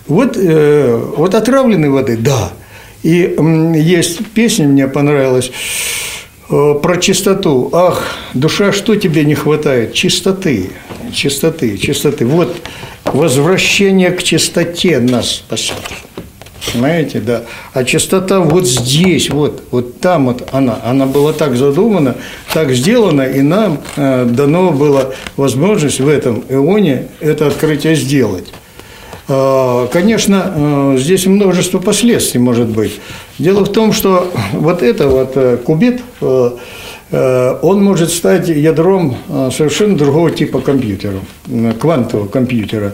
Вот, 0.07 0.35
вот 0.35 1.35
отравленной 1.35 1.89
воды, 1.89 2.17
да. 2.17 2.53
И 3.03 3.35
есть 3.75 4.25
песня, 4.33 4.67
мне 4.67 4.87
понравилась, 4.87 5.51
Э, 5.51 6.18
про 6.49 6.97
чистоту. 6.97 7.69
Ах, 7.73 8.17
душа, 8.33 8.71
что 8.71 8.95
тебе 8.95 9.23
не 9.23 9.35
хватает? 9.35 9.93
Чистоты, 9.93 10.71
чистоты, 11.13 11.77
чистоты. 11.77 12.25
Вот 12.25 12.55
возвращение 13.05 14.11
к 14.11 14.23
чистоте 14.23 14.99
нас 14.99 15.35
спасет. 15.35 15.77
Понимаете, 16.71 17.19
да. 17.19 17.43
А 17.73 17.83
чистота 17.83 18.39
вот 18.41 18.67
здесь, 18.67 19.29
вот, 19.29 19.63
вот 19.71 19.99
там 20.01 20.27
вот 20.27 20.49
она. 20.51 20.79
Она 20.83 21.05
была 21.05 21.33
так 21.33 21.55
задумана, 21.55 22.15
так 22.53 22.71
сделана, 22.71 23.21
и 23.21 23.41
нам 23.41 23.79
э, 23.95 24.25
дано 24.25 24.71
было 24.71 25.13
возможность 25.37 25.99
в 25.99 26.07
этом 26.07 26.43
эоне 26.49 27.07
это 27.19 27.47
открытие 27.47 27.95
сделать. 27.95 28.47
Э, 29.29 29.87
конечно, 29.91 30.53
э, 30.55 30.95
здесь 30.97 31.27
множество 31.27 31.79
последствий 31.79 32.39
может 32.39 32.67
быть. 32.67 32.99
Дело 33.37 33.63
в 33.63 33.71
том, 33.71 33.93
что 33.93 34.31
вот 34.53 34.81
это 34.81 35.07
вот 35.07 35.33
э, 35.35 35.57
кубит, 35.57 36.01
он 37.11 37.83
может 37.83 38.11
стать 38.11 38.49
ядром 38.49 39.17
совершенно 39.51 39.97
другого 39.97 40.29
типа 40.29 40.59
компьютера, 40.59 41.19
квантового 41.79 42.27
компьютера. 42.27 42.93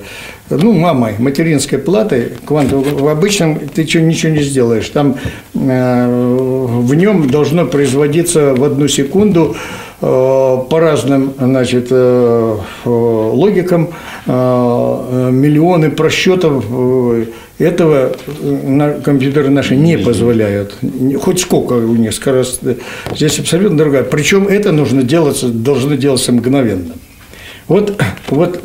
Ну, 0.49 0.71
мамой, 0.71 1.15
материнской 1.17 1.79
платой 1.79 2.31
квантового. 2.45 2.97
В 2.97 3.07
обычном 3.09 3.59
ты 3.59 3.81
ничего 3.81 4.31
не 4.31 4.41
сделаешь. 4.41 4.87
Там 4.89 5.17
в 5.53 6.93
нем 6.93 7.29
должно 7.29 7.65
производиться 7.65 8.53
в 8.53 8.63
одну 8.63 8.87
секунду 8.87 9.55
Э, 10.01 10.57
по 10.69 10.79
разным 10.79 11.33
значит, 11.39 11.87
э, 11.89 12.57
э, 12.85 12.89
логикам 12.89 13.89
миллионы 14.27 15.91
просчетов 15.91 16.65
этого 17.57 18.11
компьютеры 19.03 19.49
наши 19.49 19.75
не 19.75 19.97
позволяют. 19.97 20.75
Хоть 21.21 21.39
сколько 21.39 21.73
у 21.73 21.95
них 21.95 22.13
скорость. 22.13 22.61
Здесь 23.15 23.39
абсолютно 23.39 23.77
другая. 23.77 24.03
Причем 24.03 24.47
это 24.47 24.71
нужно 24.71 25.03
делать, 25.03 25.39
должно 25.63 25.95
делаться 25.95 26.31
мгновенно. 26.31 26.93
Вот, 27.67 27.99
вот, 28.29 28.61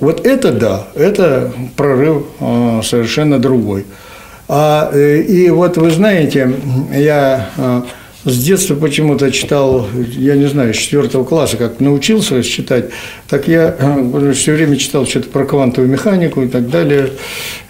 вот 0.00 0.26
это 0.26 0.52
да, 0.52 0.88
это 0.94 1.52
прорыв 1.76 2.24
совершенно 2.82 3.38
другой. 3.38 3.84
А, 4.48 4.92
и 4.94 5.50
вот 5.50 5.76
вы 5.76 5.90
знаете, 5.90 6.52
я 6.92 7.50
с 8.26 8.42
детства 8.42 8.74
почему-то 8.74 9.30
читал, 9.30 9.86
я 10.16 10.34
не 10.34 10.46
знаю, 10.46 10.74
с 10.74 10.76
четвертого 10.76 11.24
класса, 11.24 11.56
как 11.56 11.78
научился 11.78 12.42
читать, 12.42 12.86
так 13.28 13.46
я 13.46 13.74
э, 13.78 14.32
все 14.34 14.54
время 14.54 14.76
читал 14.76 15.06
что-то 15.06 15.28
про 15.28 15.44
квантовую 15.44 15.88
механику 15.88 16.42
и 16.42 16.48
так 16.48 16.68
далее. 16.68 17.10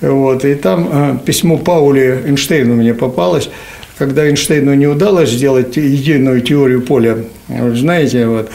Вот. 0.00 0.46
И 0.46 0.54
там 0.54 0.88
э, 0.90 1.18
письмо 1.26 1.58
Паули 1.58 2.22
Эйнштейну 2.26 2.74
мне 2.74 2.94
попалось, 2.94 3.50
когда 3.98 4.26
Эйнштейну 4.26 4.72
не 4.72 4.86
удалось 4.86 5.30
сделать 5.30 5.76
единую 5.76 6.40
теорию 6.40 6.80
поля, 6.80 7.18
знаете, 7.48 8.26
вот, 8.26 8.50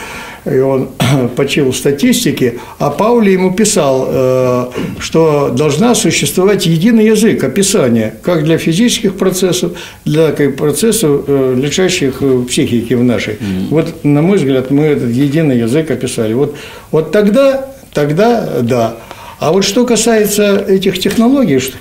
и 0.45 0.57
он 0.57 0.89
почил 1.35 1.71
в 1.71 1.75
статистике, 1.75 2.59
а 2.79 2.89
Паули 2.89 3.31
ему 3.31 3.53
писал, 3.53 4.07
э, 4.07 4.65
что 4.99 5.49
должна 5.49 5.93
существовать 5.93 6.65
единый 6.65 7.05
язык 7.05 7.43
описания, 7.43 8.15
как 8.23 8.43
для 8.43 8.57
физических 8.57 9.15
процессов, 9.17 9.73
для 10.05 10.29
процессов, 10.29 11.25
э, 11.27 11.55
лежащих 11.57 12.21
в 12.21 12.45
психике 12.45 12.95
в 12.95 13.03
нашей. 13.03 13.35
Mm-hmm. 13.35 13.67
Вот, 13.69 14.03
на 14.03 14.21
мой 14.21 14.37
взгляд, 14.37 14.71
мы 14.71 14.83
этот 14.85 15.11
единый 15.11 15.59
язык 15.59 15.91
описали. 15.91 16.33
Вот, 16.33 16.55
вот 16.91 17.11
тогда, 17.11 17.67
тогда 17.93 18.61
да. 18.61 18.95
А 19.39 19.51
вот 19.51 19.63
что 19.63 19.85
касается 19.85 20.57
этих 20.57 20.99
технологий, 20.99 21.59
что 21.59 21.77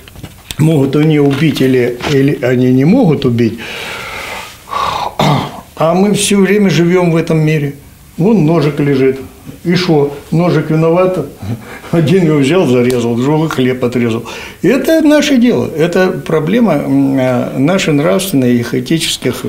могут 0.57 0.95
они 0.95 1.19
убить 1.19 1.61
или, 1.61 1.97
или 2.11 2.37
они 2.43 2.71
не 2.71 2.85
могут 2.85 3.25
убить, 3.25 3.57
а 5.75 5.93
мы 5.95 6.13
все 6.13 6.37
время 6.37 6.69
живем 6.69 7.11
в 7.11 7.15
этом 7.15 7.39
мире– 7.39 7.73
Вон 8.21 8.45
ножик 8.45 8.79
лежит. 8.79 9.19
И 9.63 9.73
что, 9.73 10.15
ножик 10.29 10.69
виноват? 10.69 11.25
Один 11.89 12.25
его 12.25 12.37
взял, 12.37 12.67
зарезал, 12.67 13.15
другой 13.15 13.49
хлеб 13.49 13.83
отрезал. 13.83 14.23
И 14.61 14.67
это 14.67 15.01
наше 15.01 15.37
дело. 15.37 15.67
Это 15.75 16.21
проблема 16.23 16.73
э, 16.75 17.57
наших 17.57 17.95
нравственных 17.95 18.75
и 18.75 18.79
этических 18.79 19.43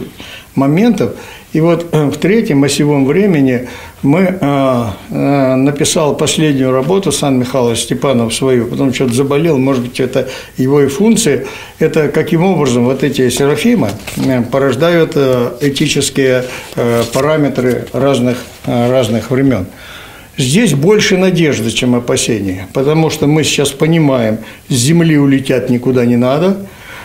моментов. 0.54 1.12
И 1.52 1.60
вот 1.60 1.86
э, 1.92 2.06
в 2.06 2.16
третьем 2.16 2.64
осевом 2.64 3.06
времени 3.06 3.68
мы 4.02 4.20
э, 4.40 4.84
э, 5.10 5.54
написал 5.54 6.16
последнюю 6.16 6.72
работу 6.72 7.12
Сан 7.12 7.38
Михайлович 7.38 7.80
Степанов 7.80 8.34
свою, 8.34 8.66
потом 8.66 8.92
что-то 8.94 9.14
заболел, 9.14 9.58
может 9.58 9.82
быть, 9.82 10.00
это 10.00 10.28
его 10.56 10.80
и 10.80 10.88
функции, 10.88 11.46
это 11.78 12.08
каким 12.08 12.44
образом 12.44 12.84
вот 12.84 13.02
эти 13.02 13.28
серафимы 13.28 13.90
э, 14.16 14.42
порождают 14.42 15.12
э, 15.14 15.52
этические 15.60 16.44
э, 16.74 17.02
параметры 17.12 17.86
разных, 17.92 18.38
э, 18.66 18.90
разных 18.90 19.30
времен. 19.30 19.66
Здесь 20.38 20.72
больше 20.72 21.18
надежды, 21.18 21.70
чем 21.70 21.94
опасений, 21.94 22.62
потому 22.72 23.10
что 23.10 23.26
мы 23.26 23.44
сейчас 23.44 23.70
понимаем, 23.70 24.38
с 24.68 24.72
Земли 24.72 25.18
улетят 25.18 25.68
никуда 25.68 26.06
не 26.06 26.16
надо, 26.16 26.56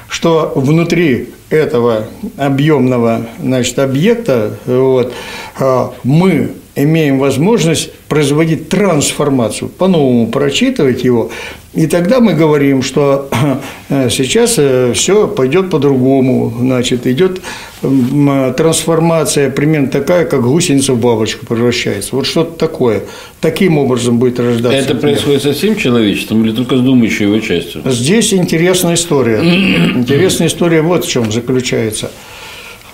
что 0.07 0.53
внутри 0.55 1.27
этого 1.49 2.05
объемного 2.37 3.25
значит, 3.39 3.79
объекта 3.79 4.53
вот, 4.65 5.13
э, 5.59 5.87
мы 6.03 6.51
имеем 6.78 7.19
возможность 7.19 7.91
производить 8.07 8.69
трансформацию, 8.69 9.69
по-новому 9.69 10.28
прочитывать 10.28 11.03
его, 11.03 11.32
и 11.73 11.86
тогда 11.86 12.21
мы 12.21 12.34
говорим, 12.34 12.82
что 12.82 13.30
э, 13.89 14.09
сейчас 14.09 14.55
э, 14.57 14.93
все 14.95 15.28
пойдет 15.28 15.69
по-другому, 15.69 16.53
значит, 16.59 17.05
идет 17.05 17.41
трансформация 17.82 19.51
примерно 19.51 19.88
такая, 19.89 20.25
как 20.25 20.41
гусеница 20.41 20.93
в 20.93 20.99
бабочку 20.99 21.45
превращается. 21.45 22.15
Вот 22.15 22.25
что-то 22.25 22.57
такое. 22.57 23.03
Таким 23.39 23.78
образом 23.78 24.17
будет 24.17 24.39
рождаться. 24.39 24.80
Это 24.80 24.95
происходит 24.95 25.43
со 25.43 25.53
всем 25.53 25.75
человечеством 25.75 26.43
или 26.43 26.51
только 26.51 26.78
с 26.78 26.82
думающей 26.82 27.25
его 27.25 27.39
частью? 27.39 27.84
Здесь 27.86 28.34
интересная 28.34 28.95
история. 28.95 29.38
Интересная 29.95 30.47
история 30.47 30.82
вот 30.82 31.05
в 31.05 31.09
чем 31.09 31.32
заключается. 31.32 32.09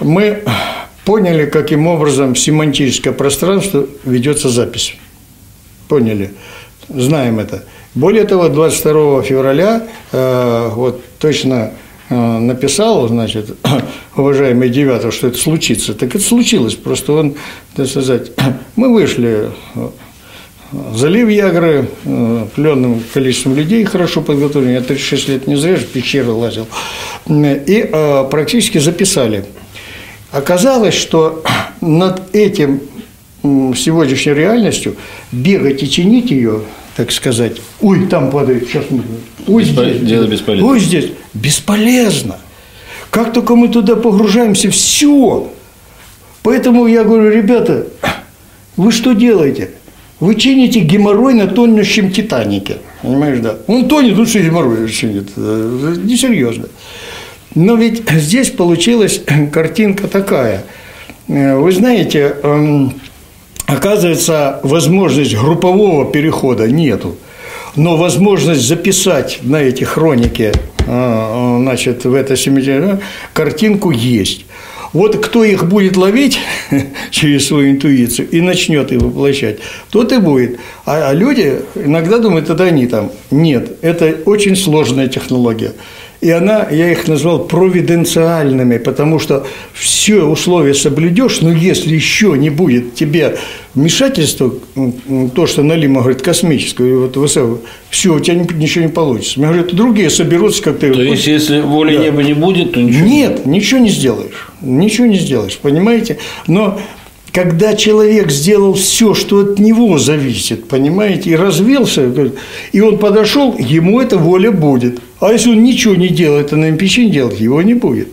Мы 0.02 0.44
поняли, 1.06 1.46
каким 1.46 1.88
образом 1.88 2.36
семантическое 2.36 3.14
пространство 3.14 3.86
ведется 4.06 4.50
запись. 4.50 4.96
Поняли, 5.88 6.34
знаем 6.90 7.40
это. 7.40 7.64
Более 7.96 8.24
того, 8.24 8.50
22 8.50 9.22
февраля, 9.22 9.88
э, 10.12 10.70
вот 10.74 11.04
точно 11.20 11.72
э, 12.10 12.16
написал, 12.16 13.08
значит, 13.08 13.56
уважаемый 14.16 14.70
Девятов, 14.70 15.14
что 15.14 15.28
это 15.28 15.38
случится. 15.38 15.94
Так 15.94 16.16
это 16.16 16.24
случилось. 16.24 16.76
Просто 16.76 17.14
он, 17.14 17.36
так 17.76 17.88
сказать, 17.88 18.32
мы 18.76 18.92
вышли 18.92 19.50
залив 20.94 21.30
Ягры, 21.30 21.88
э, 22.06 22.48
пленным 22.56 23.04
количеством 23.14 23.56
людей 23.56 23.84
хорошо 23.86 24.22
подготовлены. 24.22 24.72
Я 24.72 24.82
36 24.82 25.30
лет 25.30 25.48
не 25.48 25.56
зря 25.56 25.76
в 25.76 25.86
пещеру 25.86 26.38
лазил. 26.38 26.68
И 27.28 27.90
э, 27.92 28.28
практически 28.30 28.80
записали. 28.80 29.46
Оказалось, 30.34 30.96
что 30.96 31.44
над 31.80 32.36
этим 32.36 32.82
сегодняшней 33.44 34.34
реальностью 34.34 34.96
бегать 35.32 35.84
и 35.84 35.90
чинить 35.90 36.32
ее, 36.32 36.62
так 36.96 37.12
сказать, 37.12 37.62
ой, 37.82 38.08
там 38.08 38.32
падает, 38.32 38.68
сейчас 38.68 38.86
мы, 38.90 39.04
ой, 39.48 39.64
Беспо... 39.64 39.84
здесь, 39.84 40.02
дело 40.02 40.26
бесполезно. 40.26 40.70
ой, 40.70 40.80
здесь, 40.80 41.12
бесполезно. 41.36 42.38
Как 43.12 43.32
только 43.32 43.56
мы 43.56 43.68
туда 43.68 43.96
погружаемся, 43.96 44.72
все. 44.72 45.52
Поэтому 46.42 46.88
я 46.88 47.04
говорю, 47.04 47.30
ребята, 47.30 47.86
вы 48.76 48.92
что 48.92 49.14
делаете? 49.14 49.70
Вы 50.20 50.34
чините 50.36 50.80
геморрой 50.80 51.36
на 51.36 51.46
тонущем 51.46 52.12
Титанике. 52.12 52.78
Понимаешь, 53.04 53.40
да? 53.40 53.58
Он 53.68 53.88
тонет, 53.88 54.28
что 54.28 54.40
геморрой 54.40 54.90
чинит? 54.90 55.30
Э, 55.36 55.96
несерьезно. 56.04 56.66
Но 57.56 57.76
ведь 57.76 58.10
здесь 58.10 58.50
получилась 58.50 59.22
картинка 59.52 60.08
такая. 60.08 60.64
Э, 61.28 61.56
вы 61.56 61.72
знаете, 61.72 62.36
эм, 62.44 62.94
оказывается, 63.66 64.60
возможность 64.64 65.36
группового 65.36 66.12
перехода 66.12 66.68
нету. 66.68 67.16
Но 67.76 67.98
возможность 67.98 68.62
записать 68.62 69.40
на 69.42 69.58
эти 69.58 69.84
хроники, 69.84 70.52
э, 70.86 71.58
значит, 71.62 72.06
в 72.06 72.14
это 72.14 72.36
70 72.36 73.02
картинку 73.34 73.92
есть. 73.92 74.46
Вот 74.94 75.26
кто 75.26 75.44
их 75.44 75.68
будет 75.68 75.98
ловить 75.98 76.38
через 77.10 77.48
свою 77.48 77.72
интуицию 77.72 78.30
и 78.30 78.42
начнет 78.42 78.92
их 78.92 79.02
воплощать, 79.02 79.58
тот 79.90 80.12
и 80.12 80.18
будет. 80.18 80.60
А, 80.86 81.10
а 81.10 81.14
люди 81.14 81.62
иногда 81.74 82.20
думают, 82.20 82.52
это 82.52 82.64
они 82.66 82.86
там. 82.86 83.12
Нет, 83.32 83.80
это 83.82 84.18
очень 84.26 84.56
сложная 84.56 85.08
технология. 85.08 85.74
И 86.24 86.30
она, 86.32 86.68
я 86.72 86.90
их 86.90 87.10
назвал 87.10 87.40
провиденциальными, 87.40 88.78
потому 88.78 89.20
что 89.20 89.46
все 89.74 90.24
условия 90.24 90.74
соблюдешь, 90.74 91.42
но 91.42 91.52
если 91.52 91.94
еще 91.94 92.38
не 92.38 92.50
будет 92.50 92.96
тебе 92.96 93.36
вмешательства, 93.76 94.54
то, 95.36 95.48
что 95.48 95.64
Налима 95.64 96.00
говорит, 96.00 96.22
космическое, 96.22 96.96
вот 96.96 97.18
высоко, 97.18 97.60
все, 97.90 98.16
у 98.16 98.22
тебя 98.22 98.36
ничего 98.36 98.86
не 98.86 98.90
получится. 98.90 99.38
Мне 99.38 99.50
говорят, 99.50 99.76
другие 99.76 100.10
соберутся, 100.10 100.64
как 100.64 100.80
ты. 100.80 100.94
То 100.94 101.02
есть, 101.02 101.28
если 101.28 101.60
воли 101.60 101.98
да. 101.98 102.04
неба 102.04 102.24
не 102.24 102.34
будет, 102.34 102.72
то 102.72 102.82
ничего 102.82 103.06
Нет, 103.06 103.46
ничего 103.46 103.82
не 103.82 103.90
сделаешь. 103.90 104.48
Ничего 104.62 105.08
не 105.08 105.18
сделаешь, 105.18 105.58
понимаете? 105.58 106.20
Но 106.48 106.80
когда 107.34 107.74
человек 107.74 108.30
сделал 108.30 108.76
все, 108.76 109.16
что 109.16 109.40
от 109.40 109.58
него 109.58 109.98
зависит, 109.98 110.68
понимаете, 110.68 111.32
и 111.32 111.36
развился, 111.36 112.08
и 112.72 112.80
он 112.80 113.00
подошел, 113.00 113.58
ему 113.58 114.00
эта 114.00 114.20
воля 114.20 114.52
будет. 114.52 115.00
А 115.20 115.32
если 115.32 115.50
он 115.50 115.64
ничего 115.64 115.96
не 115.96 116.10
делает, 116.10 116.54
а 116.54 116.58
на 116.58 116.70
не 116.70 117.10
делает, 117.10 117.40
его 117.40 117.62
не 117.64 117.74
будет. 117.74 118.10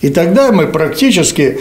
И 0.00 0.10
тогда 0.10 0.50
мы 0.50 0.66
практически 0.66 1.60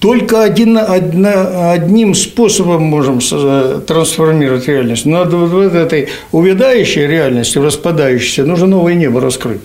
только 0.00 0.42
один, 0.42 0.76
одна, 0.76 1.70
одним 1.70 2.14
способом 2.14 2.82
можем 2.82 3.20
трансформировать 3.20 4.66
реальность. 4.66 5.06
Надо 5.06 5.36
вот 5.36 5.50
в 5.50 5.74
этой 5.76 6.08
увядающей 6.32 7.06
реальности, 7.06 7.58
распадающейся, 7.58 8.44
нужно 8.44 8.66
новое 8.66 8.94
небо 8.94 9.20
раскрыть. 9.20 9.60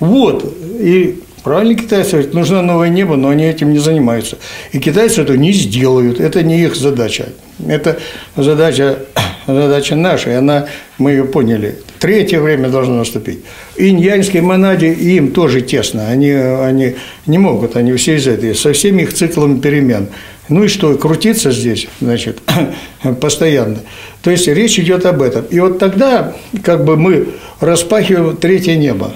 Вот. 0.00 0.44
И 0.80 1.20
Правильно 1.46 1.76
китайцы 1.76 2.10
говорят, 2.10 2.34
нужно 2.34 2.60
новое 2.60 2.88
небо, 2.88 3.14
но 3.14 3.28
они 3.28 3.44
этим 3.44 3.72
не 3.72 3.78
занимаются. 3.78 4.36
И 4.72 4.80
китайцы 4.80 5.22
это 5.22 5.36
не 5.36 5.52
сделают, 5.52 6.18
это 6.18 6.42
не 6.42 6.60
их 6.60 6.74
задача. 6.74 7.28
Это 7.64 8.00
задача, 8.34 8.98
задача 9.46 9.94
наша, 9.94 10.30
и 10.30 10.32
она, 10.32 10.66
мы 10.98 11.12
ее 11.12 11.22
поняли. 11.24 11.76
Третье 12.00 12.40
время 12.40 12.68
должно 12.68 12.96
наступить. 12.96 13.44
Иньяньской 13.76 14.40
им 14.40 15.30
тоже 15.30 15.60
тесно, 15.60 16.08
они, 16.08 16.32
они 16.32 16.96
не 17.26 17.38
могут, 17.38 17.76
они 17.76 17.92
все 17.92 18.16
из 18.16 18.26
этой, 18.26 18.52
со 18.52 18.72
всеми 18.72 19.02
их 19.02 19.14
циклами 19.14 19.60
перемен. 19.60 20.08
Ну 20.48 20.64
и 20.64 20.66
что, 20.66 20.98
крутиться 20.98 21.52
здесь, 21.52 21.86
значит, 22.00 22.40
постоянно. 23.20 23.78
То 24.20 24.32
есть 24.32 24.48
речь 24.48 24.80
идет 24.80 25.06
об 25.06 25.22
этом. 25.22 25.44
И 25.44 25.60
вот 25.60 25.78
тогда 25.78 26.34
как 26.64 26.84
бы 26.84 26.96
мы 26.96 27.28
распахиваем 27.60 28.36
третье 28.36 28.74
небо. 28.74 29.14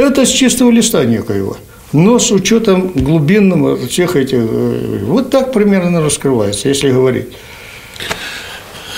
Это 0.00 0.24
с 0.24 0.30
чистого 0.30 0.70
листа 0.70 1.04
некоего. 1.04 1.56
Но 1.92 2.18
с 2.18 2.30
учетом 2.30 2.92
глубинного 2.94 3.76
всех 3.86 4.16
этих... 4.16 4.38
Э, 4.38 4.98
вот 5.04 5.30
так 5.30 5.52
примерно 5.52 6.00
раскрывается, 6.00 6.68
если 6.68 6.90
говорить. 6.90 7.28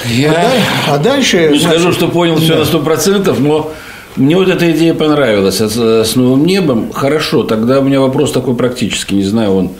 Я 0.07 0.53
а, 0.89 0.99
дальше... 0.99 1.49
Не 1.53 1.59
скажу, 1.59 1.93
что 1.93 2.09
понял 2.09 2.37
да. 2.37 2.41
все 2.41 2.57
на 2.57 2.65
сто 2.65 2.81
процентов, 2.81 3.41
но 3.41 3.73
мне 4.17 4.37
вот 4.37 4.49
эта 4.49 4.71
идея 4.73 4.95
понравилась 4.95 5.61
с 5.61 6.17
новым 6.17 6.45
небом. 6.45 6.93
Хорошо, 6.93 7.45
тогда 7.45 7.81
у 7.81 7.83
меня 7.83 8.01
вопрос 8.01 8.33
такой 8.33 8.55
практический. 8.55 9.17
Не 9.17 9.25
знаю, 9.25 9.53
он 9.53 9.71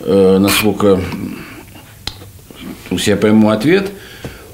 э, 0.00 0.38
насколько 0.38 1.00
я 2.90 3.16
пойму 3.16 3.50
ответ. 3.50 3.90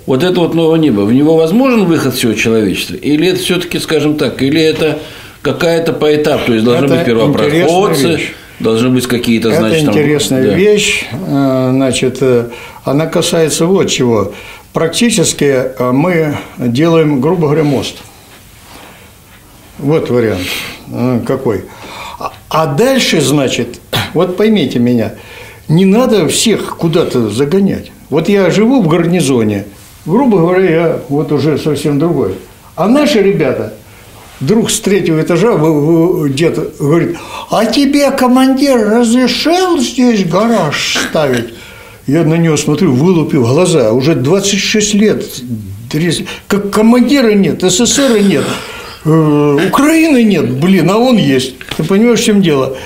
Вот 0.07 0.23
это 0.23 0.41
вот 0.41 0.55
новое 0.55 0.79
небо, 0.79 1.01
в 1.01 1.13
него 1.13 1.37
возможен 1.37 1.85
выход 1.85 2.15
всего 2.15 2.33
человечества? 2.33 2.95
Или 2.95 3.29
это 3.29 3.41
все-таки, 3.41 3.79
скажем 3.81 4.17
так, 4.17 4.41
или 4.41 4.61
это 4.61 5.01
какая-то 5.47 5.93
по 5.93 6.13
этапу, 6.13 6.47
то 6.47 6.53
есть 6.55 6.65
должны 6.65 6.87
это 6.87 6.95
быть 6.97 7.05
первопроходцы, 7.05 8.21
должны 8.59 8.91
быть 8.91 9.07
какие-то, 9.07 9.55
значит, 9.55 9.83
Это 9.85 9.91
интересная 9.93 10.43
там, 10.43 10.51
да. 10.51 10.57
вещь, 10.57 11.07
э, 11.13 11.69
значит, 11.73 12.19
э, 12.21 12.49
она 12.85 13.07
касается 13.07 13.67
вот 13.67 13.85
чего. 13.85 14.33
Практически 14.73 15.45
э, 15.45 15.93
мы 15.93 16.37
делаем, 16.59 17.21
грубо 17.21 17.47
говоря, 17.47 17.63
мост. 17.63 17.99
Вот 19.79 20.11
вариант 20.11 20.47
какой. 21.27 21.67
А, 22.19 22.33
а 22.49 22.67
дальше, 22.67 23.21
значит, 23.21 23.81
вот 24.15 24.37
поймите 24.37 24.81
меня, 24.81 25.15
не 25.69 25.85
надо 25.85 26.27
всех 26.27 26.77
куда-то 26.77 27.31
загонять. 27.31 27.93
Вот 28.11 28.29
я 28.29 28.51
живу 28.51 28.83
в 28.83 28.89
гарнизоне, 28.89 29.67
грубо 30.07 30.39
говоря, 30.39 30.71
я 30.71 31.01
вот 31.09 31.31
уже 31.31 31.57
совсем 31.57 32.01
другой. 32.01 32.35
А 32.75 32.89
наши 32.89 33.23
ребята– 33.23 33.75
Вдруг 34.41 34.71
с 34.71 34.81
третьего 34.81 35.23
этажа 35.23 35.57
дед 36.29 36.79
говорит, 36.79 37.17
а 37.51 37.65
тебе 37.65 38.11
командир 38.11 38.77
разрешил 38.77 39.79
здесь 39.79 40.25
гараж 40.25 40.99
ставить? 41.09 41.55
Я 42.07 42.23
на 42.25 42.35
него 42.35 42.57
смотрю, 42.57 42.93
вылупив 42.93 43.41
глаза, 43.41 43.93
уже 43.93 44.15
26 44.15 44.95
лет, 44.95 45.25
как 46.49 46.71
командира 46.71 47.33
нет, 47.33 47.63
СССР 47.63 48.21
нет, 48.21 48.45
э, 49.05 49.59
Украины 49.69 50.23
нет, 50.23 50.51
блин, 50.51 50.91
а 50.91 50.99
он 50.99 51.17
есть. 51.17 51.55
Ты 51.77 51.85
понимаешь, 51.85 52.21
в 52.21 52.25
чем 52.25 52.43
дело? 52.43 52.77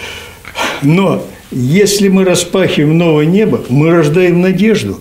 Но 0.82 1.26
если 1.50 2.08
мы 2.08 2.24
распахиваем 2.24 2.96
новое 2.96 3.26
небо, 3.26 3.60
мы 3.68 3.90
рождаем 3.90 4.40
надежду. 4.40 5.00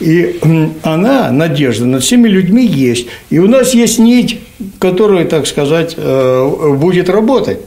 И 0.00 0.40
она, 0.82 1.30
надежда, 1.30 1.86
над 1.86 2.02
всеми 2.02 2.28
людьми 2.28 2.66
есть. 2.66 3.06
И 3.30 3.38
у 3.38 3.46
нас 3.46 3.74
есть 3.74 3.98
нить 3.98 4.40
который, 4.78 5.24
так 5.24 5.46
сказать, 5.46 5.94
э, 5.96 6.74
будет 6.76 7.08
работать. 7.08 7.58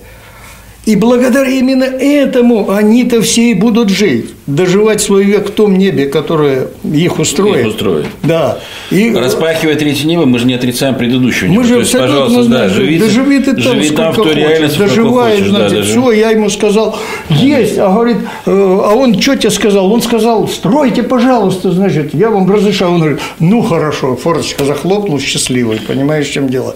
И 0.85 0.95
благодаря 0.95 1.49
именно 1.49 1.83
этому 1.83 2.71
они-то 2.71 3.21
все 3.21 3.51
и 3.51 3.53
будут 3.53 3.89
жить, 3.89 4.33
доживать 4.47 5.01
свой 5.01 5.25
век 5.25 5.49
в 5.49 5.51
том 5.51 5.77
небе, 5.77 6.05
которое 6.05 6.67
их 6.83 7.19
устроит. 7.19 7.65
Их 7.65 7.67
устроит. 7.67 8.05
Да. 8.23 8.59
И... 8.89 9.13
Распахивая 9.13 9.75
третье 9.75 10.07
небо, 10.07 10.25
мы 10.25 10.39
же 10.39 10.45
не 10.45 10.53
отрицаем 10.53 10.95
предыдущее 10.95 11.49
небо. 11.49 11.61
Мы 11.61 11.67
же 11.67 11.73
То 11.75 11.79
есть, 11.81 11.97
пожалуйста, 11.97 12.45
да, 12.45 12.69
живите, 12.69 13.05
доживи 13.05 13.39
ты 13.39 13.53
там, 13.53 13.63
живи 13.63 13.89
там 13.89 14.13
в 14.13 14.15
той 14.15 14.35
реальности, 14.35 14.77
Доживай, 14.77 15.37
хочешь, 15.37 15.49
значит, 15.49 15.79
да, 15.79 15.83
все, 15.83 16.11
я 16.11 16.31
ему 16.31 16.49
сказал, 16.49 16.97
есть, 17.29 17.77
а 17.77 17.91
говорит, 17.91 18.17
э, 18.45 18.51
а 18.51 18.95
он 18.95 19.19
что 19.19 19.35
тебе 19.35 19.51
сказал? 19.51 19.91
Он 19.91 20.01
сказал, 20.01 20.47
стройте, 20.47 21.03
пожалуйста, 21.03 21.71
значит, 21.71 22.13
я 22.13 22.29
вам 22.29 22.49
разрешаю. 22.49 22.91
Он 22.91 22.99
говорит, 22.99 23.19
ну 23.39 23.61
хорошо, 23.61 24.15
форточка 24.15 24.63
захлопнул, 24.63 25.19
счастливый, 25.19 25.79
понимаешь, 25.85 26.27
в 26.27 26.31
чем 26.31 26.47
дело. 26.47 26.73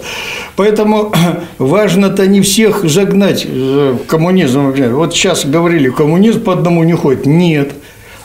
Поэтому 0.56 1.12
важно-то 1.58 2.26
не 2.26 2.42
всех 2.42 2.84
загнать 2.84 3.46
э, 3.48 3.96
коммунизм, 4.06 4.72
вот 4.92 5.14
сейчас 5.14 5.46
говорили, 5.46 5.88
коммунизм 5.88 6.42
по 6.42 6.52
одному 6.52 6.84
не 6.84 6.92
ходит. 6.92 7.24
Нет. 7.24 7.61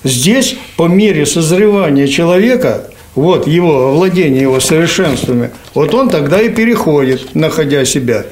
Здесь 0.04 0.58
по 0.76 0.88
мере 0.88 1.26
созревания 1.26 2.08
человека, 2.08 2.90
вот 3.16 3.48
его 3.48 3.94
владение 3.94 4.44
его 4.44 4.60
совершенствами, 4.60 5.50
вот 5.74 5.94
он 5.94 6.10
тогда 6.10 6.42
и 6.42 6.50
переходит, 6.50 7.34
находя 7.34 7.84
себя. 7.84 8.26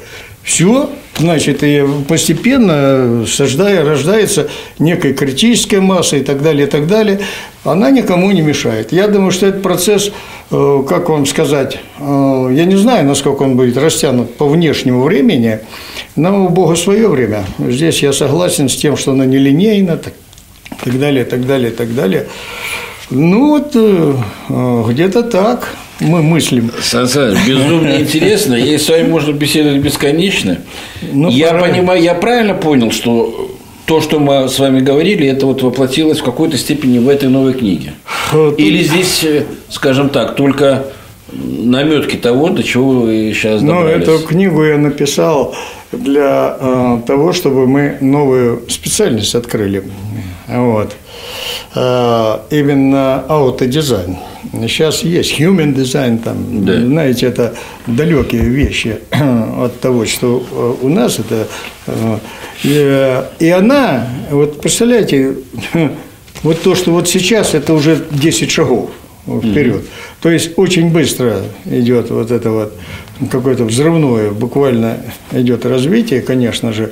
Все, 0.43 0.91
значит, 1.17 1.63
и 1.63 1.83
постепенно 2.07 3.25
сождая, 3.25 3.83
рождается 3.83 4.47
некая 4.77 5.15
критическая 5.15 5.81
масса 5.81 6.17
и 6.17 6.21
так 6.21 6.43
далее, 6.43 6.67
и 6.67 6.69
так 6.69 6.85
далее. 6.85 7.21
Она 7.63 7.89
никому 7.89 8.29
не 8.29 8.41
мешает. 8.41 8.91
Я 8.91 9.07
думаю, 9.07 9.31
что 9.31 9.47
этот 9.47 9.63
процесс, 9.63 10.11
э, 10.51 10.83
как 10.87 11.09
вам 11.09 11.25
сказать, 11.25 11.79
э, 11.99 12.49
я 12.53 12.65
не 12.65 12.75
знаю, 12.75 13.07
насколько 13.07 13.41
он 13.41 13.57
будет 13.57 13.75
растянут 13.75 14.35
по 14.35 14.47
внешнему 14.47 15.01
времени, 15.01 15.61
но 16.15 16.45
у 16.45 16.49
Бога 16.49 16.75
свое 16.75 17.07
время. 17.07 17.43
Здесь 17.57 18.03
я 18.03 18.13
согласен 18.13 18.69
с 18.69 18.75
тем, 18.75 18.97
что 18.97 19.13
она 19.13 19.25
нелинейна, 19.25 19.97
так, 19.97 20.13
так 20.83 20.99
далее, 20.99 21.25
так 21.25 21.45
далее, 21.45 21.71
так 21.71 21.93
далее. 21.95 22.27
Ну 23.09 23.49
вот 23.49 23.71
э, 23.75 24.13
где-то 24.89 25.23
так 25.23 25.75
мы 25.99 26.21
мыслим. 26.23 26.71
Сан 26.81 27.07
безумно 27.47 27.95
интересно. 27.99 28.55
И 28.55 28.77
с 28.77 28.89
вами 28.89 29.07
можно 29.07 29.31
беседовать 29.31 29.81
бесконечно. 29.81 30.57
Ну, 31.13 31.29
я 31.29 31.49
пора... 31.51 31.67
понимаю, 31.67 32.01
я 32.01 32.15
правильно 32.15 32.53
понял, 32.53 32.91
что 32.91 33.51
то, 33.85 34.01
что 34.01 34.19
мы 34.19 34.49
с 34.49 34.57
вами 34.59 34.79
говорили, 34.79 35.27
это 35.27 35.45
вот 35.45 35.61
воплотилось 35.61 36.19
в 36.19 36.23
какой-то 36.23 36.57
степени 36.57 36.97
в 36.97 37.07
этой 37.07 37.29
новой 37.29 37.53
книге. 37.53 37.93
Или 38.57 38.83
здесь, 38.83 39.23
э, 39.23 39.45
скажем 39.69 40.09
так, 40.09 40.35
только 40.35 40.87
наметки 41.31 42.15
того, 42.15 42.49
до 42.49 42.63
чего 42.63 42.91
вы 43.01 43.31
сейчас 43.33 43.61
добрались. 43.61 44.05
Ну, 44.05 44.13
эту 44.13 44.27
книгу 44.27 44.63
я 44.63 44.77
написал 44.77 45.55
для 45.91 46.57
э, 46.59 46.99
того, 47.05 47.33
чтобы 47.33 47.67
мы 47.67 47.97
новую 48.01 48.63
специальность 48.69 49.35
открыли. 49.35 49.83
Вот. 50.47 50.95
Э, 51.75 52.39
именно 52.51 53.23
аутодизайн. 53.27 54.17
Сейчас 54.53 55.03
есть 55.03 55.39
human 55.39 55.75
design, 55.75 56.19
там, 56.19 56.65
да. 56.65 56.79
знаете, 56.79 57.25
это 57.25 57.55
далекие 57.87 58.43
вещи 58.43 58.99
от 59.11 59.79
того, 59.79 60.05
что 60.05 60.45
э, 60.49 60.85
у 60.85 60.89
нас 60.89 61.19
это. 61.19 61.47
Э, 61.87 63.25
и 63.39 63.49
она, 63.49 64.07
вот 64.31 64.61
представляете, 64.61 65.35
вот 66.43 66.61
то, 66.61 66.75
что 66.75 66.91
вот 66.91 67.09
сейчас, 67.09 67.53
это 67.53 67.73
уже 67.73 68.05
10 68.11 68.49
шагов 68.49 68.91
вперед. 69.25 69.81
Mm-hmm. 69.81 70.21
То 70.21 70.29
есть 70.29 70.51
очень 70.57 70.91
быстро 70.91 71.41
идет 71.65 72.11
вот 72.11 72.31
это 72.31 72.51
вот 72.51 72.73
какое-то 73.31 73.65
взрывное, 73.65 74.31
буквально 74.31 74.97
идет 75.31 75.65
развитие, 75.65 76.21
конечно 76.21 76.71
же. 76.73 76.91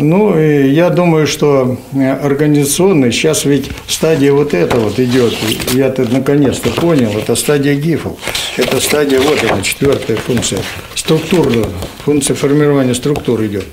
Ну, 0.00 0.38
я 0.38 0.90
думаю, 0.90 1.26
что 1.26 1.76
э, 1.92 2.12
организационно 2.12 3.10
сейчас 3.10 3.44
ведь 3.44 3.68
стадия 3.88 4.32
вот 4.32 4.54
эта 4.54 4.78
вот 4.78 4.98
идет. 5.00 5.34
Я 5.72 5.90
то 5.90 6.02
наконец-то 6.04 6.70
понял, 6.70 7.10
это 7.18 7.34
стадия 7.34 7.74
ГИФов. 7.74 8.16
Это 8.56 8.80
стадия, 8.80 9.18
вот 9.18 9.42
она, 9.50 9.60
четвертая 9.60 10.16
функция. 10.16 10.60
Структура, 10.94 11.66
функция 12.04 12.36
формирования 12.36 12.94
структур 12.94 13.44
идет. 13.44 13.64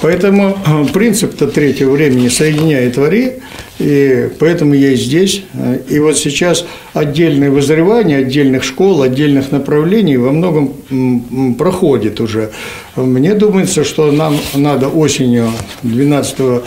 Поэтому 0.00 0.56
э, 0.64 0.84
принцип-то 0.92 1.46
третьего 1.46 1.92
времени 1.92 2.28
«соединяй 2.28 2.88
и 2.88 2.90
твори», 2.90 3.32
и 3.78 4.30
поэтому 4.38 4.74
я 4.74 4.92
и 4.92 4.96
здесь. 4.96 5.44
И 5.88 5.98
вот 5.98 6.16
сейчас 6.16 6.64
отдельное 6.94 7.50
вызревание 7.50 8.18
отдельных 8.18 8.62
школ, 8.62 9.02
отдельных 9.02 9.50
направлений 9.50 10.16
во 10.16 10.30
многом 10.30 11.54
проходит 11.58 12.20
уже. 12.20 12.50
Мне 12.94 13.34
думается, 13.34 13.82
что 13.84 14.12
нам 14.12 14.36
надо 14.54 14.88
осенью 14.88 15.50
12 15.82 16.62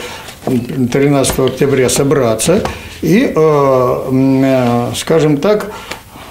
13 0.92 1.40
октября 1.40 1.90
собраться 1.90 2.62
и, 3.02 3.32
э, 3.36 3.36
э, 3.36 4.92
скажем 4.96 5.38
так, 5.38 5.72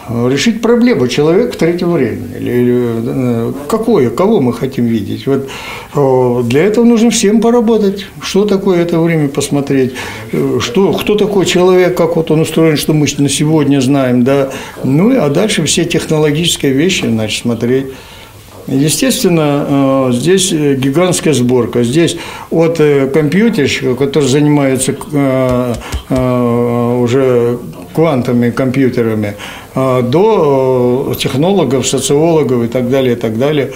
решить 0.08 0.60
проблему 0.60 1.08
человека 1.08 1.56
третьего 1.56 1.92
времени. 1.92 2.36
Или, 2.38 2.74
э, 2.76 3.52
какое, 3.68 4.10
кого 4.10 4.40
мы 4.40 4.52
хотим 4.52 4.86
видеть. 4.86 5.26
Вот, 5.26 6.48
для 6.48 6.64
этого 6.64 6.84
нужно 6.84 7.10
всем 7.10 7.40
поработать. 7.40 8.06
Что 8.20 8.44
такое 8.44 8.82
это 8.82 9.00
время 9.00 9.28
посмотреть. 9.28 9.92
Э, 10.32 10.58
что, 10.60 10.92
кто 10.92 11.14
такой 11.14 11.46
человек, 11.46 11.96
как 11.96 12.16
вот 12.16 12.30
он 12.30 12.40
устроен, 12.40 12.76
что 12.76 12.92
мы 12.92 13.06
на 13.18 13.28
сегодня 13.28 13.80
знаем. 13.80 14.24
Да? 14.24 14.50
Ну, 14.82 15.14
а 15.20 15.28
дальше 15.30 15.64
все 15.64 15.84
технологические 15.84 16.72
вещи 16.72 17.06
значит, 17.06 17.42
смотреть. 17.42 17.86
Естественно, 18.66 19.66
э, 19.68 20.12
здесь 20.12 20.52
гигантская 20.52 21.34
сборка. 21.34 21.82
Здесь 21.82 22.16
от 22.50 22.78
компьютерщика, 23.12 23.94
который 23.94 24.28
занимается 24.28 24.94
уже 26.10 27.58
квантовыми 27.94 28.50
компьютерами, 28.50 29.36
а, 29.74 30.02
до 30.02 31.12
э, 31.12 31.18
технологов, 31.18 31.86
социологов 31.86 32.64
и 32.64 32.68
так 32.68 32.90
далее, 32.90 33.12
и 33.12 33.16
так 33.16 33.38
далее. 33.38 33.72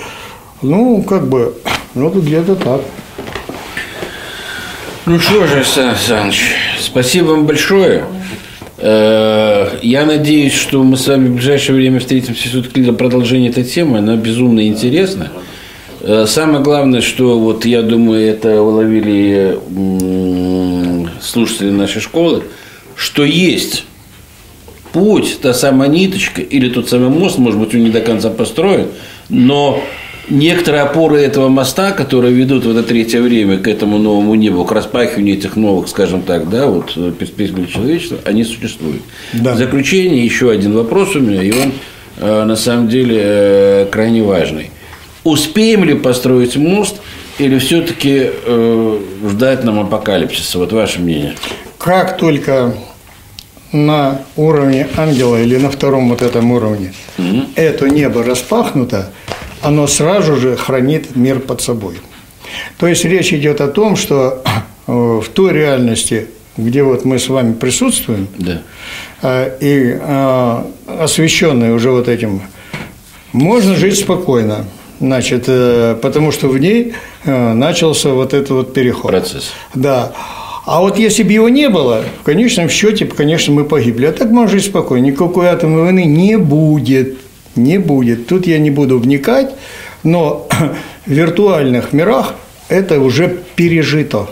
Ну, 0.61 1.03
как 1.03 1.29
бы, 1.29 1.55
ну, 1.95 2.11
где-то 2.11 2.57
так. 2.57 2.81
Ну 5.07 5.19
что 5.19 5.47
же, 5.47 5.65
Сан 5.65 5.95
Саныч, 5.97 6.53
спасибо 6.81 7.29
вам 7.29 7.47
большое. 7.47 8.05
Э, 8.77 9.79
я 9.83 10.05
надеюсь, 10.05 10.53
что 10.53 10.83
мы 10.83 10.97
с 10.97 11.07
вами 11.07 11.29
в 11.29 11.35
ближайшее 11.35 11.77
время 11.77 12.01
встретимся 12.01 12.49
все-таки 12.49 12.83
для 12.83 12.93
продолжения 12.93 13.49
этой 13.49 13.65
темы. 13.65 13.99
Она 13.99 14.17
безумно 14.17 14.67
интересна. 14.67 15.31
Э, 16.01 16.27
самое 16.29 16.63
главное, 16.63 17.01
что 17.01 17.39
вот 17.39 17.65
я 17.65 17.83
думаю, 17.83 18.29
это 18.29 18.61
уловили 18.61 19.59
слушатели 21.21 21.71
нашей 21.71 22.01
школы, 22.01 22.43
что 22.95 23.25
есть 23.25 23.85
путь, 24.99 25.39
та 25.41 25.55
самая 25.55 25.89
ниточка 25.89 26.43
или 26.43 26.69
тот 26.69 26.89
самый 26.89 27.09
мост, 27.09 27.39
может 27.39 27.61
быть, 27.61 27.73
он 27.73 27.85
не 27.85 27.91
до 27.91 28.01
конца 28.01 28.31
построен, 28.31 28.89
но 29.29 29.81
некоторые 30.29 30.83
опоры 30.83 31.21
этого 31.21 31.49
моста, 31.49 31.93
которые 31.93 32.35
ведут 32.35 32.65
в 32.65 32.71
это 32.71 32.83
третье 32.83 33.21
время 33.23 33.59
к 33.59 33.69
этому 33.69 33.99
новому 33.99 34.35
небу, 34.35 34.65
к 34.65 34.73
распахиванию 34.73 35.37
этих 35.37 35.55
новых, 35.55 35.89
скажем 35.89 36.23
так, 36.23 36.51
да, 36.51 36.67
вот 36.67 36.95
перспектив 37.17 37.73
человечества, 37.73 38.19
они 38.25 38.43
существуют. 38.43 39.03
Да. 39.33 39.55
В 39.55 39.59
заключение 39.59 40.25
еще 40.25 40.51
один 40.51 40.73
вопрос 40.73 41.15
у 41.15 41.21
меня, 41.21 41.45
и 41.45 41.53
он 41.53 41.73
э, 42.17 42.45
на 42.45 42.57
самом 42.57 42.89
деле 42.89 43.17
э, 43.21 43.87
крайне 43.89 44.25
важный. 44.25 44.73
Успеем 45.23 45.85
ли 45.85 45.95
построить 45.95 46.57
мост 46.57 46.97
или 47.39 47.57
все-таки 47.59 48.31
э, 48.33 48.99
ждать 49.31 49.63
нам 49.63 49.79
апокалипсиса? 49.79 50.59
Вот 50.59 50.73
ваше 50.73 51.01
мнение. 51.01 51.37
Как 51.79 52.17
только 52.17 52.75
на 53.73 54.23
уровне 54.37 54.89
ангела 54.97 55.41
или 55.41 55.57
на 55.57 55.71
втором 55.71 56.09
вот 56.09 56.23
этом 56.23 56.53
уровне, 56.53 56.93
это 57.55 57.89
небо 57.89 58.23
распахнуто, 58.23 59.11
оно 59.63 59.87
сразу 59.87 60.37
же 60.37 60.57
хранит 60.57 61.17
мир 61.17 61.41
под 61.41 61.61
собой. 61.61 61.97
То 62.79 62.87
есть 62.87 63.05
речь 63.05 63.33
идет 63.33 63.61
о 63.61 63.69
том, 63.69 63.97
что 63.97 64.43
э, 64.87 64.93
в 64.93 65.29
той 65.33 65.53
реальности, 65.53 66.29
где 66.57 66.83
вот 66.83 67.05
мы 67.05 67.19
с 67.19 67.29
вами 67.29 67.53
присутствуем, 67.53 68.29
да. 68.39 68.63
Э, 69.23 69.57
и 69.61 69.99
э, 70.01 70.63
освещенные 70.87 71.73
уже 71.73 71.91
вот 71.91 72.09
этим, 72.09 72.43
можно 73.33 73.77
жить 73.77 73.99
спокойно. 73.99 74.65
Значит, 75.01 75.45
потому 76.03 76.33
что 76.33 76.49
в 76.49 76.59
ней 76.59 76.95
начался 77.25 78.09
вот 78.09 78.35
этот 78.35 78.51
вот 78.51 78.75
переход. 78.75 79.13
Процесс. 79.13 79.53
Да. 79.73 80.13
А 80.71 80.83
вот 80.83 80.99
если 80.99 81.23
бы 81.23 81.33
его 81.33 81.49
не 81.49 81.71
было, 81.71 82.05
в 82.21 82.25
конечном 82.25 82.69
счете, 82.69 83.07
конечно, 83.07 83.55
мы 83.55 83.65
погибли. 83.65 84.05
А 84.05 84.13
так 84.13 84.31
можно 84.31 84.51
жить 84.53 84.67
спокойно. 84.67 85.07
Никакой 85.07 85.47
атомной 85.47 85.81
войны 85.81 86.05
не 86.05 86.37
будет. 86.37 87.17
Не 87.57 87.79
будет. 87.79 88.27
Тут 88.27 88.47
я 88.47 88.59
не 88.59 88.69
буду 88.69 88.99
вникать, 88.99 89.55
но 90.03 90.47
в 91.07 91.11
виртуальных 91.11 91.95
мирах 91.95 92.35
это 92.69 93.01
уже 93.01 93.35
пережито. 93.57 94.29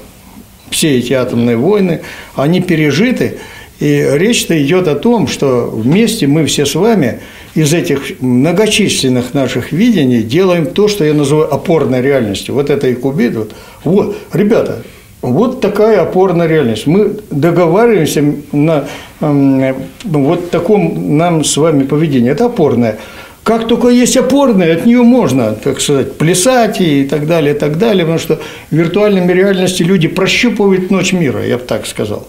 Все 0.69 0.99
эти 0.99 1.15
атомные 1.15 1.57
войны, 1.57 2.03
они 2.35 2.61
пережиты. 2.61 3.39
И 3.81 4.07
речь-то 4.13 4.63
идет 4.63 4.89
о 4.89 4.95
том, 4.95 5.29
что 5.29 5.71
вместе 5.73 6.27
мы 6.27 6.45
все 6.45 6.67
с 6.67 6.75
вами 6.75 7.21
из 7.55 7.73
этих 7.73 8.21
многочисленных 8.21 9.33
наших 9.33 9.73
видений 9.73 10.23
делаем 10.23 10.67
то, 10.67 10.87
что 10.87 11.03
я 11.03 11.15
называю 11.15 11.51
опорной 11.51 12.03
реальностью. 12.03 12.55
Вот 12.55 12.69
это 12.69 12.89
и 12.89 12.95
кубит. 12.95 13.33
Вот, 13.37 13.53
вот. 13.85 14.17
ребята, 14.35 14.83
вот 15.23 15.61
такая 15.61 16.03
опорная 16.03 16.47
реальность. 16.47 16.87
Мы 16.87 17.17
договариваемся 17.31 18.35
на 18.53 18.85
э, 19.21 19.75
вот 20.05 20.51
таком 20.51 21.17
нам 21.17 21.45
с 21.45 21.57
вами 21.57 21.85
поведении. 21.85 22.31
Это 22.31 22.47
опорная. 22.47 22.99
Как 23.43 23.69
только 23.69 23.89
есть 23.89 24.17
опорная, 24.17 24.77
от 24.77 24.87
нее 24.87 25.03
можно, 25.03 25.55
так 25.55 25.81
сказать, 25.81 26.19
плясать 26.19 26.81
и 26.81 27.05
так 27.05 27.29
далее, 27.29 27.55
и 27.55 27.59
так 27.59 27.79
далее, 27.79 28.05
потому 28.05 28.19
что 28.19 28.41
в 28.71 28.75
виртуальной 28.75 29.33
реальности 29.33 29.85
люди 29.85 30.09
прощупывают 30.09 30.91
ночь 30.91 31.13
мира, 31.13 31.47
я 31.47 31.57
бы 31.57 31.63
так 31.63 31.87
сказал. 31.87 32.27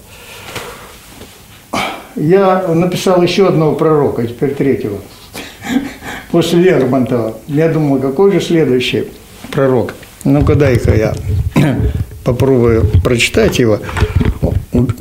Я 2.16 2.68
написал 2.68 3.22
еще 3.24 3.48
одного 3.48 3.76
пророка, 3.76 4.28
теперь 4.28 4.54
третьего, 4.54 4.98
после 6.32 6.62
Лермонтова. 6.62 7.36
Я 7.48 7.70
думал, 7.70 8.00
какой 8.00 8.32
же 8.32 8.40
следующий 8.40 9.06
пророк? 9.52 9.96
Ну-ка, 10.24 10.54
дай-ка 10.54 10.96
я 10.96 11.16
попробую 12.28 12.86
прочитать 13.06 13.58
его, 13.58 13.80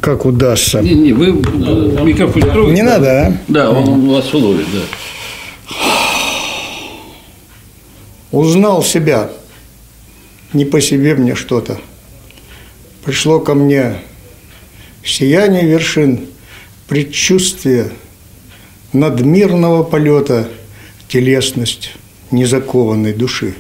как 0.01 0.27
удастся. 0.27 0.81
Не, 0.81 0.95
не, 0.95 1.13
вы 1.13 1.33
микрофон 1.33 2.41
трогайте. 2.41 2.73
Не 2.73 2.83
надо, 2.83 3.05
да? 3.05 3.37
Да, 3.49 3.71
он 3.73 4.09
вас 4.09 4.33
уловит, 4.33 4.67
да. 4.73 5.77
Узнал 8.31 8.85
себя 8.85 9.29
не 10.53 10.65
по 10.65 10.81
себе 10.81 11.17
мне 11.17 11.35
что-то. 11.35 11.81
Пришло 13.05 13.41
ко 13.41 13.55
мне 13.55 13.97
сияние 15.05 15.67
вершин, 15.67 16.27
предчувствие 16.87 17.91
надмирного 18.93 19.83
полета, 19.83 20.49
телесность 21.09 21.91
незакованной 22.31 23.15
души, 23.15 23.55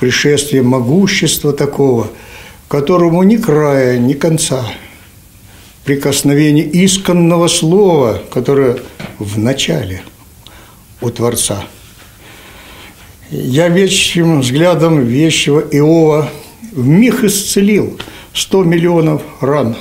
пришествие 0.00 0.62
могущества 0.62 1.52
такого, 1.52 2.08
которому 2.74 3.22
ни 3.22 3.36
края, 3.36 3.98
ни 4.00 4.14
конца, 4.14 4.66
прикосновение 5.84 6.68
исконного 6.84 7.46
слова, 7.46 8.20
которое 8.32 8.78
в 9.20 9.38
начале 9.38 10.02
у 11.00 11.08
Творца. 11.10 11.68
Я 13.30 13.68
вечным 13.68 14.40
взглядом 14.40 15.04
вещего 15.04 15.60
Иова 15.60 16.28
в 16.72 16.84
миг 16.84 17.22
исцелил 17.22 17.96
сто 18.32 18.64
миллионов 18.64 19.22
ран, 19.40 19.76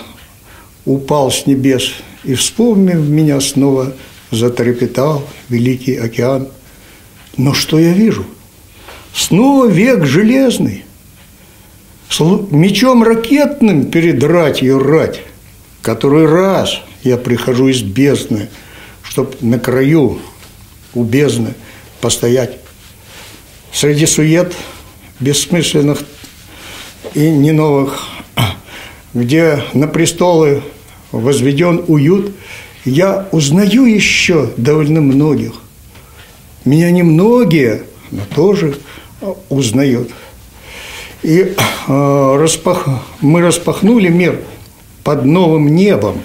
упал 0.85 1.31
с 1.31 1.47
небес 1.47 1.95
и, 2.23 2.35
вспомнив 2.35 2.99
меня 2.99 3.41
снова, 3.41 3.93
затрепетал 4.29 5.27
великий 5.49 5.95
океан. 5.95 6.47
Но 7.37 7.55
что 7.55 7.79
я 7.79 7.91
вижу? 7.91 8.23
Снова 9.15 9.65
век 9.65 10.05
железный, 10.05 10.85
мечом 12.19 13.03
ракетным 13.03 13.85
передрать 13.85 14.61
ее 14.61 14.77
рать. 14.77 15.21
Который 15.81 16.27
раз 16.27 16.79
я 17.03 17.17
прихожу 17.17 17.67
из 17.67 17.81
бездны, 17.81 18.49
чтоб 19.01 19.35
на 19.41 19.59
краю 19.59 20.19
у 20.93 21.03
бездны 21.03 21.55
постоять. 22.01 22.57
Среди 23.71 24.05
сует 24.05 24.53
бессмысленных 25.19 26.03
и 27.13 27.29
не 27.29 27.51
новых, 27.51 28.07
где 29.13 29.63
на 29.73 29.87
престолы 29.87 30.61
возведен 31.11 31.83
уют, 31.87 32.35
я 32.85 33.27
узнаю 33.31 33.85
еще 33.85 34.51
довольно 34.57 35.01
многих. 35.01 35.53
Меня 36.65 36.91
немногие, 36.91 37.83
но 38.11 38.21
тоже 38.35 38.77
узнают. 39.49 40.11
И 41.23 41.55
э, 41.87 42.35
распах... 42.37 42.87
мы 43.21 43.41
распахнули 43.41 44.09
мир 44.09 44.41
под 45.03 45.25
новым 45.25 45.73
небом, 45.73 46.21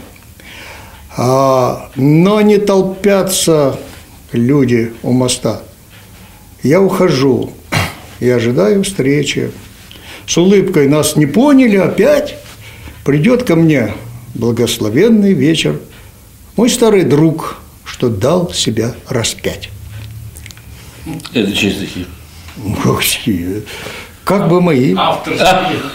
а, 1.16 1.90
но 1.96 2.40
не 2.40 2.58
толпятся 2.58 3.78
люди 4.32 4.92
у 5.02 5.12
моста. 5.12 5.62
Я 6.62 6.80
ухожу 6.80 7.52
и 8.20 8.28
ожидаю 8.28 8.82
встречи. 8.82 9.52
С 10.26 10.36
улыбкой 10.36 10.88
нас 10.88 11.16
не 11.16 11.26
поняли 11.26 11.76
опять. 11.76 12.36
Придет 13.04 13.44
ко 13.44 13.56
мне 13.56 13.94
благословенный 14.34 15.32
вечер, 15.32 15.80
мой 16.56 16.68
старый 16.68 17.04
друг, 17.04 17.58
что 17.84 18.08
дал 18.08 18.52
себя 18.52 18.94
распять. 19.08 19.70
Это 21.32 21.52
чьи 21.52 21.72
стихи? 21.72 22.06
Как 24.28 24.46
бы 24.46 24.60
мои. 24.60 24.94
Автор 24.94 25.32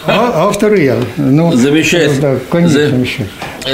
А, 0.06 0.48
авторы 0.48 0.80
я. 0.82 0.96
Ну, 1.16 1.52
Замечательно. 1.52 2.20
Да, 2.20 2.36
конечно, 2.50 2.74
За- 2.80 2.96
еще. 2.96 3.26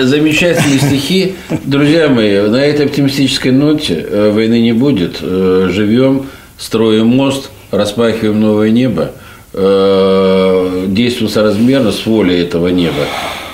Замечательные 0.05 0.79
стихи. 0.79 1.35
Друзья 1.65 2.09
мои, 2.11 2.39
на 2.43 2.57
этой 2.65 2.85
оптимистической 2.85 3.53
ноте 3.53 4.05
э, 4.07 4.31
войны 4.31 4.61
не 4.61 4.73
будет. 4.73 5.17
Э, 5.23 5.69
Живем, 5.73 6.27
строим 6.59 7.07
мост, 7.07 7.51
распахиваем 7.71 8.39
новое 8.39 8.69
небо, 8.71 9.13
э, 9.55 10.85
действуем 10.89 11.31
соразмерно 11.31 11.91
с 11.91 12.05
волей 12.05 12.43
этого 12.43 12.69
неба, 12.69 13.07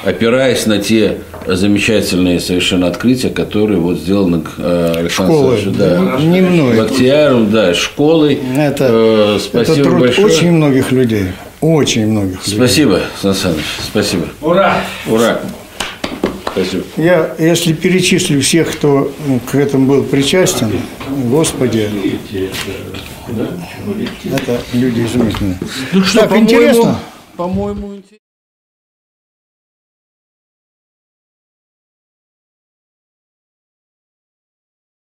опираясь 0.04 0.66
на 0.66 0.78
те 0.78 1.18
замечательные 1.47 2.40
совершенно 2.40 2.86
открытия, 2.88 3.30
которые 3.30 3.78
вот 3.78 3.99
сделаны 3.99 4.42
э, 4.59 4.94
Александром 4.97 5.57
Школы, 5.59 5.74
да, 5.76 6.18
не 6.20 6.40
мной. 6.40 6.76
Бахтияром, 6.76 7.51
да, 7.51 7.74
школой. 7.74 8.38
Это, 8.57 8.88
Э, 8.90 9.36
это 9.36 9.44
спасибо 9.44 9.84
труд 9.88 10.01
большое. 10.01 10.26
очень 10.26 10.53
многих 10.53 10.92
людей. 10.92 11.26
Очень 11.61 12.07
многих 12.09 12.38
людей. 12.47 12.57
Спасибо, 12.57 13.01
Сан 13.20 13.34
Саныч, 13.34 13.61
спасибо. 13.82 14.26
Ура! 14.42 14.76
Ура. 15.07 15.40
Спасибо. 16.53 16.84
Я, 16.97 17.34
если 17.38 17.72
перечислю 17.74 18.40
всех, 18.40 18.72
кто 18.72 19.12
ну, 19.26 19.40
к 19.40 19.55
этому 19.55 19.86
был 19.86 20.03
причастен, 20.05 20.70
Господи, 21.30 21.88
это 24.24 24.61
люди 24.72 25.01
изумительные. 25.05 25.59
Ну 25.92 26.03
что, 26.03 26.20
Так, 26.20 26.28
по-моему- 26.30 26.47
интересно? 26.47 26.99
По-моему, 27.36 27.86
интересно. 27.88 28.16